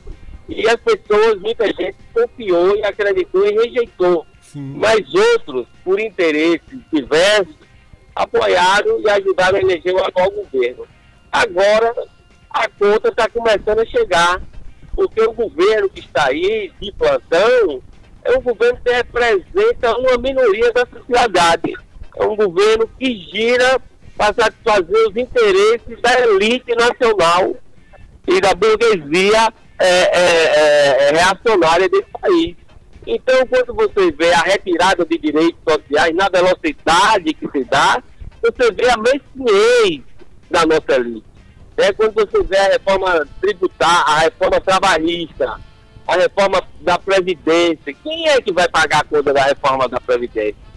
E 0.49 0.68
as 0.68 0.76
pessoas, 0.76 1.40
muita 1.40 1.66
gente 1.66 1.97
confiou 2.14 2.76
e 2.76 2.84
acreditou 2.84 3.45
e 3.47 3.53
rejeitou. 3.53 4.26
Sim. 4.40 4.74
Mas 4.76 5.12
outros, 5.12 5.66
por 5.82 5.99
interesses 5.99 6.78
diversos, 6.93 7.57
apoiaram 8.14 9.01
e 9.01 9.11
ajudaram 9.11 9.59
a 9.59 9.61
eleger 9.61 9.95
o 9.95 10.05
atual 10.05 10.30
governo. 10.30 10.86
Agora, 11.30 11.93
a 12.51 12.68
conta 12.68 13.09
está 13.09 13.28
começando 13.28 13.80
a 13.80 13.86
chegar, 13.86 14.40
porque 14.95 15.22
o 15.22 15.32
governo 15.32 15.88
que 15.88 16.01
está 16.01 16.26
aí, 16.26 16.72
de 16.80 16.93
plantão, 16.93 17.82
é 18.24 18.38
um 18.38 18.40
governo 18.40 18.78
que 18.84 18.93
representa 18.93 19.97
uma 19.99 20.16
minoria 20.18 20.72
da 20.72 20.86
sociedade. 20.86 21.74
É 22.16 22.24
um 22.24 22.36
governo 22.36 22.88
que 22.99 23.14
gira 23.30 23.80
para 24.16 24.34
satisfazer 24.34 25.09
os 25.09 25.16
interesses 25.16 26.01
da 26.01 26.20
elite 26.20 26.74
nacional 26.74 27.57
e 28.26 28.40
da 28.40 28.55
burguesia 28.55 29.53
é, 29.78 29.88
é, 29.88 31.09
é, 31.09 31.11
reacionária 31.11 31.88
desse 31.88 32.11
país. 32.20 32.57
Então, 33.05 33.47
quando 33.47 33.74
você 33.74 34.12
vê 34.12 34.32
a 34.32 34.43
retirada 34.43 35.05
de 35.05 35.18
direitos 35.18 35.59
sociais 35.68 36.14
na 36.14 36.28
velocidade 36.28 37.34
que 37.34 37.49
se 37.51 37.64
dá, 37.64 38.01
você 38.40 38.70
vê 38.72 38.88
a 38.90 38.97
mesquinhez 38.97 40.03
da 40.49 40.64
nossa 40.66 40.93
elite. 40.95 41.31
É 41.76 41.92
quando 41.92 42.14
você 42.14 42.42
vê 42.42 42.56
a 42.56 42.68
reforma 42.68 43.26
tributária, 43.40 44.04
a 44.06 44.18
reforma 44.20 44.60
trabalhista, 44.60 45.60
a 46.06 46.16
reforma 46.16 46.62
da 46.80 46.98
Previdência. 46.98 47.94
Quem 48.02 48.28
é 48.28 48.40
que 48.40 48.52
vai 48.52 48.68
pagar 48.68 49.00
a 49.00 49.04
conta 49.04 49.32
da 49.32 49.44
reforma 49.44 49.88
da 49.88 50.00
Previdência? 50.00 50.72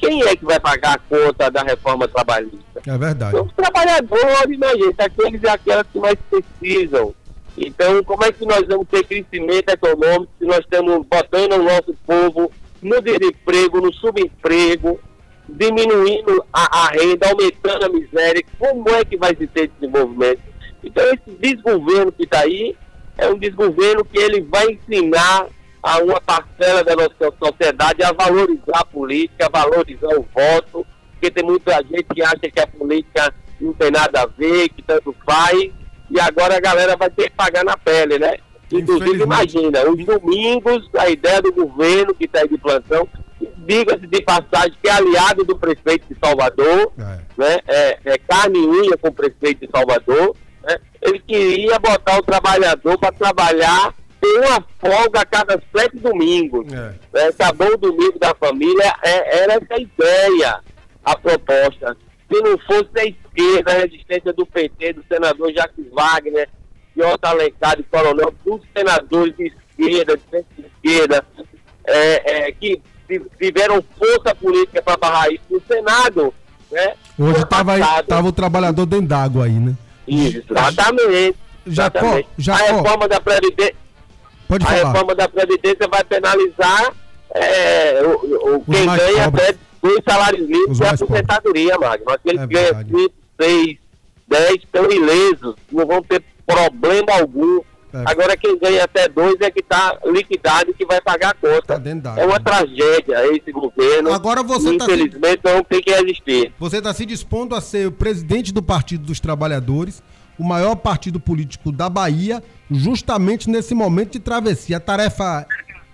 quem 0.00 0.22
é 0.22 0.34
que 0.34 0.44
vai 0.44 0.58
pagar 0.58 0.94
a 0.94 0.98
conta 0.98 1.50
da 1.50 1.62
reforma 1.62 2.08
trabalhista? 2.08 2.80
É 2.86 2.98
verdade. 2.98 3.32
São 3.32 3.44
os 3.44 3.52
trabalhadores, 3.52 4.58
né, 4.58 4.68
gente? 4.70 5.00
Aqueles 5.00 5.42
e 5.42 5.48
aquelas 5.48 5.86
que 5.92 5.98
mais 5.98 6.16
precisam. 6.30 7.14
Então, 7.56 8.02
como 8.04 8.24
é 8.24 8.32
que 8.32 8.46
nós 8.46 8.66
vamos 8.66 8.88
ter 8.88 9.04
crescimento 9.04 9.68
econômico 9.68 10.32
se 10.38 10.46
nós 10.46 10.60
estamos 10.60 11.06
botando 11.06 11.52
o 11.52 11.62
nosso 11.62 11.94
povo 12.06 12.50
no 12.80 13.02
desemprego, 13.02 13.80
no 13.80 13.92
subemprego, 13.92 14.98
diminuindo 15.50 16.44
a, 16.52 16.86
a 16.86 16.88
renda, 16.88 17.28
aumentando 17.28 17.84
a 17.84 17.88
miséria. 17.88 18.42
Como 18.58 18.88
é 18.90 19.04
que 19.04 19.16
vai 19.16 19.34
se 19.36 19.46
ter 19.46 19.68
desenvolvimento? 19.68 20.40
Então, 20.82 21.04
esse 21.04 21.36
desgoverno 21.38 22.12
que 22.12 22.24
está 22.24 22.40
aí 22.40 22.76
é 23.18 23.28
um 23.28 23.38
desgoverno 23.38 24.04
que 24.04 24.18
ele 24.18 24.40
vai 24.42 24.66
ensinar 24.66 25.46
a 25.82 25.98
uma 25.98 26.20
parcela 26.20 26.84
da 26.84 26.94
nossa 26.94 27.34
sociedade 27.42 28.02
a 28.02 28.12
valorizar 28.12 28.80
a 28.80 28.84
política, 28.84 29.46
a 29.46 29.48
valorizar 29.48 30.14
o 30.18 30.26
voto, 30.34 30.86
porque 31.12 31.30
tem 31.30 31.44
muita 31.44 31.82
gente 31.82 32.04
que 32.14 32.22
acha 32.22 32.50
que 32.50 32.60
a 32.60 32.66
política 32.66 33.32
não 33.60 33.72
tem 33.72 33.90
nada 33.90 34.22
a 34.22 34.26
ver, 34.26 34.68
que 34.70 34.82
tanto 34.82 35.14
faz, 35.24 35.70
e 36.10 36.20
agora 36.20 36.56
a 36.56 36.60
galera 36.60 36.96
vai 36.96 37.10
ter 37.10 37.30
que 37.30 37.36
pagar 37.36 37.64
na 37.64 37.76
pele, 37.76 38.18
né? 38.18 38.38
Inclusive, 38.72 39.22
imagina, 39.22 39.88
os 39.88 40.04
domingos, 40.04 40.88
a 40.96 41.08
ideia 41.08 41.42
do 41.42 41.52
governo 41.52 42.14
que 42.14 42.24
está 42.24 42.40
aí 42.40 42.48
de 42.48 42.56
plantão, 42.56 43.06
diga-se 43.70 44.06
de 44.06 44.22
passagem 44.22 44.76
que 44.82 44.88
é 44.88 44.92
aliado 44.92 45.44
do 45.44 45.56
prefeito 45.56 46.12
de 46.12 46.18
Salvador, 46.18 46.92
é. 46.98 47.02
né? 47.36 47.58
É, 47.68 47.98
é 48.04 48.18
carne 48.18 48.58
e 48.58 48.66
unha 48.66 48.96
com 48.96 49.08
o 49.08 49.12
prefeito 49.12 49.64
de 49.64 49.70
Salvador, 49.70 50.34
né? 50.64 50.76
ele 51.00 51.20
queria 51.20 51.78
botar 51.78 52.18
o 52.18 52.22
trabalhador 52.22 52.98
para 52.98 53.12
trabalhar 53.12 53.94
tem 54.20 54.38
uma 54.38 54.62
folga 54.78 55.20
a 55.20 55.24
cada 55.24 55.62
sete 55.74 55.96
domingos. 55.96 56.70
É. 56.70 56.94
Né? 57.12 57.28
Acabou 57.28 57.72
o 57.72 57.78
domingo 57.78 58.18
da 58.18 58.34
família, 58.34 58.94
é, 59.02 59.44
era 59.44 59.54
essa 59.54 59.80
ideia, 59.80 60.60
a 61.02 61.16
proposta. 61.16 61.96
Se 62.30 62.42
não 62.42 62.58
fosse 62.58 62.90
a 62.98 63.04
esquerda, 63.06 63.72
a 63.72 63.78
resistência 63.78 64.32
do 64.34 64.44
PT, 64.44 64.92
do 64.92 65.04
senador 65.08 65.50
Jacques 65.54 65.86
Wagner, 65.90 66.50
de 66.94 67.02
Otto 67.02 67.28
e 67.78 67.82
Coronel, 67.84 68.34
dos 68.44 68.60
senadores 68.76 69.34
de 69.38 69.46
esquerda, 69.46 70.18
de 70.18 70.66
esquerda, 70.66 71.26
é, 71.84 72.48
é, 72.48 72.52
que 72.52 72.82
tiveram 73.38 73.82
força 73.98 74.34
política 74.34 74.82
para 74.82 74.96
barrar 74.96 75.32
isso 75.32 75.44
no 75.50 75.62
Senado, 75.66 76.34
né? 76.70 76.94
Hoje 77.18 77.42
estava 77.42 78.28
o 78.28 78.32
trabalhador 78.32 78.86
dentro 78.86 79.06
d'água 79.06 79.46
aí, 79.46 79.52
né? 79.52 79.74
Isso, 80.06 80.42
exatamente. 80.50 81.36
Jacó, 81.66 82.20
Jacó. 82.38 82.64
A 82.64 82.66
reforma 82.66 83.08
da 83.08 83.20
Previdência 83.20 83.76
Pode 84.48 84.64
a 84.64 84.68
falar. 84.68 84.88
reforma 84.88 85.14
da 85.14 85.28
Previdência 85.28 85.88
vai 85.88 86.02
penalizar 86.02 86.92
é, 87.32 88.02
o, 88.02 88.56
o 88.56 88.64
quem 88.64 88.84
ganha 88.84 89.26
até 89.26 89.54
dois 89.80 90.00
salários 90.04 90.48
mínimos 90.48 90.80
e 90.80 90.84
a 90.84 90.90
aposentadoria, 90.90 91.78
Magno. 91.78 92.10
Aqueles 92.10 92.40
é 92.40 92.46
que 92.46 92.54
ganham 92.54 92.84
5, 92.84 93.14
6, 93.40 93.78
10 94.28 94.54
estão 94.54 94.90
ilesos, 94.90 95.54
não 95.70 95.86
vão 95.86 96.02
ter 96.02 96.22
problema 96.46 97.20
algum. 97.20 97.60
É. 97.92 98.04
Agora 98.06 98.36
quem 98.36 98.58
ganha 98.58 98.84
até 98.84 99.08
dois 99.08 99.36
é 99.40 99.50
que 99.50 99.60
está 99.60 99.98
liquidado 100.06 100.70
e 100.70 100.74
que 100.74 100.86
vai 100.86 101.00
pagar 101.00 101.30
a 101.30 101.34
conta. 101.34 101.80
Tá 101.80 102.14
é 102.16 102.24
uma 102.24 102.38
né? 102.38 102.44
tragédia 102.44 103.36
esse 103.36 103.50
governo. 103.50 104.12
Agora 104.12 104.42
você 104.42 104.76
tá 104.76 104.84
infelizmente 104.84 105.40
se... 105.44 105.52
não 105.54 105.64
tem 105.64 105.82
que 105.82 105.90
existir. 105.90 106.52
Você 106.58 106.78
está 106.78 106.94
se 106.94 107.04
dispondo 107.04 107.54
a 107.54 107.60
ser 107.60 107.88
o 107.88 107.92
presidente 107.92 108.52
do 108.52 108.62
Partido 108.62 109.04
dos 109.04 109.18
Trabalhadores, 109.18 110.02
o 110.38 110.44
maior 110.44 110.76
partido 110.76 111.18
político 111.18 111.72
da 111.72 111.88
Bahia, 111.88 112.42
justamente 112.70 113.50
nesse 113.50 113.74
momento 113.74 114.12
de 114.12 114.20
travessia. 114.20 114.76
A 114.76 114.80
tarefa 114.80 115.46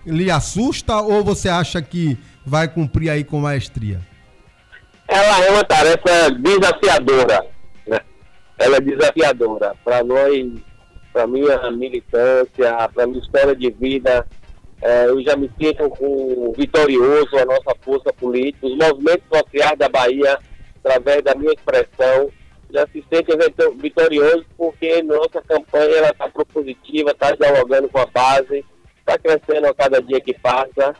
lhe 0.05 0.29
assusta 0.29 1.01
ou 1.01 1.23
você 1.23 1.49
acha 1.49 1.81
que 1.81 2.17
vai 2.45 2.67
cumprir 2.67 3.09
aí 3.09 3.23
com 3.23 3.39
maestria? 3.39 3.99
Ela 5.07 5.45
é 5.45 5.51
uma 5.51 5.63
tarefa 5.63 6.29
desafiadora, 6.31 7.45
né? 7.87 7.99
Ela 8.57 8.77
é 8.77 8.81
desafiadora 8.81 9.73
para 9.83 10.03
nós, 10.03 10.45
para 11.17 11.25
minha 11.25 11.71
militância, 11.71 12.89
para 12.93 13.07
minha 13.07 13.19
história 13.19 13.55
de 13.55 13.71
vida. 13.71 14.23
É, 14.79 15.07
eu 15.07 15.19
já 15.23 15.35
me 15.35 15.49
sinto 15.59 15.89
com 15.89 16.53
vitorioso 16.55 17.35
a 17.35 17.45
nossa 17.45 17.75
força 17.81 18.13
política, 18.13 18.67
os 18.67 18.77
movimentos 18.77 19.25
sociais 19.33 19.75
da 19.79 19.89
Bahia, 19.89 20.37
através 20.83 21.23
da 21.23 21.33
minha 21.33 21.51
expressão, 21.51 22.29
já 22.69 22.85
se 22.93 23.03
sente 23.11 23.31
vitorioso 23.77 24.45
porque 24.55 25.01
nossa 25.01 25.41
campanha 25.41 26.11
está 26.11 26.29
propositiva, 26.29 27.09
está 27.09 27.31
dialogando 27.31 27.89
com 27.89 27.97
a 27.97 28.05
base, 28.05 28.63
está 28.99 29.17
crescendo 29.17 29.65
a 29.65 29.73
cada 29.73 29.99
dia 29.99 30.21
que 30.21 30.35
passa 30.35 30.93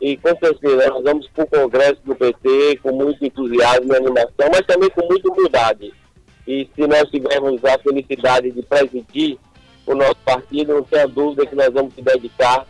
e 0.00 0.16
com 0.16 0.30
certeza 0.36 0.88
nós 0.88 1.04
vamos 1.04 1.28
para 1.28 1.44
o 1.44 1.46
Congresso 1.46 2.00
do 2.04 2.16
PT 2.16 2.80
com 2.82 2.90
muito 2.90 3.24
entusiasmo 3.24 3.92
e 3.92 3.96
animação, 3.96 4.48
mas 4.50 4.62
também 4.66 4.90
com 4.90 5.06
muita 5.06 5.30
humildade. 5.30 5.92
E 6.48 6.68
se 6.74 6.86
nós 6.88 7.08
tivermos 7.10 7.64
a 7.64 7.78
felicidade 7.78 8.50
de 8.50 8.62
presidir 8.62 9.38
o 9.92 9.96
nosso 9.96 10.16
partido, 10.24 10.74
não 10.74 10.82
tenha 10.82 11.06
dúvida 11.06 11.46
que 11.46 11.54
nós 11.54 11.72
vamos 11.72 11.94
se 11.94 12.02
dedicar 12.02 12.66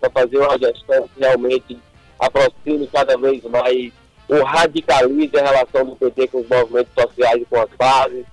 para 0.00 0.10
fazer 0.10 0.38
uma 0.38 0.58
gestão 0.58 1.08
que 1.08 1.20
realmente 1.20 1.78
aproxime 2.18 2.86
cada 2.88 3.16
vez 3.16 3.42
mais 3.44 3.92
ou 4.28 4.42
radicalize 4.42 5.36
a 5.36 5.44
relação 5.44 5.84
do 5.84 5.96
PT 5.96 6.28
com 6.28 6.40
os 6.40 6.48
movimentos 6.48 6.92
sociais 6.94 7.40
e 7.40 7.44
com 7.44 7.60
as 7.60 7.70
bases, 7.78 8.26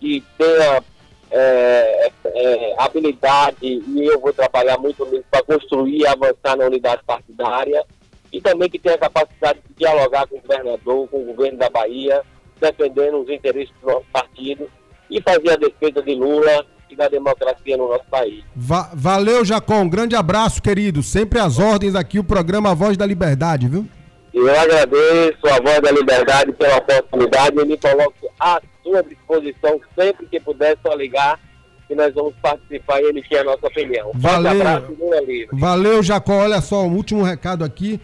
que 0.00 0.22
tenha 0.36 0.82
é, 1.30 2.10
é, 2.24 2.74
habilidade, 2.78 3.56
e 3.62 4.06
eu 4.06 4.20
vou 4.20 4.32
trabalhar 4.32 4.76
muito 4.78 5.04
nisso 5.06 5.24
para 5.30 5.44
construir 5.44 5.98
e 5.98 6.06
avançar 6.06 6.56
na 6.56 6.64
unidade 6.64 7.02
partidária, 7.06 7.84
e 8.32 8.40
também 8.40 8.68
que 8.68 8.78
tenha 8.78 8.98
capacidade 8.98 9.60
de 9.68 9.74
dialogar 9.76 10.26
com 10.26 10.36
o 10.36 10.40
governador, 10.40 11.08
com 11.08 11.18
o 11.18 11.24
governo 11.26 11.58
da 11.58 11.70
Bahia, 11.70 12.22
defendendo 12.60 13.18
os 13.18 13.28
interesses 13.28 13.72
do 13.80 13.86
nosso 13.86 14.06
partido 14.12 14.68
e 15.08 15.20
fazer 15.20 15.50
a 15.50 15.56
defesa 15.56 16.02
de 16.02 16.14
Lula 16.14 16.66
e 16.90 16.96
da 16.96 17.08
democracia 17.08 17.76
no 17.76 17.88
nosso 17.88 18.04
país. 18.10 18.44
Va 18.54 18.90
valeu, 18.94 19.44
Jacó. 19.44 19.80
Um 19.80 19.88
grande 19.88 20.14
abraço, 20.14 20.62
querido. 20.62 21.02
Sempre 21.02 21.38
às 21.38 21.58
ordens 21.58 21.94
aqui, 21.94 22.18
o 22.18 22.24
programa 22.24 22.74
Voz 22.74 22.96
da 22.96 23.06
Liberdade, 23.06 23.68
viu? 23.68 23.86
Eu 24.32 24.48
agradeço 24.58 25.46
a 25.46 25.60
Voz 25.60 25.80
da 25.80 25.90
Liberdade 25.90 26.52
pela 26.52 26.76
oportunidade 26.76 27.58
e 27.58 27.64
me 27.64 27.76
coloco 27.78 28.30
à 28.38 28.60
sua 28.82 29.02
disposição 29.02 29.80
sempre 29.98 30.26
que 30.26 30.38
puder 30.38 30.76
só 30.86 30.94
ligar 30.94 31.40
que 31.88 31.94
nós 31.94 32.12
vamos 32.14 32.34
participar 32.42 33.00
e 33.00 33.10
emitir 33.10 33.38
a 33.38 33.44
nossa 33.44 33.66
opinião. 33.66 34.10
Valeu. 34.14 34.50
Abraço, 34.50 34.96
Valeu, 35.52 36.02
Jacó. 36.02 36.38
Olha 36.38 36.60
só, 36.60 36.84
um 36.84 36.94
último 36.94 37.22
recado 37.22 37.64
aqui. 37.64 38.00